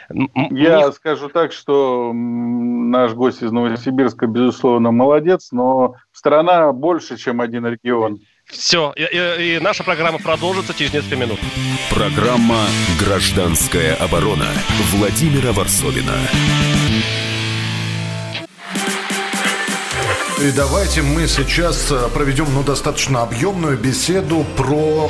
Я 0.10 0.28
Мне... 0.50 0.92
скажу 0.92 1.30
так, 1.30 1.52
что 1.52 2.12
наш 2.14 3.14
гость 3.14 3.42
из 3.42 3.52
Новосибирска, 3.52 4.28
безусловно, 4.28 4.92
молодец, 4.92 5.50
но 5.52 5.96
страна 6.12 6.72
больше, 6.72 7.18
чем 7.18 7.42
один 7.42 7.66
регион. 7.66 8.20
Все, 8.46 8.94
и, 8.96 9.04
и, 9.04 9.56
и 9.56 9.60
наша 9.60 9.84
программа 9.84 10.20
продолжится 10.20 10.74
через 10.74 10.94
несколько 10.94 11.18
минут. 11.18 11.40
Программа 11.90 12.66
«Гражданская 13.00 13.96
оборона» 13.96 14.48
Владимира 14.94 15.52
Варсовина. 15.52 16.14
И 20.40 20.52
давайте 20.52 21.02
мы 21.02 21.28
сейчас 21.28 21.92
э, 21.92 22.10
проведем 22.14 22.46
ну, 22.54 22.62
достаточно 22.62 23.24
объемную 23.24 23.76
беседу 23.76 24.46
про 24.56 25.10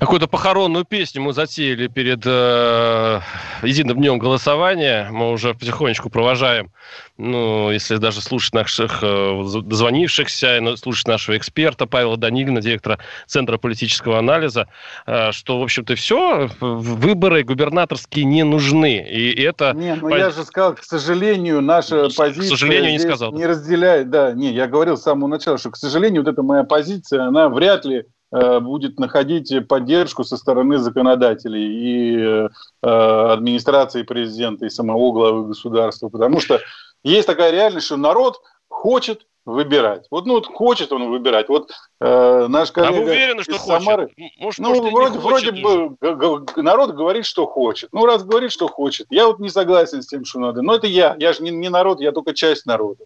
Какую-то 0.00 0.28
похоронную 0.28 0.84
песню 0.84 1.22
мы 1.22 1.32
затеяли 1.32 1.86
перед 1.86 2.22
э, 2.24 3.20
единым 3.62 3.98
днем 3.98 4.18
голосования. 4.18 5.08
Мы 5.10 5.30
уже 5.30 5.54
потихонечку 5.54 6.10
провожаем, 6.10 6.70
ну, 7.18 7.70
если 7.70 7.96
даже 7.96 8.20
слушать 8.20 8.54
наших 8.54 9.00
э, 9.02 9.44
дозвонившихся, 9.62 10.76
слушать 10.76 11.06
нашего 11.06 11.36
эксперта 11.36 11.86
Павла 11.86 12.16
Данилина, 12.16 12.60
директора 12.60 12.98
Центра 13.26 13.58
политического 13.58 14.18
анализа, 14.18 14.68
э, 15.06 15.32
что, 15.32 15.60
в 15.60 15.62
общем-то, 15.62 15.94
все, 15.94 16.48
выборы 16.60 17.44
губернаторские 17.44 18.24
не 18.24 18.42
нужны. 18.42 19.06
И 19.08 19.40
это... 19.42 19.72
Не, 19.74 19.94
ну 19.94 20.08
я 20.08 20.30
же 20.30 20.44
сказал, 20.44 20.74
к 20.74 20.82
сожалению, 20.82 21.60
наша 21.60 22.08
позиция... 22.16 22.42
К 22.42 22.58
сожалению, 22.58 22.92
не 22.92 22.98
сказал. 22.98 23.32
Не 23.32 23.46
разделяет, 23.46 24.10
да, 24.10 24.32
не, 24.32 24.52
я 24.52 24.66
говорил 24.66 24.96
с 24.96 25.02
самого 25.02 25.28
начала, 25.28 25.58
что, 25.58 25.70
к 25.70 25.76
сожалению, 25.76 26.22
вот 26.22 26.32
эта 26.32 26.42
моя 26.42 26.64
позиция, 26.64 27.24
она 27.24 27.48
вряд 27.48 27.84
ли 27.84 28.04
будет 28.32 28.98
находить 28.98 29.54
поддержку 29.68 30.24
со 30.24 30.36
стороны 30.36 30.78
законодателей 30.78 31.66
и 31.66 32.16
э, 32.16 32.48
администрации 32.82 34.02
президента 34.02 34.64
и 34.64 34.70
самого 34.70 35.12
главы 35.12 35.48
государства. 35.48 36.08
Потому 36.08 36.40
что 36.40 36.60
есть 37.04 37.26
такая 37.26 37.50
реальность, 37.50 37.86
что 37.86 37.96
народ 37.96 38.40
хочет 38.68 39.26
выбирать. 39.44 40.06
Вот, 40.10 40.26
ну, 40.26 40.34
вот 40.34 40.46
хочет 40.46 40.92
он 40.92 41.10
выбирать. 41.10 41.48
Вот 41.48 41.72
э, 42.00 42.46
наш 42.48 42.70
коллега 42.70 42.96
а 42.96 43.00
вы 43.00 43.10
уверены, 43.10 43.42
что 43.42 43.56
из 43.56 43.62
Самары, 43.62 44.08
хочет? 44.08 44.38
Может, 44.38 44.60
ну, 44.60 44.68
может, 44.68 44.92
вроде, 44.92 45.18
хочет, 45.18 45.54
вроде 46.00 46.38
бы 46.38 46.62
народ 46.62 46.92
говорит, 46.92 47.26
что 47.26 47.46
хочет. 47.46 47.90
Ну, 47.92 48.06
раз 48.06 48.24
говорит, 48.24 48.52
что 48.52 48.68
хочет. 48.68 49.06
Я 49.10 49.26
вот 49.26 49.40
не 49.40 49.48
согласен 49.48 50.02
с 50.02 50.06
тем, 50.06 50.24
что 50.24 50.38
надо. 50.38 50.62
Но 50.62 50.74
это 50.74 50.86
я. 50.86 51.16
Я 51.18 51.32
же 51.32 51.42
не, 51.42 51.50
не 51.50 51.68
народ, 51.68 52.00
я 52.00 52.12
только 52.12 52.34
часть 52.34 52.66
народа. 52.66 53.04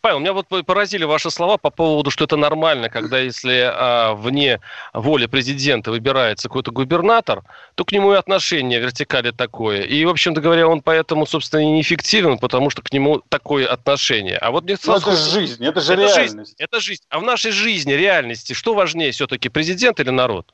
Павел, 0.00 0.20
меня 0.20 0.32
вот 0.32 0.46
поразили 0.48 1.04
ваши 1.04 1.30
слова 1.30 1.56
по 1.56 1.70
поводу, 1.70 2.10
что 2.10 2.24
это 2.24 2.36
нормально, 2.36 2.88
когда 2.88 3.18
если 3.18 3.70
а, 3.72 4.14
вне 4.14 4.60
воли 4.92 5.26
президента 5.26 5.90
выбирается 5.90 6.48
какой-то 6.48 6.70
губернатор, 6.70 7.42
то 7.74 7.84
к 7.84 7.92
нему 7.92 8.12
и 8.12 8.16
отношение 8.16 8.80
вертикали 8.80 9.30
такое. 9.30 9.82
И, 9.82 10.04
в 10.04 10.08
общем-то 10.08 10.40
говоря, 10.40 10.68
он 10.68 10.82
поэтому, 10.82 11.26
собственно, 11.26 11.60
и 11.60 11.66
неэффективен, 11.66 12.38
потому 12.38 12.70
что 12.70 12.82
к 12.82 12.92
нему 12.92 13.22
такое 13.28 13.66
отношение. 13.66 14.38
А 14.38 14.50
вот 14.50 14.64
мне 14.64 14.76
Но 14.84 14.96
это 14.96 15.12
же 15.12 15.30
жизнь, 15.30 15.64
это 15.64 15.80
же 15.80 15.92
это 15.94 16.02
реальность. 16.02 16.36
Жизнь, 16.36 16.54
это 16.58 16.80
жизнь. 16.80 17.02
А 17.08 17.18
в 17.18 17.22
нашей 17.22 17.52
жизни, 17.52 17.92
реальности, 17.92 18.52
что 18.52 18.74
важнее 18.74 19.12
все-таки, 19.12 19.48
президент 19.48 20.00
или 20.00 20.10
народ? 20.10 20.52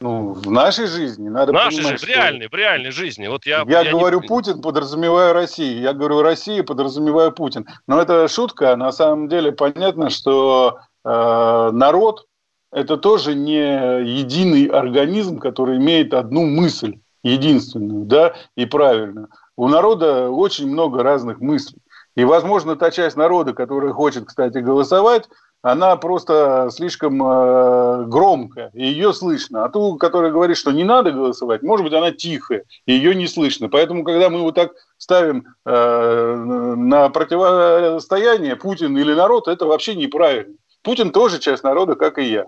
Ну, 0.00 0.34
в 0.34 0.50
нашей 0.50 0.86
жизни 0.86 1.28
надо 1.28 1.52
в 1.52 1.54
нашей 1.54 1.78
понимать, 1.78 2.00
жизни, 2.00 2.12
в 2.12 2.16
реальной, 2.16 2.48
в 2.48 2.54
реальной 2.54 2.90
жизни. 2.90 3.26
Вот 3.28 3.46
я, 3.46 3.64
я, 3.66 3.80
я 3.80 3.90
говорю 3.90 4.20
не... 4.20 4.28
Путин, 4.28 4.60
подразумеваю 4.60 5.32
Россию. 5.32 5.80
Я 5.80 5.92
говорю 5.94 6.22
Россия, 6.22 6.62
подразумеваю 6.62 7.32
Путин. 7.32 7.66
Но 7.86 8.00
это 8.00 8.28
шутка. 8.28 8.76
На 8.76 8.92
самом 8.92 9.28
деле 9.28 9.52
понятно, 9.52 10.10
что 10.10 10.80
э, 11.04 11.70
народ 11.72 12.26
это 12.72 12.98
тоже 12.98 13.34
не 13.34 14.04
единый 14.04 14.66
организм, 14.66 15.38
который 15.38 15.78
имеет 15.78 16.12
одну 16.12 16.44
мысль, 16.44 16.98
единственную, 17.22 18.04
да, 18.04 18.34
и 18.54 18.66
правильную. 18.66 19.28
У 19.56 19.68
народа 19.68 20.28
очень 20.28 20.68
много 20.68 21.02
разных 21.02 21.40
мыслей. 21.40 21.78
И, 22.16 22.24
возможно, 22.24 22.76
та 22.76 22.90
часть 22.90 23.16
народа, 23.16 23.52
которая 23.52 23.92
хочет, 23.92 24.26
кстати, 24.26 24.58
голосовать, 24.58 25.28
она 25.62 25.96
просто 25.96 26.68
слишком 26.70 27.20
э, 27.22 28.04
громкая, 28.06 28.70
ее 28.72 29.12
слышно. 29.12 29.64
А 29.64 29.68
ту, 29.68 29.96
которая 29.96 30.30
говорит, 30.30 30.56
что 30.56 30.72
не 30.72 30.84
надо 30.84 31.12
голосовать, 31.12 31.62
может 31.62 31.84
быть, 31.84 31.92
она 31.92 32.12
тихая, 32.12 32.64
ее 32.86 33.14
не 33.14 33.26
слышно. 33.26 33.68
Поэтому, 33.68 34.04
когда 34.04 34.30
мы 34.30 34.42
вот 34.42 34.54
так 34.54 34.72
ставим 34.98 35.44
э, 35.64 36.34
на 36.76 37.08
противостояние 37.08 38.56
Путин 38.56 38.96
или 38.96 39.12
народ, 39.12 39.48
это 39.48 39.66
вообще 39.66 39.94
неправильно. 39.94 40.54
Путин 40.82 41.10
тоже 41.10 41.40
часть 41.40 41.64
народа, 41.64 41.96
как 41.96 42.18
и 42.18 42.24
я. 42.24 42.46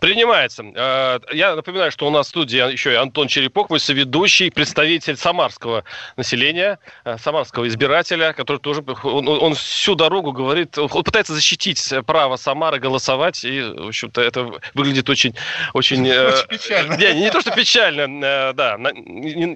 Принимается. 0.00 0.64
Э, 0.74 1.20
я 1.32 1.54
напоминаю, 1.54 1.90
что 1.90 2.06
у 2.06 2.10
нас 2.10 2.26
в 2.26 2.28
студии 2.30 2.72
еще 2.72 2.92
и 2.92 2.96
Антон 2.96 3.28
Черепок, 3.28 3.70
мой 3.70 3.80
соведущий, 3.80 4.50
представитель 4.50 5.16
самарского 5.16 5.84
населения, 6.16 6.78
э, 7.04 7.18
самарского 7.18 7.68
избирателя, 7.68 8.32
который 8.32 8.58
тоже, 8.58 8.82
он, 9.02 9.28
он 9.28 9.54
всю 9.54 9.94
дорогу 9.94 10.32
говорит, 10.32 10.78
он 10.78 10.88
пытается 10.88 11.34
защитить 11.34 11.92
право 12.06 12.36
Самары 12.36 12.78
голосовать, 12.78 13.44
и, 13.44 13.60
в 13.60 13.88
общем-то, 13.88 14.20
это 14.20 14.50
выглядит 14.74 15.08
очень... 15.08 15.34
Очень, 15.74 16.06
э, 16.06 16.28
очень 16.28 16.48
печально. 16.48 16.96
Не, 16.96 17.20
не 17.20 17.30
то, 17.30 17.40
что 17.40 17.50
печально, 17.50 18.52
да, 18.54 18.78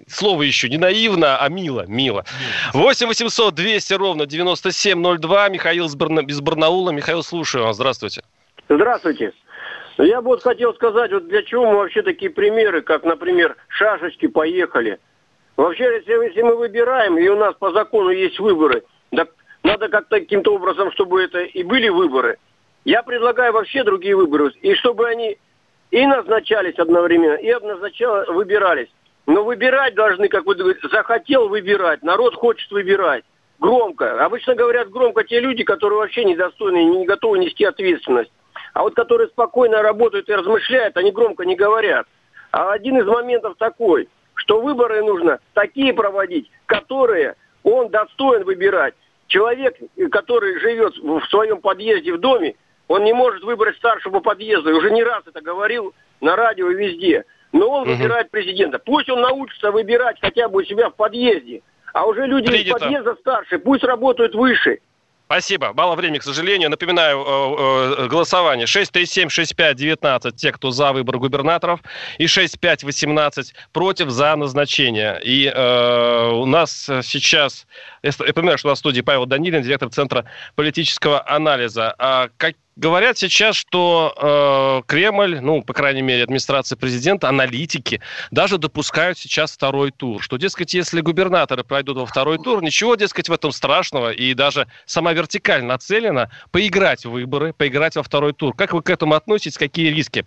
слово 0.09 0.42
еще 0.42 0.68
не 0.68 0.78
наивно, 0.78 1.38
а 1.38 1.48
мило, 1.48 1.84
мило. 1.86 2.24
8 2.72 3.07
800 3.07 3.55
200 3.55 3.94
ровно 3.94 4.26
9702, 4.26 5.48
Михаил 5.48 5.86
из 5.86 5.94
Барнаула. 5.94 6.90
Михаил, 6.90 7.22
слушаю 7.22 7.64
вас, 7.64 7.76
здравствуйте. 7.76 8.22
Здравствуйте. 8.68 9.32
Я 9.99 10.20
вот 10.20 10.42
хотел 10.42 10.74
сказать, 10.74 11.12
вот 11.12 11.28
для 11.28 11.42
чего 11.42 11.66
мы 11.66 11.76
вообще 11.76 12.03
такие 12.03 12.30
примеры, 12.30 12.82
как, 12.82 13.05
например, 13.05 13.57
шашечки 13.68 14.26
поехали. 14.26 14.99
Вообще, 15.57 15.84
если, 15.84 16.12
если 16.26 16.42
мы 16.42 16.57
выбираем, 16.57 17.16
и 17.16 17.28
у 17.28 17.36
нас 17.36 17.55
по 17.55 17.70
закону 17.70 18.11
есть 18.11 18.40
выборы, 18.40 18.82
так 19.14 19.30
надо 19.62 19.88
как-то 19.88 20.18
каким-то 20.18 20.55
образом, 20.55 20.90
чтобы 20.92 21.22
это 21.22 21.40
и 21.40 21.62
были 21.62 21.88
выборы. 21.88 22.38
Я 22.84 23.03
предлагаю 23.03 23.53
вообще 23.53 23.84
другие 23.84 24.16
выборы, 24.16 24.51
и 24.62 24.74
чтобы 24.74 25.09
они 25.09 25.38
и 25.92 26.07
назначались 26.07 26.78
одновременно, 26.78 27.34
и 27.34 27.55
назначало, 27.64 28.24
выбирались. 28.32 28.88
Но 29.26 29.45
выбирать 29.45 29.95
должны, 29.95 30.28
как 30.28 30.45
вы 30.45 30.57
говорите, 30.57 30.88
захотел 30.88 31.49
выбирать, 31.49 32.03
народ 32.03 32.34
хочет 32.34 32.70
выбирать. 32.72 33.24
Громко. 33.61 34.22
Обычно 34.22 34.57
говорят 34.57 34.90
громко 34.90 35.22
те 35.22 35.38
люди, 35.38 35.62
которые 35.62 36.01
вообще 36.01 36.24
недостойны 36.24 36.82
и 36.82 36.99
не 36.99 37.07
готовы 37.07 37.38
нести 37.38 37.64
ответственность. 37.64 38.32
А 38.75 38.83
вот 38.83 38.95
которые 38.95 39.29
спокойно 39.29 39.83
работают 39.83 40.29
и 40.29 40.35
размышляют, 40.35 40.97
они 40.97 41.12
громко 41.12 41.45
не 41.45 41.55
говорят. 41.55 42.07
А 42.51 42.72
один 42.72 42.99
из 42.99 43.07
моментов 43.07 43.57
такой, 43.57 44.09
что 44.35 44.61
выборы 44.61 45.03
нужно 45.03 45.39
такие 45.55 45.95
проводить, 45.95 46.51
которые 46.66 47.37
он 47.62 47.89
достоин 47.89 48.45
выбирать. 48.45 48.95
Человек, 49.29 49.77
который 50.11 50.59
живет 50.59 50.97
в 50.97 51.25
своем 51.31 51.61
подъезде 51.61 52.12
в 52.12 52.18
доме, 52.18 52.57
он 52.89 53.05
не 53.05 53.12
может 53.12 53.45
выбрать 53.45 53.77
старшего 53.77 54.20
подъезда. 54.20 54.70
И 54.70 54.75
уже 54.75 54.91
не 54.91 55.05
раз 55.05 55.22
это 55.27 55.41
говорил 55.41 55.95
на 56.20 56.35
радио 56.37 56.68
и 56.70 56.75
везде. 56.75 57.25
Но 57.53 57.70
он 57.70 57.83
угу. 57.83 57.93
выбирает 57.93 58.31
президента. 58.31 58.81
Пусть 58.81 59.09
он 59.09 59.20
научится 59.20 59.70
выбирать 59.70 60.18
хотя 60.20 60.49
бы 60.49 60.62
у 60.62 60.64
себя 60.64 60.91
в 60.91 60.97
подъезде. 60.97 61.62
А 61.93 62.07
уже 62.07 62.27
люди 62.27 62.49
Принято. 62.49 62.68
из 62.68 62.72
подъезда 62.72 63.14
старше, 63.20 63.61
пусть 63.61 63.85
работают 63.85 64.35
выше. 64.35 64.81
Спасибо. 65.35 65.72
Мало 65.74 65.97
времени, 65.97 66.18
к 66.18 66.22
сожалению. 66.22 66.70
Напоминаю, 66.70 67.18
э, 67.18 68.05
э, 68.05 68.07
голосование 68.07 68.66
637-65-19, 68.68 70.30
те, 70.37 70.53
кто 70.53 70.70
за 70.70 70.93
выбор 70.93 71.18
губернаторов, 71.18 71.80
и 72.18 72.26
65-18 72.26 73.53
против 73.72 74.11
за 74.11 74.37
назначение. 74.37 75.20
И 75.24 75.53
э, 75.53 76.30
у 76.32 76.47
нас 76.47 76.89
сейчас, 77.03 77.66
я 78.05 78.12
понимаю, 78.32 78.59
что 78.59 78.68
у 78.68 78.70
нас 78.70 78.78
в 78.78 78.82
студии 78.82 79.01
Павел 79.01 79.26
Данилин, 79.26 79.61
директор 79.62 79.91
Центра 79.91 80.24
политического 80.55 81.28
анализа. 81.28 81.97
А 81.99 82.28
как, 82.37 82.55
Говорят 82.77 83.16
сейчас, 83.16 83.55
что 83.55 84.12
э, 84.16 84.89
Кремль, 84.89 85.39
ну, 85.41 85.62
по 85.62 85.72
крайней 85.72 86.03
мере, 86.03 86.25
администрация 86.25 86.77
президента, 86.77 87.29
аналитики 87.29 88.01
даже 88.33 88.59
допускают 88.59 89.16
сейчас 89.16 89.53
второй 89.53 89.93
тур. 89.93 90.20
Что, 90.20 90.39
дескать, 90.39 90.75
если 90.75 91.01
губернаторы 91.01 91.62
пройдут 91.62 91.99
во 91.99 92.07
второй 92.07 92.39
тур, 92.39 92.62
ничего, 92.62 92.97
дескать, 92.97 93.29
в 93.29 93.33
этом 93.33 93.53
страшного. 93.53 94.11
И 94.11 94.35
даже 94.35 94.66
сама 94.87 95.12
вертикаль 95.12 95.62
нацелена 95.62 96.31
поиграть 96.51 97.05
в 97.05 97.11
выборы, 97.11 97.53
поиграть 97.53 97.95
во 97.95 98.03
второй 98.03 98.33
тур. 98.33 98.55
Как 98.55 98.72
вы 98.72 98.83
к 98.83 98.91
этому 98.91 99.14
относитесь? 99.14 99.57
Какие 99.57 99.91
риски? 99.91 100.25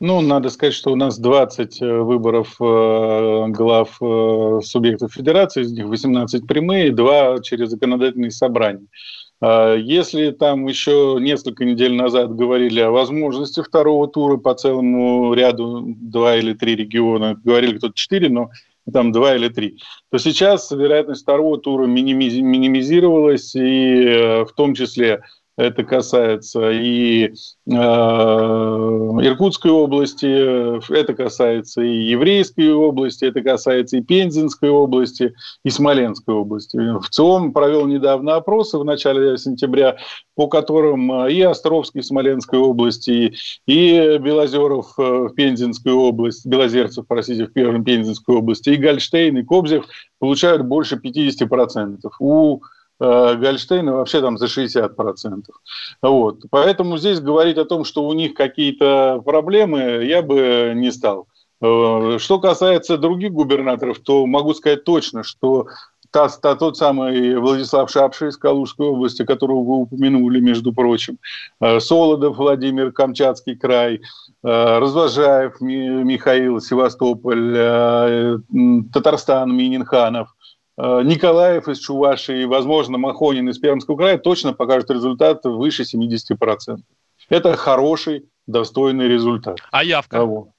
Ну, 0.00 0.22
надо 0.22 0.48
сказать, 0.48 0.72
что 0.72 0.92
у 0.92 0.96
нас 0.96 1.18
20 1.18 1.82
э, 1.82 1.98
выборов 2.00 2.56
э, 2.58 3.44
глав 3.48 3.98
э, 4.00 4.60
субъектов 4.64 5.12
федерации, 5.12 5.60
из 5.60 5.72
них 5.72 5.84
18 5.88 6.46
прямые, 6.46 6.90
2 6.90 7.40
через 7.42 7.68
законодательные 7.68 8.30
собрания. 8.30 8.86
А 9.42 9.74
если 9.74 10.32
там 10.32 10.66
еще 10.66 11.16
несколько 11.18 11.64
недель 11.64 11.94
назад 11.94 12.34
говорили 12.34 12.80
о 12.80 12.90
возможности 12.90 13.62
второго 13.62 14.06
тура 14.06 14.36
по 14.36 14.54
целому 14.54 15.32
ряду, 15.32 15.82
два 15.86 16.36
или 16.36 16.52
три 16.52 16.76
региона, 16.76 17.40
говорили 17.42 17.78
кто-то 17.78 17.94
четыре, 17.94 18.28
но 18.28 18.50
там 18.92 19.12
два 19.12 19.36
или 19.36 19.48
три, 19.48 19.78
то 20.10 20.18
сейчас 20.18 20.70
вероятность 20.70 21.22
второго 21.22 21.58
тура 21.58 21.86
минимизировалась, 21.86 23.54
и 23.54 24.04
э, 24.04 24.44
в 24.44 24.52
том 24.52 24.74
числе 24.74 25.22
это 25.60 25.84
касается 25.84 26.70
и 26.70 27.26
э, 27.26 27.30
Иркутской 27.70 29.70
области, 29.70 30.92
это 30.92 31.14
касается 31.14 31.82
и 31.82 32.04
Еврейской 32.04 32.72
области, 32.72 33.26
это 33.26 33.42
касается 33.42 33.98
и 33.98 34.02
Пензенской 34.02 34.70
области, 34.70 35.34
и 35.64 35.70
Смоленской 35.70 36.34
области. 36.34 36.76
В 36.76 37.08
ЦИОМ 37.10 37.52
провел 37.52 37.86
недавно 37.86 38.36
опросы 38.36 38.78
в 38.78 38.84
начале 38.84 39.36
сентября, 39.36 39.96
по 40.34 40.48
которым 40.48 41.26
и 41.26 41.42
Островский 41.42 42.00
в 42.00 42.06
Смоленской 42.06 42.58
области, 42.58 43.34
и 43.66 44.18
Белозеров 44.18 44.94
в 44.96 45.34
Пензенской 45.34 45.92
области, 45.92 46.48
Белозерцев, 46.48 47.04
простите, 47.06 47.46
в 47.46 47.52
Пензенской 47.52 48.36
области, 48.36 48.70
и 48.70 48.76
Гольштейн, 48.76 49.36
и 49.36 49.42
Кобзев 49.42 49.84
получают 50.18 50.62
больше 50.62 50.96
50%. 50.96 51.98
У 52.18 52.60
Э, 52.60 52.79
Гольштейна 53.00 53.94
вообще 53.94 54.20
там 54.20 54.36
за 54.38 54.46
60%. 54.46 55.44
Вот. 56.02 56.44
Поэтому 56.50 56.98
здесь 56.98 57.20
говорить 57.20 57.56
о 57.56 57.64
том, 57.64 57.84
что 57.84 58.06
у 58.06 58.12
них 58.12 58.34
какие-то 58.34 59.22
проблемы, 59.24 60.04
я 60.04 60.22
бы 60.22 60.72
не 60.76 60.92
стал. 60.92 61.26
Э, 61.62 62.16
что 62.18 62.40
касается 62.40 62.96
других 62.96 63.32
губернаторов, 63.32 63.98
то 63.98 64.26
могу 64.26 64.54
сказать 64.54 64.84
точно, 64.84 65.22
что 65.22 65.66
та, 66.10 66.28
та, 66.28 66.56
тот 66.56 66.76
самый 66.76 67.36
Владислав 67.36 67.90
Шапши 67.90 68.28
из 68.28 68.36
Калужской 68.36 68.86
области, 68.86 69.24
которого 69.24 69.62
вы 69.62 69.76
упомянули, 69.82 70.40
между 70.40 70.72
прочим, 70.72 71.18
э, 71.60 71.80
Солодов 71.80 72.36
Владимир, 72.36 72.92
Камчатский 72.92 73.56
край, 73.56 74.00
Развожаев 74.42 75.60
Михаил, 75.60 76.62
Севастополь, 76.62 77.52
Татарстан, 78.90 79.54
Мининханов– 79.54 80.34
Э, 80.39 80.39
Николаев 81.02 81.68
из 81.68 81.78
Чувашии 81.78 82.44
возможно, 82.44 82.96
Махонин 82.96 83.48
из 83.48 83.58
Пермского 83.58 83.96
края 83.96 84.18
точно 84.18 84.52
покажут 84.52 84.90
результат 84.90 85.44
выше 85.44 85.82
70%. 85.82 86.78
Это 87.28 87.56
хороший, 87.56 88.24
достойный 88.46 89.08
результат. 89.08 89.58
А 89.70 89.84
явка? 89.84 90.16
Того. 90.16 90.54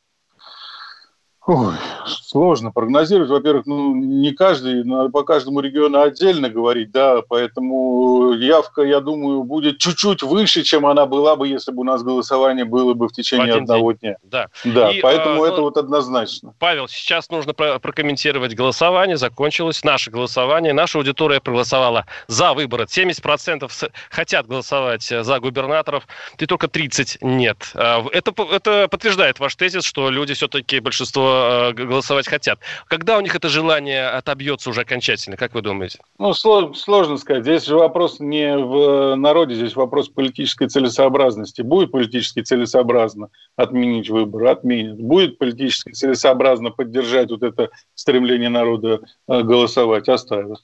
Ой, 1.54 1.74
сложно 2.06 2.72
прогнозировать. 2.72 3.30
Во-первых, 3.30 3.66
ну, 3.66 3.93
не 3.93 4.32
каждый, 4.32 4.86
надо 4.86 5.10
по 5.10 5.24
каждому 5.24 5.60
региону 5.60 5.99
отдельно 5.99 6.49
говорить, 6.49 6.91
да, 6.91 7.22
поэтому 7.28 8.32
явка, 8.32 8.84
я 8.84 9.02
думаю, 9.02 9.43
будет 9.43 9.78
чуть-чуть 9.78 10.24
выше, 10.24 10.64
чем 10.64 10.86
она 10.86 11.06
была 11.06 11.36
бы, 11.36 11.49
если 11.49 11.74
бы 11.74 11.82
у 11.82 11.84
нас 11.84 12.04
голосование 12.04 12.64
было 12.64 12.93
бы 12.93 13.10
в 13.10 13.12
течение 13.12 13.54
в 13.54 13.58
одного 13.58 13.91
день. 13.91 13.99
дня. 14.02 14.16
Да, 14.24 14.47
да 14.64 14.91
И, 14.91 15.02
поэтому 15.02 15.43
э, 15.43 15.47
это 15.49 15.58
ну, 15.58 15.64
вот 15.64 15.76
однозначно. 15.76 16.54
Павел, 16.58 16.88
сейчас 16.88 17.30
нужно 17.30 17.54
про- 17.54 17.80
прокомментировать 17.80 18.56
голосование. 18.56 19.18
Закончилось 19.18 19.84
наше 19.84 20.10
голосование. 20.10 20.72
Наша 20.72 20.99
аудитория 20.99 21.41
проголосовала 21.41 22.06
за 22.28 22.54
выборы. 22.54 22.86
70% 22.86 23.70
хотят 24.10 24.47
голосовать 24.47 25.04
за 25.04 25.39
губернаторов, 25.41 26.08
ты 26.38 26.45
только 26.45 26.70
30 26.70 27.18
нет. 27.20 27.72
А, 27.76 28.06
это, 28.14 28.34
это 28.49 28.88
подтверждает 28.88 29.41
ваш 29.41 29.54
тезис, 29.58 29.84
что 29.84 30.10
люди 30.10 30.34
все-таки, 30.34 30.80
большинство 30.80 31.41
Э, 31.42 31.74
голосовать 31.74 32.28
хотят. 32.28 32.60
Когда 32.88 33.18
у 33.18 33.22
них 33.22 33.36
это 33.36 33.50
желание 33.50 34.08
отобьется 34.08 34.70
уже 34.70 34.82
окончательно, 34.82 35.38
как 35.38 35.54
вы 35.54 35.62
думаете? 35.62 36.00
Ну, 36.18 36.34
сложно 36.34 37.18
сказать. 37.18 37.44
Здесь 37.44 37.66
же 37.66 37.76
вопрос 37.76 38.20
не 38.20 38.58
в 38.58 39.16
народе, 39.16 39.56
здесь 39.56 39.76
вопрос 39.76 40.10
политической 40.10 40.68
целесообразности. 40.68 41.62
Будет 41.62 41.92
политически 41.92 42.42
целесообразно 42.42 43.30
отменить 43.56 44.10
выборы? 44.10 44.50
Отменят. 44.50 45.00
Будет 45.00 45.38
политически 45.38 45.92
целесообразно 45.92 46.72
поддержать 46.72 47.32
вот 47.32 47.44
это 47.44 47.70
стремление 47.96 48.50
народа 48.50 49.02
э, 49.28 49.42
голосовать? 49.42 50.10
Оставят. 50.10 50.60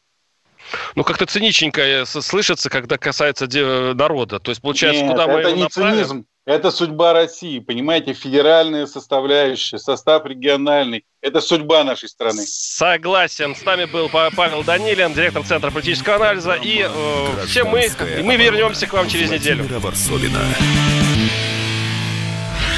Ну, 0.96 1.04
как-то 1.04 1.26
циничненько 1.26 1.82
э, 1.82 2.06
слышится, 2.06 2.70
когда 2.70 2.98
касается 2.98 3.48
народа. 3.94 4.40
То 4.40 4.52
есть, 4.52 4.62
получается, 4.62 5.04
Нет, 5.04 5.12
куда 5.12 5.28
мы 5.28 5.40
это 5.40 5.52
не 5.54 5.64
направим? 5.64 5.94
цинизм. 5.94 6.26
Это 6.48 6.72
судьба 6.72 7.12
России, 7.12 7.60
понимаете, 7.60 8.14
федеральная 8.14 8.86
составляющая, 8.86 9.78
состав 9.78 10.26
региональный. 10.26 11.04
Это 11.22 11.42
судьба 11.42 11.84
нашей 11.84 12.08
страны. 12.08 12.42
Согласен. 12.48 13.54
С 13.54 13.66
нами 13.66 13.84
был 13.84 14.08
Павел 14.08 14.64
Данилин, 14.64 15.14
директор 15.14 15.44
Центра 15.44 15.72
политического 15.72 16.16
анализа. 16.16 16.54
И 16.54 16.88
э, 16.88 17.46
все 17.48 17.66
мы, 17.66 17.82
и 18.18 18.24
мы 18.24 18.38
вернемся 18.38 18.88
к 18.88 18.94
вам 18.94 19.10
через 19.10 19.30
неделю. 19.30 19.66